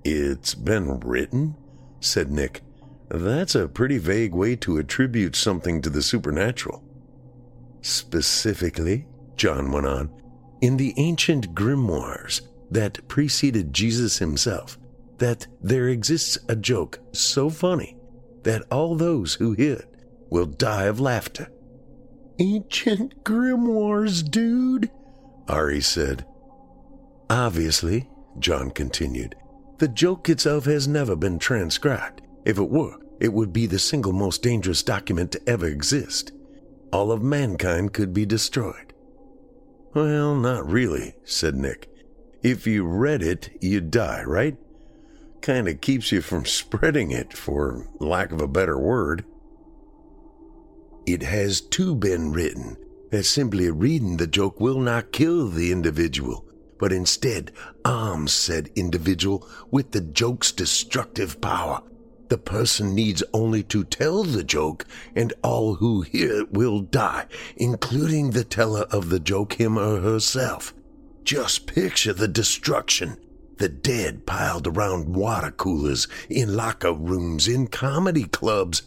[0.04, 1.56] It's been written?
[2.00, 2.62] said Nick.
[3.08, 6.82] That's a pretty vague way to attribute something to the supernatural.
[7.80, 9.06] Specifically,
[9.36, 10.10] John went on,
[10.60, 12.40] in the ancient grimoires
[12.70, 14.78] that preceded Jesus himself,
[15.18, 17.96] that there exists a joke so funny
[18.42, 19.94] that all those who hear it
[20.30, 21.48] will die of laughter.
[22.38, 24.90] Ancient grimoires, dude,
[25.48, 26.26] Ari said.
[27.30, 29.34] Obviously, John continued,
[29.78, 32.22] the joke itself has never been transcribed.
[32.44, 36.32] If it were, it would be the single most dangerous document to ever exist.
[36.92, 38.92] All of mankind could be destroyed.
[39.94, 41.88] Well, not really, said Nick.
[42.42, 44.56] If you read it, you'd die, right?
[45.46, 49.24] Kinda keeps you from spreading it, for lack of a better word.
[51.06, 52.76] It has too been written
[53.12, 56.44] that simply reading the joke will not kill the individual,
[56.80, 57.52] but instead
[57.84, 61.80] arms said individual with the joke's destructive power.
[62.28, 67.26] The person needs only to tell the joke, and all who hear it will die,
[67.56, 70.74] including the teller of the joke, him or herself.
[71.22, 73.18] Just picture the destruction.
[73.58, 78.82] The dead piled around water coolers, in locker rooms, in comedy clubs.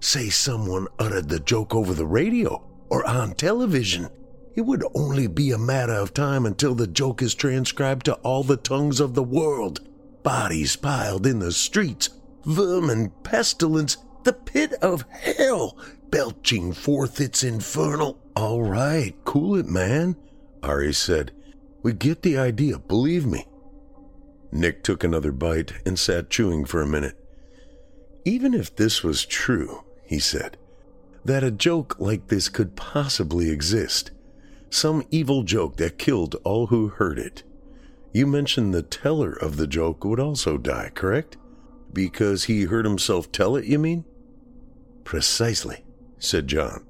[0.00, 4.08] Say someone uttered the joke over the radio or on television.
[4.54, 8.42] It would only be a matter of time until the joke is transcribed to all
[8.42, 9.80] the tongues of the world.
[10.22, 12.10] Bodies piled in the streets,
[12.44, 15.78] vermin, pestilence, the pit of hell,
[16.10, 18.18] belching forth its infernal.
[18.36, 20.16] All right, cool it, man,
[20.62, 21.32] Ari said.
[21.82, 23.46] We get the idea, believe me.
[24.52, 27.16] Nick took another bite and sat chewing for a minute.
[28.24, 30.56] Even if this was true, he said,
[31.24, 34.10] that a joke like this could possibly exist,
[34.70, 37.42] some evil joke that killed all who heard it.
[38.12, 41.36] You mentioned the teller of the joke would also die, correct?
[41.92, 44.04] Because he heard himself tell it, you mean?
[45.04, 45.84] Precisely,
[46.18, 46.84] said John.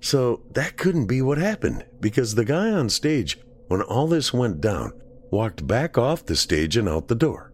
[0.00, 3.38] So that couldn't be what happened, because the guy on stage,
[3.68, 4.92] when all this went down,
[5.30, 7.52] walked back off the stage and out the door.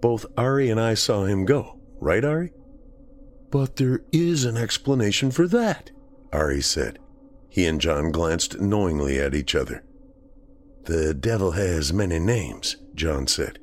[0.00, 2.52] Both Ari and I saw him go, right, Ari?
[3.50, 5.90] But there is an explanation for that,
[6.32, 6.98] Ari said.
[7.48, 9.82] He and John glanced knowingly at each other.
[10.84, 13.58] The devil has many names, John said.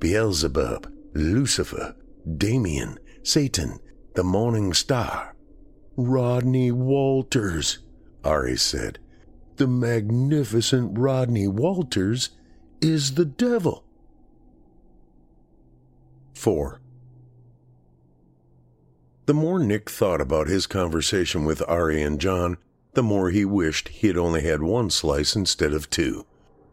[0.00, 1.94] Beelzebub, Lucifer,
[2.36, 3.78] Damien, Satan,
[4.14, 5.34] the Morning Star.
[5.96, 7.78] Rodney Walters,
[8.24, 8.98] Ari said.
[9.56, 12.30] The magnificent Rodney Walters
[12.80, 13.84] is the devil.
[16.34, 16.80] 4.
[19.26, 22.56] The more Nick thought about his conversation with Ari and John,
[22.94, 26.26] the more he wished he had only had one slice instead of two.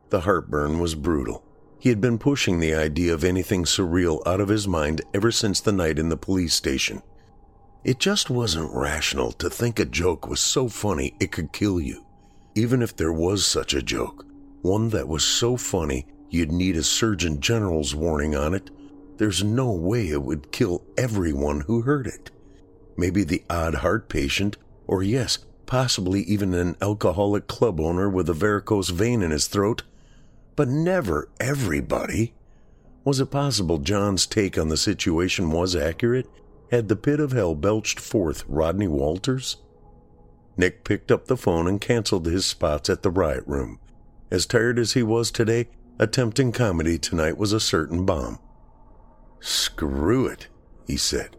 [0.09, 1.43] The heartburn was brutal.
[1.79, 5.59] He had been pushing the idea of anything surreal out of his mind ever since
[5.59, 7.03] the night in the police station.
[7.83, 12.05] It just wasn't rational to think a joke was so funny it could kill you.
[12.55, 14.26] Even if there was such a joke,
[14.61, 18.69] one that was so funny you'd need a Surgeon General's warning on it,
[19.17, 22.31] there's no way it would kill everyone who heard it.
[22.95, 28.33] Maybe the odd heart patient, or yes, possibly even an alcoholic club owner with a
[28.33, 29.83] varicose vein in his throat,
[30.55, 32.33] but never everybody.
[33.03, 36.27] Was it possible John's take on the situation was accurate
[36.71, 39.57] had the pit of hell belched forth Rodney Walters?
[40.57, 43.79] Nick picked up the phone and canceled his spots at the riot room.
[44.29, 48.39] As tired as he was today, attempting comedy tonight was a certain bomb.
[49.39, 50.47] Screw it,
[50.85, 51.37] he said.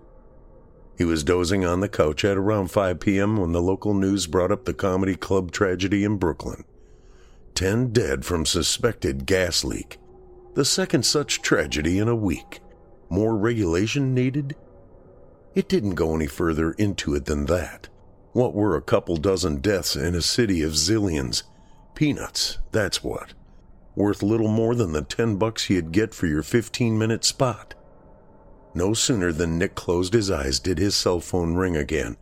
[0.96, 3.36] He was dozing on the couch at around 5 p.m.
[3.36, 6.64] when the local news brought up the comedy club tragedy in Brooklyn.
[7.54, 9.98] Ten dead from suspected gas leak.
[10.54, 12.60] The second such tragedy in a week.
[13.10, 14.56] More regulation needed?
[15.54, 17.88] It didn't go any further into it than that.
[18.32, 21.42] What were a couple dozen deaths in a city of zillions?
[21.98, 23.34] Peanuts, that's what.
[23.96, 27.74] Worth little more than the ten bucks you'd get for your 15 minute spot.
[28.72, 32.16] No sooner than Nick closed his eyes did his cell phone ring again.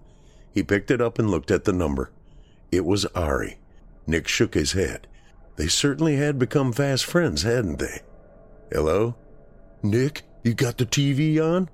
[0.51, 2.11] He picked it up and looked at the number.
[2.73, 3.59] It was Ari.
[4.07, 5.09] Nick shook his head.
[5.57, 8.01] They certainly had become fast friends, hadn't they?
[8.73, 9.15] Hello?
[9.83, 11.69] Nick, you got the TV on?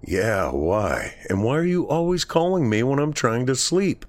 [0.00, 1.16] Yeah, why?
[1.28, 4.06] And why are you always calling me when I'm trying to sleep?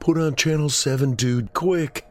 [0.00, 2.04] Put on channel 7, dude, quick.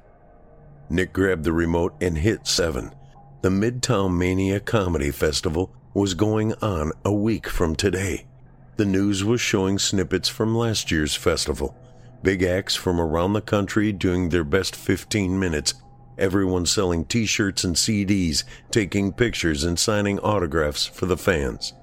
[0.94, 2.94] Nick grabbed the remote and hit 7.
[3.42, 8.28] The Midtown Mania Comedy Festival was going on a week from today.
[8.76, 11.76] The news was showing snippets from last year's festival.
[12.22, 15.74] Big acts from around the country doing their best 15 minutes.
[16.20, 21.74] Everyone selling t shirts and CDs, taking pictures and signing autographs for the fans.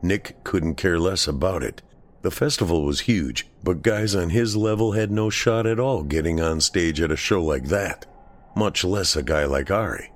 [0.00, 1.82] Nick couldn't care less about it.
[2.22, 6.40] The festival was huge, but guys on his level had no shot at all getting
[6.40, 8.06] on stage at a show like that,
[8.54, 10.12] much less a guy like Ari.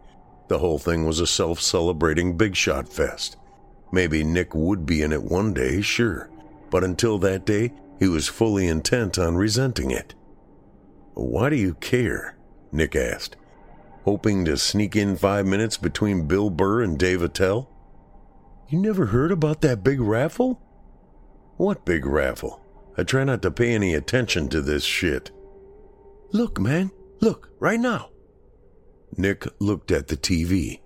[0.48, 3.36] The whole thing was a self celebrating big shot fest.
[3.92, 6.30] Maybe Nick would be in it one day, sure,
[6.70, 10.14] but until that day, he was fully intent on resenting it.
[11.14, 12.36] Why do you care?
[12.72, 13.36] Nick asked,
[14.04, 17.70] hoping to sneak in five minutes between Bill Burr and Dave Attell.
[18.68, 20.60] You never heard about that big raffle?
[21.58, 22.64] What big raffle?
[22.96, 25.30] I try not to pay any attention to this shit.
[26.32, 26.90] Look, man,
[27.20, 28.08] look, right now.
[29.16, 30.80] Nick looked at the TV.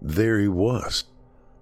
[0.00, 1.04] There he was.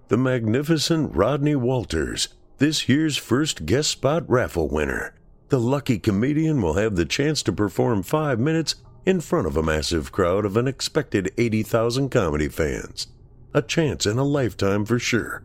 [0.07, 5.15] The magnificent Rodney Walters, this year's first guest spot raffle winner.
[5.49, 8.75] The lucky comedian will have the chance to perform five minutes
[9.05, 13.07] in front of a massive crowd of an expected 80,000 comedy fans.
[13.53, 15.43] A chance in a lifetime for sure.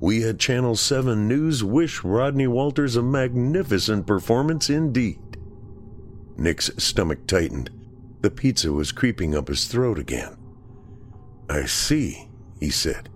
[0.00, 5.20] We at Channel 7 News wish Rodney Walters a magnificent performance indeed.
[6.36, 7.70] Nick's stomach tightened.
[8.22, 10.36] The pizza was creeping up his throat again.
[11.50, 12.28] I see,
[12.60, 13.08] he said.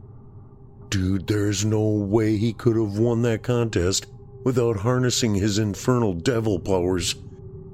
[0.91, 4.07] Dude, there's no way he could have won that contest
[4.45, 7.15] without harnessing his infernal devil powers.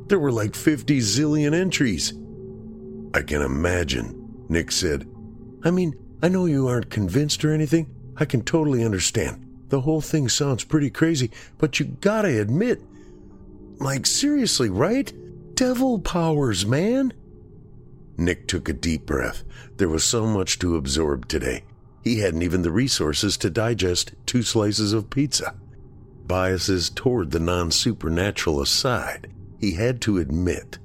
[0.09, 2.13] There were like 50 zillion entries.
[3.15, 5.09] I can imagine, Nick said.
[5.65, 9.47] I mean, I know you aren't convinced or anything, I can totally understand.
[9.69, 12.83] The whole thing sounds pretty crazy, but you gotta admit,
[13.79, 15.13] like, seriously, right?
[15.55, 17.13] Devil powers, man.
[18.17, 19.45] Nick took a deep breath.
[19.77, 21.65] There was so much to absorb today.
[22.03, 25.55] He hadn't even the resources to digest two slices of pizza.
[26.27, 30.79] Biases toward the non supernatural aside, he had to admit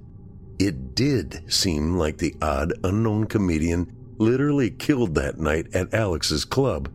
[0.60, 6.90] it did seem like the odd unknown comedian literally killed that night at Alex's club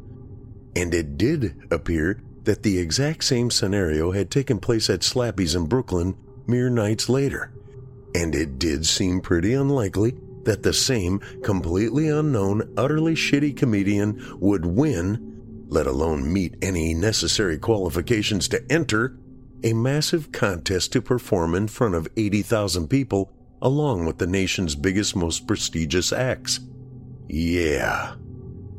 [0.75, 5.67] and it did appear that the exact same scenario had taken place at Slappy's in
[5.67, 7.53] Brooklyn mere nights later.
[8.15, 10.15] And it did seem pretty unlikely
[10.45, 17.59] that the same completely unknown, utterly shitty comedian would win, let alone meet any necessary
[17.59, 19.17] qualifications to enter,
[19.65, 23.33] a massive contest to perform in front of 80,000 people
[23.63, 26.61] along with the nation's biggest, most prestigious acts.
[27.29, 28.17] Yeah.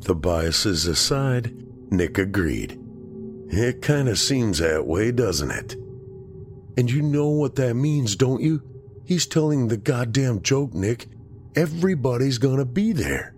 [0.00, 1.56] The biases aside,
[1.90, 2.78] Nick agreed.
[3.48, 5.72] It kind of seems that way, doesn't it?
[6.76, 8.62] And you know what that means, don't you?
[9.04, 11.08] He's telling the goddamn joke, Nick.
[11.54, 13.34] Everybody's gonna be there.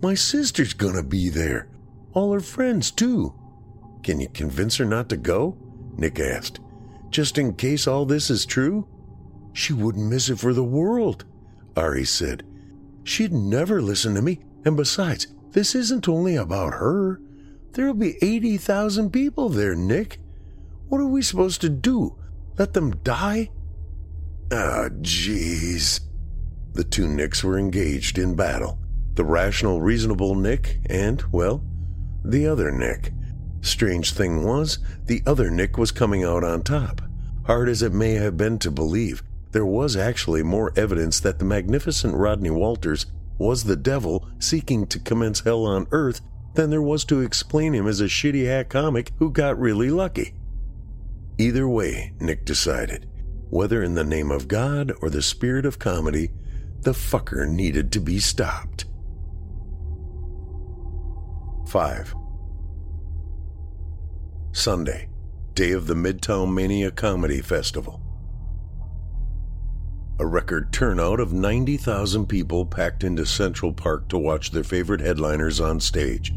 [0.00, 1.68] My sister's gonna be there.
[2.12, 3.34] All her friends, too.
[4.02, 5.56] Can you convince her not to go?
[5.96, 6.60] Nick asked.
[7.10, 8.86] Just in case all this is true?
[9.52, 11.24] She wouldn't miss it for the world,
[11.76, 12.44] Ari said.
[13.02, 17.20] She'd never listen to me, and besides, this isn't only about her.
[17.72, 20.20] There'll be 80,000 people there, Nick.
[20.88, 22.16] What are we supposed to do?
[22.56, 23.50] Let them die?
[24.50, 26.00] Ah, jeez.
[26.72, 28.78] The two Nicks were engaged in battle.
[29.14, 31.62] The rational, reasonable Nick and, well,
[32.24, 33.12] the other Nick.
[33.60, 37.02] Strange thing was, the other Nick was coming out on top.
[37.44, 39.22] Hard as it may have been to believe,
[39.52, 43.06] there was actually more evidence that the magnificent Rodney Walters
[43.38, 46.20] was the devil seeking to commence hell on earth
[46.54, 50.34] than there was to explain him as a shitty hack comic who got really lucky.
[51.38, 53.08] Either way, Nick decided,
[53.50, 56.30] whether in the name of God or the spirit of comedy,
[56.80, 58.84] the fucker needed to be stopped.
[61.68, 62.14] 5.
[64.52, 65.08] Sunday,
[65.54, 68.00] day of the Midtown Mania Comedy Festival.
[70.20, 75.60] A record turnout of 90,000 people packed into Central Park to watch their favorite headliners
[75.60, 76.34] on stage.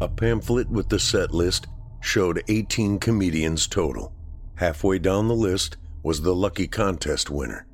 [0.00, 1.68] A pamphlet with the set list
[2.00, 4.14] showed 18 comedians total.
[4.56, 7.66] Halfway down the list was the lucky contest winner,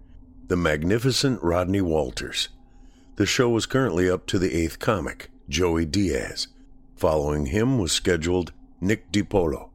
[0.49, 2.49] the magnificent Rodney Walters.
[3.17, 6.49] The show was currently up to the eighth comic, Joey Diaz.
[6.97, 9.71] Following him was scheduled Nick Di Paolo.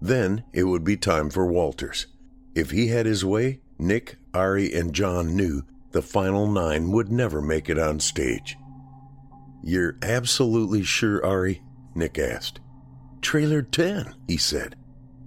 [0.00, 2.06] Then it would be time for Walters.
[2.54, 5.62] If he had his way, Nick, Ari, and John knew
[5.92, 8.56] the final nine would never make it on stage.
[9.62, 11.62] You're absolutely sure, Ari?
[11.94, 12.60] Nick asked.
[13.20, 14.74] Trailer 10, he said.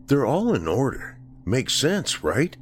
[0.08, 1.15] They're all in order.
[1.46, 2.58] Makes sense, right?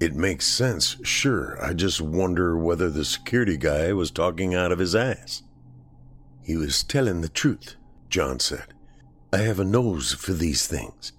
[0.00, 1.56] It makes sense, sure.
[1.62, 5.42] I just wonder whether the security guy was talking out of his ass.
[6.42, 7.76] He was telling the truth,
[8.10, 8.74] John said.
[9.32, 11.12] I have a nose for these things.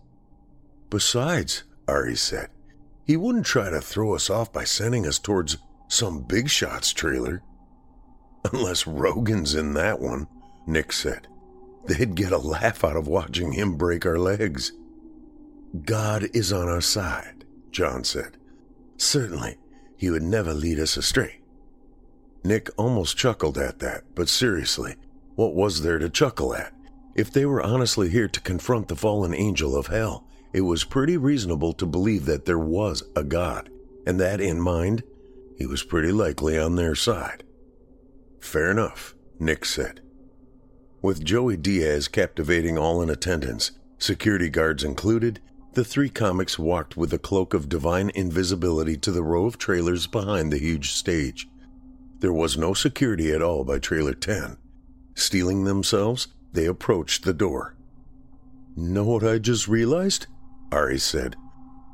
[0.89, 2.49] Besides, Ari said,
[3.06, 5.57] he wouldn't try to throw us off by sending us towards
[5.88, 7.41] some big shots trailer.
[8.52, 10.27] Unless Rogan's in that one,
[10.65, 11.27] Nick said.
[11.85, 14.73] They'd get a laugh out of watching him break our legs.
[15.84, 18.38] God is on our side, John said.
[18.98, 19.57] Certainly,
[19.95, 21.41] he would never lead us astray.
[22.44, 24.95] Nick almost chuckled at that, but seriously,
[25.35, 26.73] what was there to chuckle at?
[27.15, 31.18] If they were honestly here to confront the fallen angel of hell, it was pretty
[31.18, 33.69] reasonable to believe that there was a God,
[34.06, 35.03] and that in mind,
[35.57, 37.44] he was pretty likely on their side.
[38.39, 40.02] Fair enough, Nick said.
[41.02, 45.41] With Joey Diaz captivating all in attendance, security guards included,
[45.78, 50.08] the three comics walked with a cloak of divine invisibility to the row of trailers
[50.08, 51.48] behind the huge stage.
[52.18, 54.58] There was no security at all by trailer 10.
[55.14, 57.76] Steeling themselves, they approached the door.
[58.76, 60.26] Know what I just realized?
[60.72, 61.36] Ari said.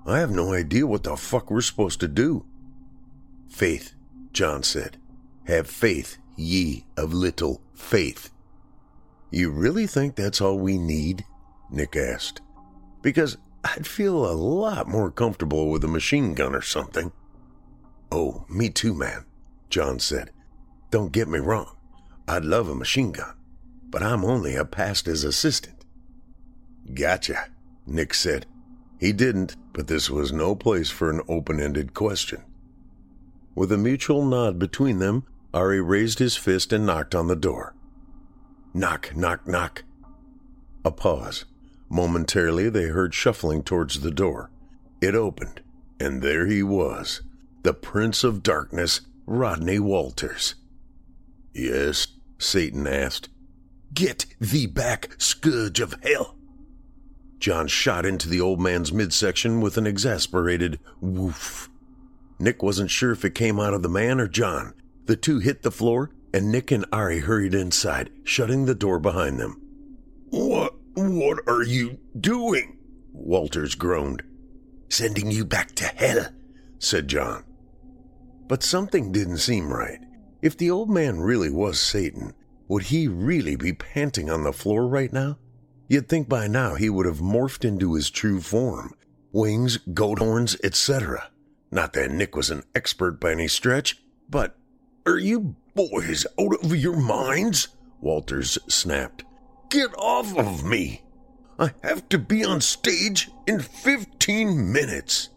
[0.05, 2.45] I have no idea what the fuck we're supposed to do.
[3.49, 3.95] Faith,
[4.31, 4.95] John said.
[5.47, 8.29] Have faith, ye of little faith.
[9.29, 11.25] You really think that's all we need?
[11.69, 12.39] Nick asked.
[13.01, 17.11] Because I'd feel a lot more comfortable with a machine gun or something.
[18.11, 19.25] Oh, me too, man,
[19.69, 20.31] John said.
[20.91, 21.75] Don't get me wrong.
[22.27, 23.35] I'd love a machine gun,
[23.89, 25.85] but I'm only a pastor's assistant.
[26.93, 27.47] Gotcha,
[27.87, 28.45] Nick said.
[28.99, 32.43] He didn't, but this was no place for an open ended question.
[33.55, 37.75] With a mutual nod between them, Ari raised his fist and knocked on the door.
[38.73, 39.83] Knock, knock, knock.
[40.83, 41.45] A pause.
[41.93, 44.49] Momentarily, they heard shuffling towards the door.
[44.99, 45.61] It opened,
[45.99, 47.21] and there he was,
[47.61, 50.55] the Prince of Darkness, Rodney Walters.
[51.53, 52.07] Yes,
[52.39, 53.29] Satan asked.
[53.93, 56.35] Get thee back, scourge of hell.
[57.37, 61.69] John shot into the old man's midsection with an exasperated woof.
[62.39, 64.73] Nick wasn't sure if it came out of the man or John.
[65.05, 69.39] The two hit the floor, and Nick and Ari hurried inside, shutting the door behind
[69.39, 69.61] them.
[70.31, 70.62] What
[71.17, 72.77] what are you doing?
[73.11, 74.23] Walters groaned.
[74.89, 76.27] Sending you back to hell,
[76.79, 77.43] said John.
[78.47, 79.99] But something didn't seem right.
[80.41, 82.33] If the old man really was Satan,
[82.67, 85.37] would he really be panting on the floor right now?
[85.87, 88.95] You'd think by now he would have morphed into his true form
[89.31, 91.29] wings, goat horns, etc.
[91.71, 93.97] Not that Nick was an expert by any stretch,
[94.29, 94.55] but
[95.05, 97.69] are you boys out of your minds?
[97.99, 99.23] Walters snapped.
[99.69, 101.02] Get off of me!
[101.63, 105.29] I have to be on stage in 15 minutes.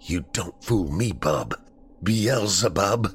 [0.00, 1.54] You don't fool me, bub.
[2.02, 3.14] Beelzebub.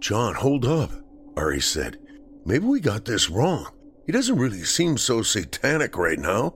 [0.00, 0.90] John, hold up,
[1.36, 1.98] Ari said.
[2.44, 3.70] Maybe we got this wrong.
[4.06, 6.54] He doesn't really seem so satanic right now.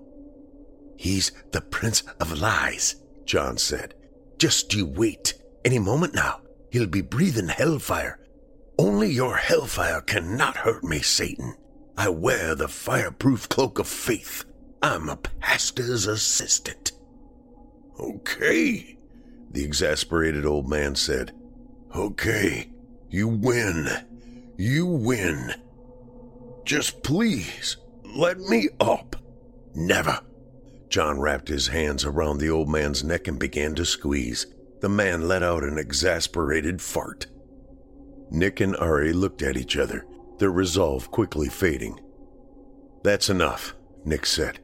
[0.96, 3.94] He's the Prince of Lies, John said.
[4.38, 5.34] Just you wait.
[5.64, 6.40] Any moment now,
[6.70, 8.18] he'll be breathing hellfire.
[8.78, 11.54] Only your hellfire cannot hurt me, Satan.
[11.96, 14.44] I wear the fireproof cloak of faith.
[14.82, 16.92] I'm a pastor's assistant.
[17.98, 18.98] Okay,
[19.50, 21.32] the exasperated old man said.
[21.94, 22.70] Okay,
[23.08, 23.88] you win.
[24.56, 25.54] You win.
[26.64, 29.16] Just please, let me up.
[29.74, 30.20] Never.
[30.88, 34.46] John wrapped his hands around the old man's neck and began to squeeze.
[34.80, 37.26] The man let out an exasperated fart.
[38.30, 40.06] Nick and Ari looked at each other,
[40.44, 41.98] their resolve quickly fading.
[43.02, 44.60] That's enough, Nick said.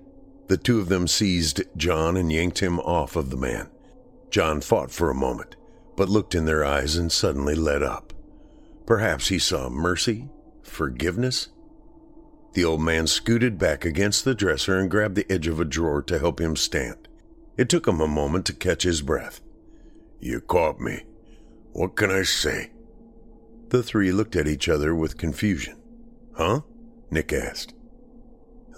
[0.49, 3.71] The two of them seized John and yanked him off of the man.
[4.29, 5.57] John fought for a moment,
[5.97, 8.13] but looked in their eyes and suddenly let up.
[8.85, 10.29] Perhaps he saw mercy,
[10.63, 11.49] forgiveness,
[12.53, 16.03] the old man scooted back against the dresser and grabbed the edge of a drawer
[16.03, 17.09] to help him stand.
[17.57, 19.41] It took him a moment to catch his breath.
[20.19, 21.05] You caught me.
[21.73, 22.71] What can I say?
[23.71, 25.81] The three looked at each other with confusion.
[26.37, 26.63] Huh?
[27.09, 27.73] Nick asked.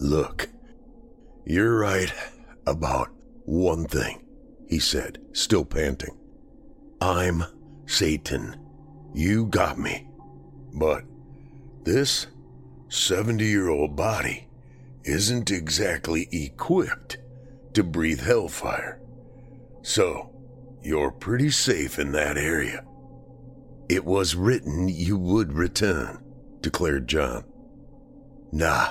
[0.00, 0.50] Look,
[1.46, 2.12] you're right
[2.66, 3.08] about
[3.46, 4.22] one thing,
[4.68, 6.18] he said, still panting.
[7.00, 7.44] I'm
[7.86, 8.60] Satan.
[9.14, 10.08] You got me.
[10.74, 11.04] But
[11.84, 12.26] this
[12.88, 14.46] 70 year old body
[15.04, 17.16] isn't exactly equipped
[17.72, 19.00] to breathe hellfire.
[19.80, 20.34] So,
[20.82, 22.84] you're pretty safe in that area.
[23.92, 26.24] It was written you would return,
[26.62, 27.44] declared John.
[28.50, 28.88] Nah,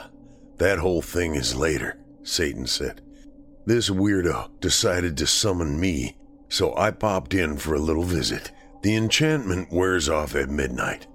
[0.57, 3.01] that whole thing is later, Satan said.
[3.65, 6.19] This weirdo decided to summon me,
[6.49, 8.51] so I popped in for a little visit.
[8.83, 11.07] The enchantment wears off at midnight.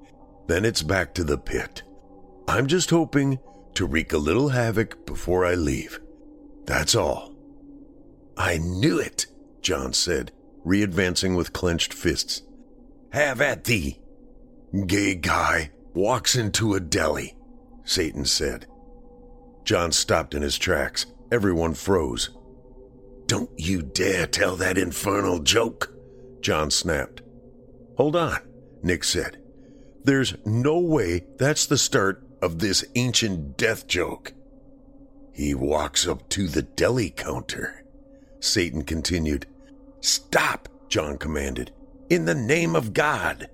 [0.48, 1.84] Then it's back to the pit.
[2.48, 3.38] I'm just hoping
[3.74, 6.00] to wreak a little havoc before I leave.
[6.64, 7.36] That's all.
[8.36, 9.26] I knew it,
[9.62, 10.32] John said,
[10.64, 12.42] re-advancing with clenched fists.
[13.16, 13.98] Have at thee.
[14.86, 17.34] Gay guy walks into a deli,
[17.82, 18.66] Satan said.
[19.64, 21.06] John stopped in his tracks.
[21.32, 22.28] Everyone froze.
[23.24, 25.94] Don't you dare tell that infernal joke,
[26.42, 27.22] John snapped.
[27.96, 28.36] Hold on,
[28.82, 29.42] Nick said.
[30.04, 34.34] There's no way that's the start of this ancient death joke.
[35.32, 37.82] He walks up to the deli counter.
[38.40, 39.46] Satan continued.
[40.02, 41.72] Stop, John commanded.
[42.08, 43.48] In the name of God.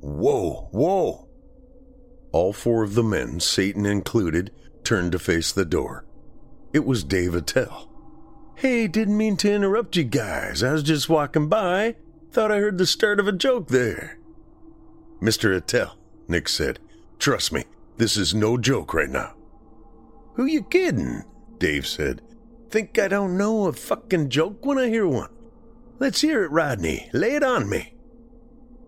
[0.00, 1.28] Whoa, whoa.
[2.32, 4.50] All four of the men, Satan included,
[4.84, 6.04] turned to face the door.
[6.72, 7.88] It was Dave Attell.
[8.56, 10.62] Hey, didn't mean to interrupt you guys.
[10.62, 11.94] I was just walking by.
[12.32, 14.18] Thought I heard the start of a joke there.
[15.22, 15.56] Mr.
[15.56, 15.96] Attell,
[16.26, 16.80] Nick said,
[17.18, 17.64] trust me,
[17.96, 19.34] this is no joke right now.
[20.34, 21.24] Who you kidding?
[21.58, 22.22] Dave said.
[22.70, 25.30] Think I don't know a fucking joke when I hear one?
[25.98, 27.10] Let's hear it, Rodney.
[27.12, 27.94] Lay it on me.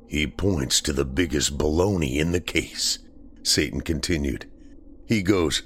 [0.06, 2.98] He points to the biggest baloney in the case,
[3.42, 4.50] Satan continued.
[5.06, 5.62] He goes,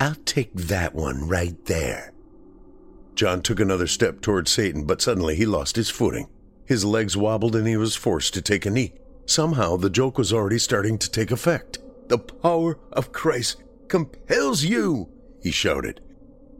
[0.00, 2.12] I'll take that one right there.
[3.14, 6.28] John took another step toward Satan, but suddenly he lost his footing.
[6.66, 8.94] His legs wobbled and he was forced to take a knee.
[9.26, 11.78] Somehow the joke was already starting to take effect.
[12.08, 15.08] The power of Christ compels you,
[15.42, 16.00] he shouted.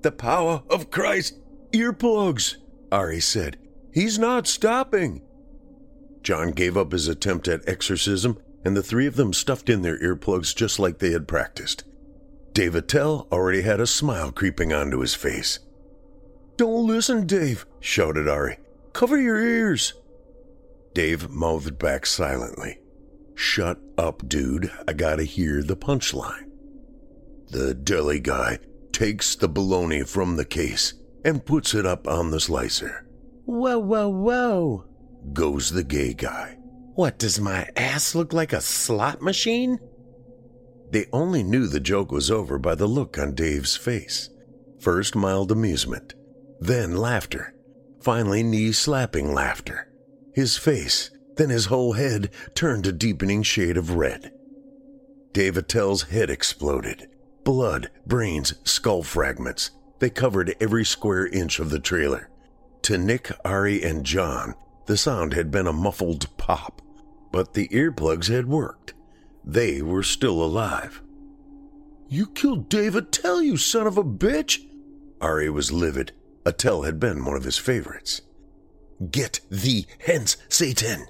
[0.02, 1.39] The power of Christ.
[1.73, 2.57] Earplugs,
[2.90, 3.57] Ari said.
[3.92, 5.22] He's not stopping.
[6.22, 9.98] John gave up his attempt at exorcism, and the three of them stuffed in their
[9.98, 11.84] earplugs just like they had practiced.
[12.52, 15.60] Dave Attell already had a smile creeping onto his face.
[16.56, 18.58] Don't listen, Dave, shouted Ari.
[18.92, 19.94] Cover your ears.
[20.92, 22.80] Dave mouthed back silently.
[23.34, 24.70] Shut up, dude.
[24.86, 26.50] I gotta hear the punchline.
[27.48, 28.58] The deli guy
[28.92, 30.94] takes the bologna from the case
[31.24, 33.06] and puts it up on the slicer.
[33.44, 34.84] Whoa, whoa, whoa,
[35.32, 36.58] goes the gay guy.
[36.94, 39.78] What, does my ass look like a slot machine?
[40.90, 44.30] They only knew the joke was over by the look on Dave's face.
[44.80, 46.14] First mild amusement,
[46.58, 47.54] then laughter,
[48.00, 49.88] finally knee slapping laughter.
[50.34, 51.10] His face
[51.40, 54.30] then his whole head turned a deepening shade of red.
[55.32, 57.08] Dave Attell's head exploded.
[57.44, 59.70] Blood, brains, skull fragments.
[60.00, 62.30] They covered every square inch of the trailer.
[62.82, 64.55] To Nick, Ari, and John,
[64.86, 66.82] the sound had been a muffled pop,
[67.31, 68.94] but the earplugs had worked.
[69.44, 71.02] They were still alive.
[72.09, 74.66] You killed Dave Attell, you son of a bitch!
[75.20, 76.12] Ari was livid.
[76.44, 78.23] Attell had been one of his favorites.
[79.11, 81.07] Get thee hence, Satan!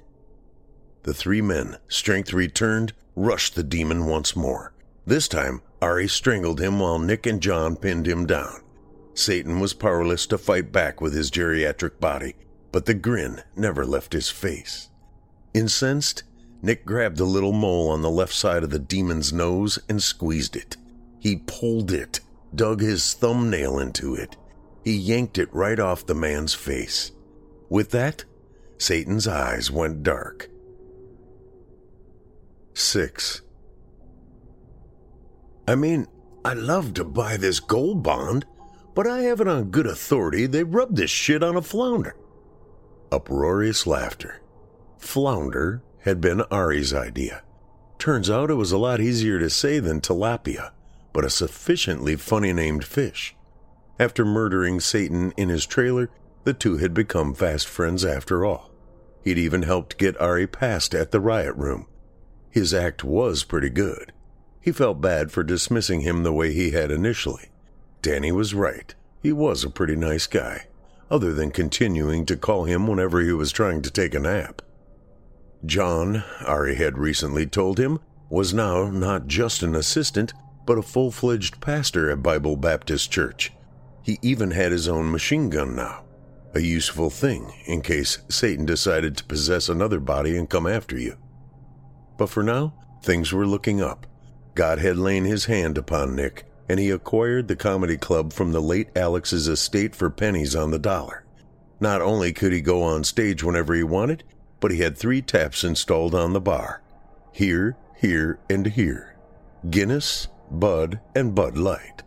[1.03, 4.73] The three men, strength returned, rushed the demon once more.
[5.05, 8.61] This time, Ari strangled him while Nick and John pinned him down.
[9.13, 12.35] Satan was powerless to fight back with his geriatric body,
[12.71, 14.89] but the grin never left his face.
[15.53, 16.23] Incensed,
[16.61, 20.55] Nick grabbed the little mole on the left side of the demon's nose and squeezed
[20.55, 20.77] it.
[21.19, 22.19] He pulled it,
[22.53, 24.37] dug his thumbnail into it.
[24.83, 27.11] He yanked it right off the man's face.
[27.69, 28.25] With that,
[28.77, 30.49] Satan's eyes went dark.
[32.73, 33.41] 6.
[35.67, 36.07] I mean,
[36.43, 38.45] I'd love to buy this gold bond,
[38.93, 42.15] but I have it on good authority they rubbed this shit on a flounder.
[43.11, 44.41] Uproarious laughter.
[44.97, 47.43] Flounder had been Ari's idea.
[47.99, 50.71] Turns out it was a lot easier to say than tilapia,
[51.13, 53.35] but a sufficiently funny named fish.
[53.99, 56.09] After murdering Satan in his trailer,
[56.43, 58.71] the two had become fast friends after all.
[59.23, 61.85] He'd even helped get Ari passed at the riot room.
[62.49, 64.11] His act was pretty good.
[64.59, 67.50] He felt bad for dismissing him the way he had initially.
[68.01, 68.93] Danny was right.
[69.21, 70.67] He was a pretty nice guy,
[71.09, 74.61] other than continuing to call him whenever he was trying to take a nap.
[75.65, 77.99] John, Ari had recently told him,
[78.29, 80.33] was now not just an assistant,
[80.65, 83.51] but a full fledged pastor at Bible Baptist Church.
[84.01, 86.03] He even had his own machine gun now,
[86.55, 91.17] a useful thing in case Satan decided to possess another body and come after you.
[92.17, 92.73] But for now,
[93.03, 94.07] things were looking up.
[94.55, 98.61] God had laid his hand upon Nick, and he acquired the comedy club from the
[98.61, 101.25] late Alex's estate for pennies on the dollar.
[101.81, 104.23] Not only could he go on stage whenever he wanted,
[104.61, 106.81] but he had three taps installed on the bar
[107.33, 109.17] here, here, and here
[109.69, 112.03] Guinness, Bud, and Bud Light.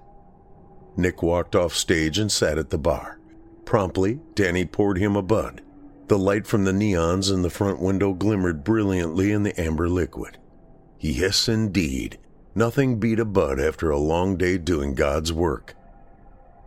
[0.96, 3.20] Nick walked off stage and sat at the bar.
[3.66, 5.60] Promptly, Danny poured him a Bud.
[6.08, 10.38] The light from the neons in the front window glimmered brilliantly in the amber liquid.
[11.00, 12.18] Yes, indeed.
[12.56, 15.74] Nothing beat a Bud after a long day doing God's work.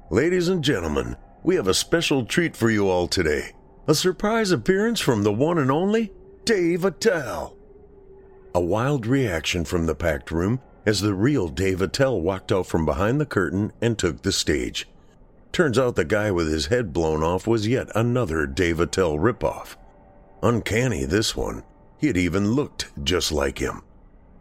[0.09, 3.53] Ladies and gentlemen, we have a special treat for you all today.
[3.87, 6.11] A surprise appearance from the one and only
[6.43, 7.55] Dave Attell.
[8.53, 12.85] A wild reaction from the packed room as the real Dave Attell walked out from
[12.85, 14.89] behind the curtain and took the stage.
[15.53, 19.77] Turns out the guy with his head blown off was yet another Dave Attell ripoff.
[20.43, 21.63] Uncanny, this one.
[21.97, 23.83] He had even looked just like him.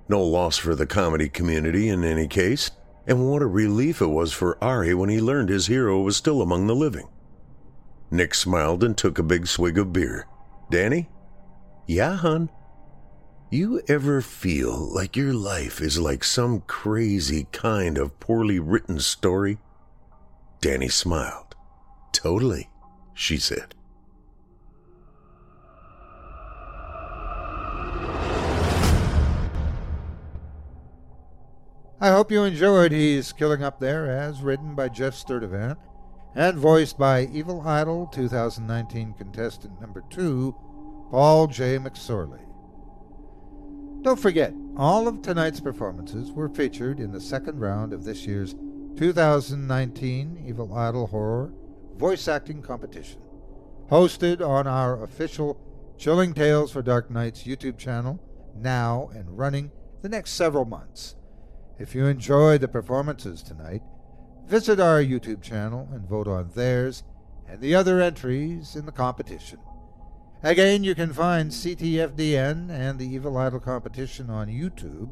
[0.08, 2.70] No loss for the comedy community in any case,
[3.06, 6.42] and what a relief it was for Ari when he learned his hero was still
[6.42, 7.08] among the living.
[8.10, 10.26] Nick smiled and took a big swig of beer.
[10.70, 11.08] Danny?
[11.86, 12.50] Yeah, hun.
[13.50, 19.58] You ever feel like your life is like some crazy kind of poorly written story?
[20.60, 21.54] Danny smiled.
[22.12, 22.70] Totally,
[23.14, 23.74] she said.
[31.98, 35.78] I hope you enjoyed He's Killing Up There, as written by Jeff Sturdivant
[36.34, 40.54] and voiced by Evil Idol 2019 contestant number 2,
[41.10, 41.78] Paul J.
[41.78, 42.42] McSorley.
[44.02, 48.54] Don't forget, all of tonight's performances were featured in the second round of this year's
[48.98, 51.54] 2019 Evil Idol Horror
[51.96, 53.22] Voice Acting Competition,
[53.90, 55.58] hosted on our official
[55.96, 58.20] Chilling Tales for Dark Nights YouTube channel,
[58.54, 59.70] now and running
[60.02, 61.16] the next several months.
[61.78, 63.82] If you enjoyed the performances tonight,
[64.46, 67.02] visit our YouTube channel and vote on theirs
[67.48, 69.58] and the other entries in the competition.
[70.42, 75.10] Again, you can find CTFDN and the Evil Idol competition on YouTube.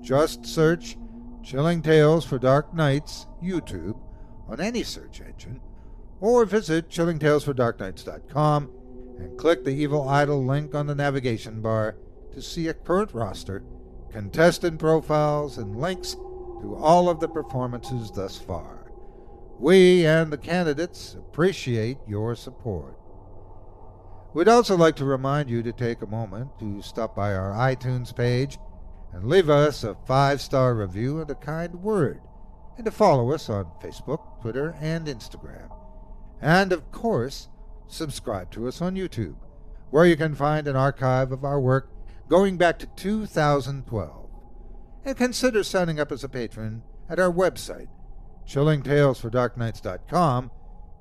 [0.00, 0.96] Just search
[1.42, 3.98] Chilling Tales for Dark Nights YouTube
[4.48, 5.60] on any search engine,
[6.20, 8.70] or visit chillingtalesfordarknights.com
[9.18, 11.96] and click the Evil Idol link on the navigation bar
[12.32, 13.62] to see a current roster,
[14.12, 16.14] contestant profiles, and links
[16.60, 18.92] to all of the performances thus far.
[19.58, 22.98] We and the candidates appreciate your support.
[24.34, 28.16] We'd also like to remind you to take a moment to stop by our iTunes
[28.16, 28.58] page
[29.12, 32.20] and leave us a five star review and a kind word,
[32.76, 35.70] and to follow us on Facebook, Twitter, and Instagram.
[36.40, 37.48] And of course,
[37.86, 39.36] subscribe to us on YouTube,
[39.90, 41.91] where you can find an archive of our work
[42.32, 44.30] going back to 2012.
[45.04, 47.88] And consider signing up as a patron at our website,
[48.48, 50.50] chillingtalesfordarknights.com,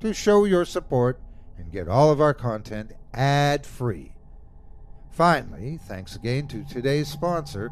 [0.01, 1.21] to show your support
[1.57, 4.11] and get all of our content ad free.
[5.09, 7.69] Finally, thanks again to today's sponsor,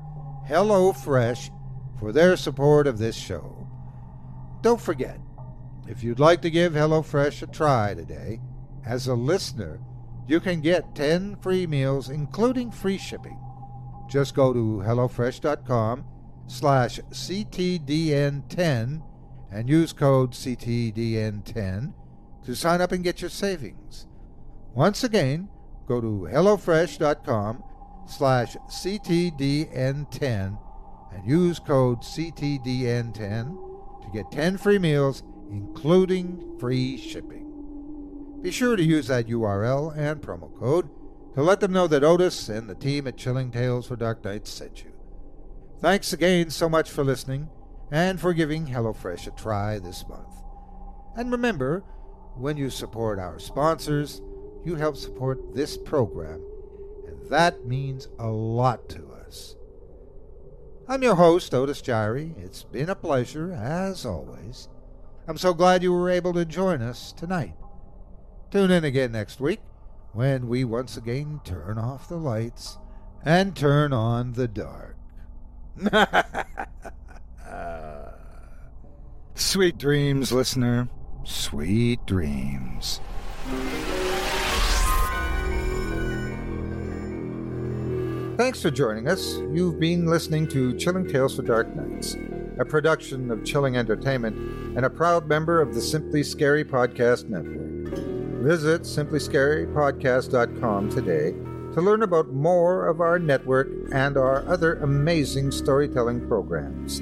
[0.48, 1.49] HelloFresh,
[1.99, 3.68] for their support of this show.
[4.61, 5.19] Don't forget,
[5.86, 8.40] if you'd like to give HelloFresh a try today,
[8.86, 9.81] as a listener,
[10.30, 13.38] you can get 10 free meals, including free shipping.
[14.10, 16.03] Just go to HelloFresh.com
[16.48, 19.03] slash CTDN10
[19.52, 21.94] and use code CTDN10
[22.44, 24.07] to sign up and get your savings.
[24.73, 25.48] Once again,
[25.88, 27.64] go to HelloFresh.com
[28.07, 30.57] slash CTDN10
[31.14, 33.14] and use code CTDN10
[34.02, 35.22] to get 10 free meals,
[35.52, 37.45] including free shipping.
[38.41, 40.90] Be sure to use that URL and promo code
[41.40, 44.52] to let them know that Otis and the team at Chilling Tales for Dark Nights
[44.52, 44.91] sent you.
[45.80, 47.48] Thanks again so much for listening
[47.90, 50.36] and for giving HelloFresh a try this month.
[51.16, 51.80] And remember,
[52.36, 54.22] when you support our sponsors,
[54.66, 56.44] you help support this program,
[57.07, 59.56] and that means a lot to us.
[60.90, 62.38] I'm your host, Otis Jiry.
[62.38, 64.68] It's been a pleasure, as always.
[65.26, 67.56] I'm so glad you were able to join us tonight.
[68.52, 69.61] Tune in again next week
[70.14, 72.77] when we once again turn off the lights
[73.23, 74.95] and turn on the dark.
[79.36, 80.90] Sweet dreams, listener.
[81.23, 82.99] Sweet dreams.
[88.38, 89.38] Thanks for joining us.
[89.52, 92.15] You've been listening to Chilling Tales for Dark Nights,
[92.57, 94.36] a production of Chilling Entertainment
[94.77, 97.78] and a proud member of the Simply Scary Podcast Network.
[98.40, 101.32] Visit simplyscarypodcast.com today
[101.74, 107.02] to learn about more of our network and our other amazing storytelling programs.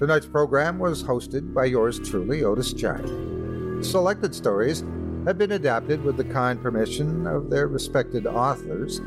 [0.00, 3.84] Tonight's program was hosted by yours truly, Otis Jiry.
[3.84, 4.84] Selected stories
[5.26, 9.00] have been adapted with the kind permission of their respected authors.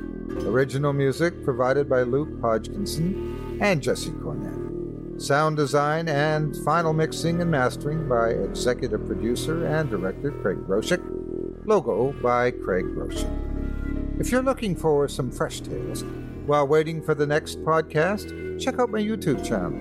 [0.45, 5.21] Original music provided by Luke Hodgkinson and Jesse Cornett.
[5.21, 11.22] Sound design and final mixing and mastering by executive producer and director Craig Groshek.
[11.65, 14.19] Logo by Craig Groshek.
[14.19, 16.03] If you're looking for some fresh tales
[16.45, 19.79] while waiting for the next podcast, check out my YouTube channel,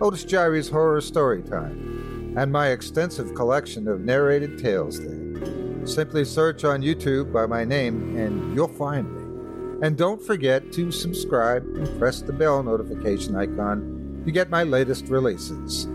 [0.00, 5.86] Otis Jiry's Horror Story Time, and my extensive collection of narrated tales there.
[5.86, 9.86] Simply search on YouTube by my name and you'll find me.
[9.86, 15.06] And don't forget to subscribe and press the bell notification icon to get my latest
[15.06, 15.86] releases.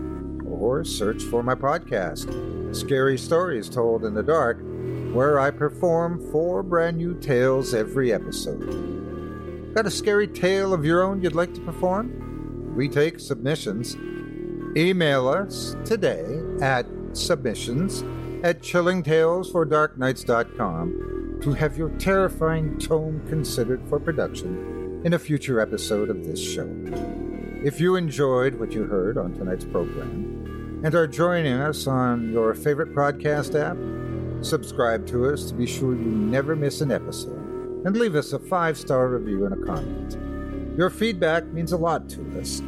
[0.48, 4.58] Or search for my podcast, Scary Stories Told in the Dark,
[5.16, 9.72] where I perform four brand new tales every episode.
[9.74, 12.74] Got a scary tale of your own you'd like to perform?
[12.76, 13.96] We take submissions.
[14.76, 16.84] Email us today at
[17.14, 18.02] submissions
[18.44, 26.26] at chillingtalesfordarknights.com to have your terrifying tome considered for production in a future episode of
[26.26, 26.68] this show.
[27.64, 32.54] If you enjoyed what you heard on tonight's program and are joining us on your
[32.54, 33.78] favorite podcast app,
[34.42, 38.38] subscribe to us to be sure you never miss an episode, and leave us a
[38.38, 40.16] five star review and a comment.
[40.76, 42.60] Your feedback means a lot to us.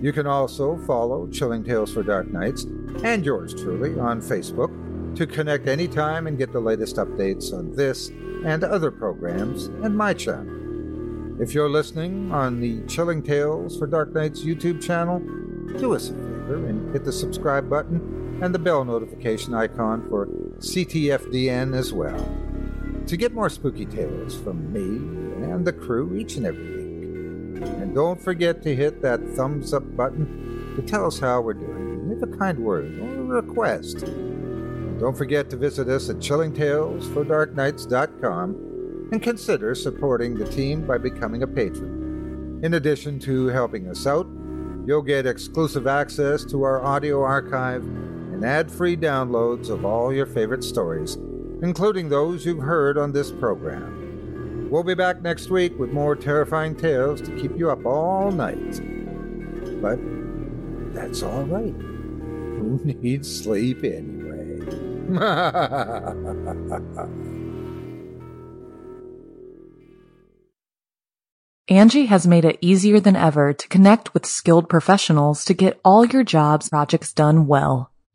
[0.00, 2.64] You can also follow Chilling Tales for Dark Nights
[3.02, 8.10] and yours truly on Facebook to connect anytime and get the latest updates on this
[8.44, 11.42] and other programs and my channel.
[11.42, 15.18] If you're listening on the Chilling Tales for Dark Nights YouTube channel,
[15.78, 20.28] do us a favor and hit the subscribe button and the bell notification icon for
[20.58, 22.28] CTFDN as well.
[23.06, 24.80] To get more spooky tales from me
[25.44, 27.62] and the crew each and every week.
[27.62, 32.08] And don't forget to hit that thumbs up button to tell us how we're doing.
[32.08, 34.02] Leave a kind word or a request.
[34.02, 41.44] And don't forget to visit us at chillingtalesfordarknights.com and consider supporting the team by becoming
[41.44, 42.60] a patron.
[42.62, 44.26] In addition to helping us out,
[44.86, 47.84] you'll get exclusive access to our audio archive
[48.38, 51.16] and ad free downloads of all your favorite stories,
[51.60, 54.68] including those you've heard on this program.
[54.70, 58.80] We'll be back next week with more terrifying tales to keep you up all night.
[59.82, 59.98] But
[60.94, 61.74] that's all right.
[61.74, 64.60] Who needs sleep anyway?
[71.68, 76.06] Angi has made it easier than ever to connect with skilled professionals to get all
[76.06, 77.90] your jobs projects done well.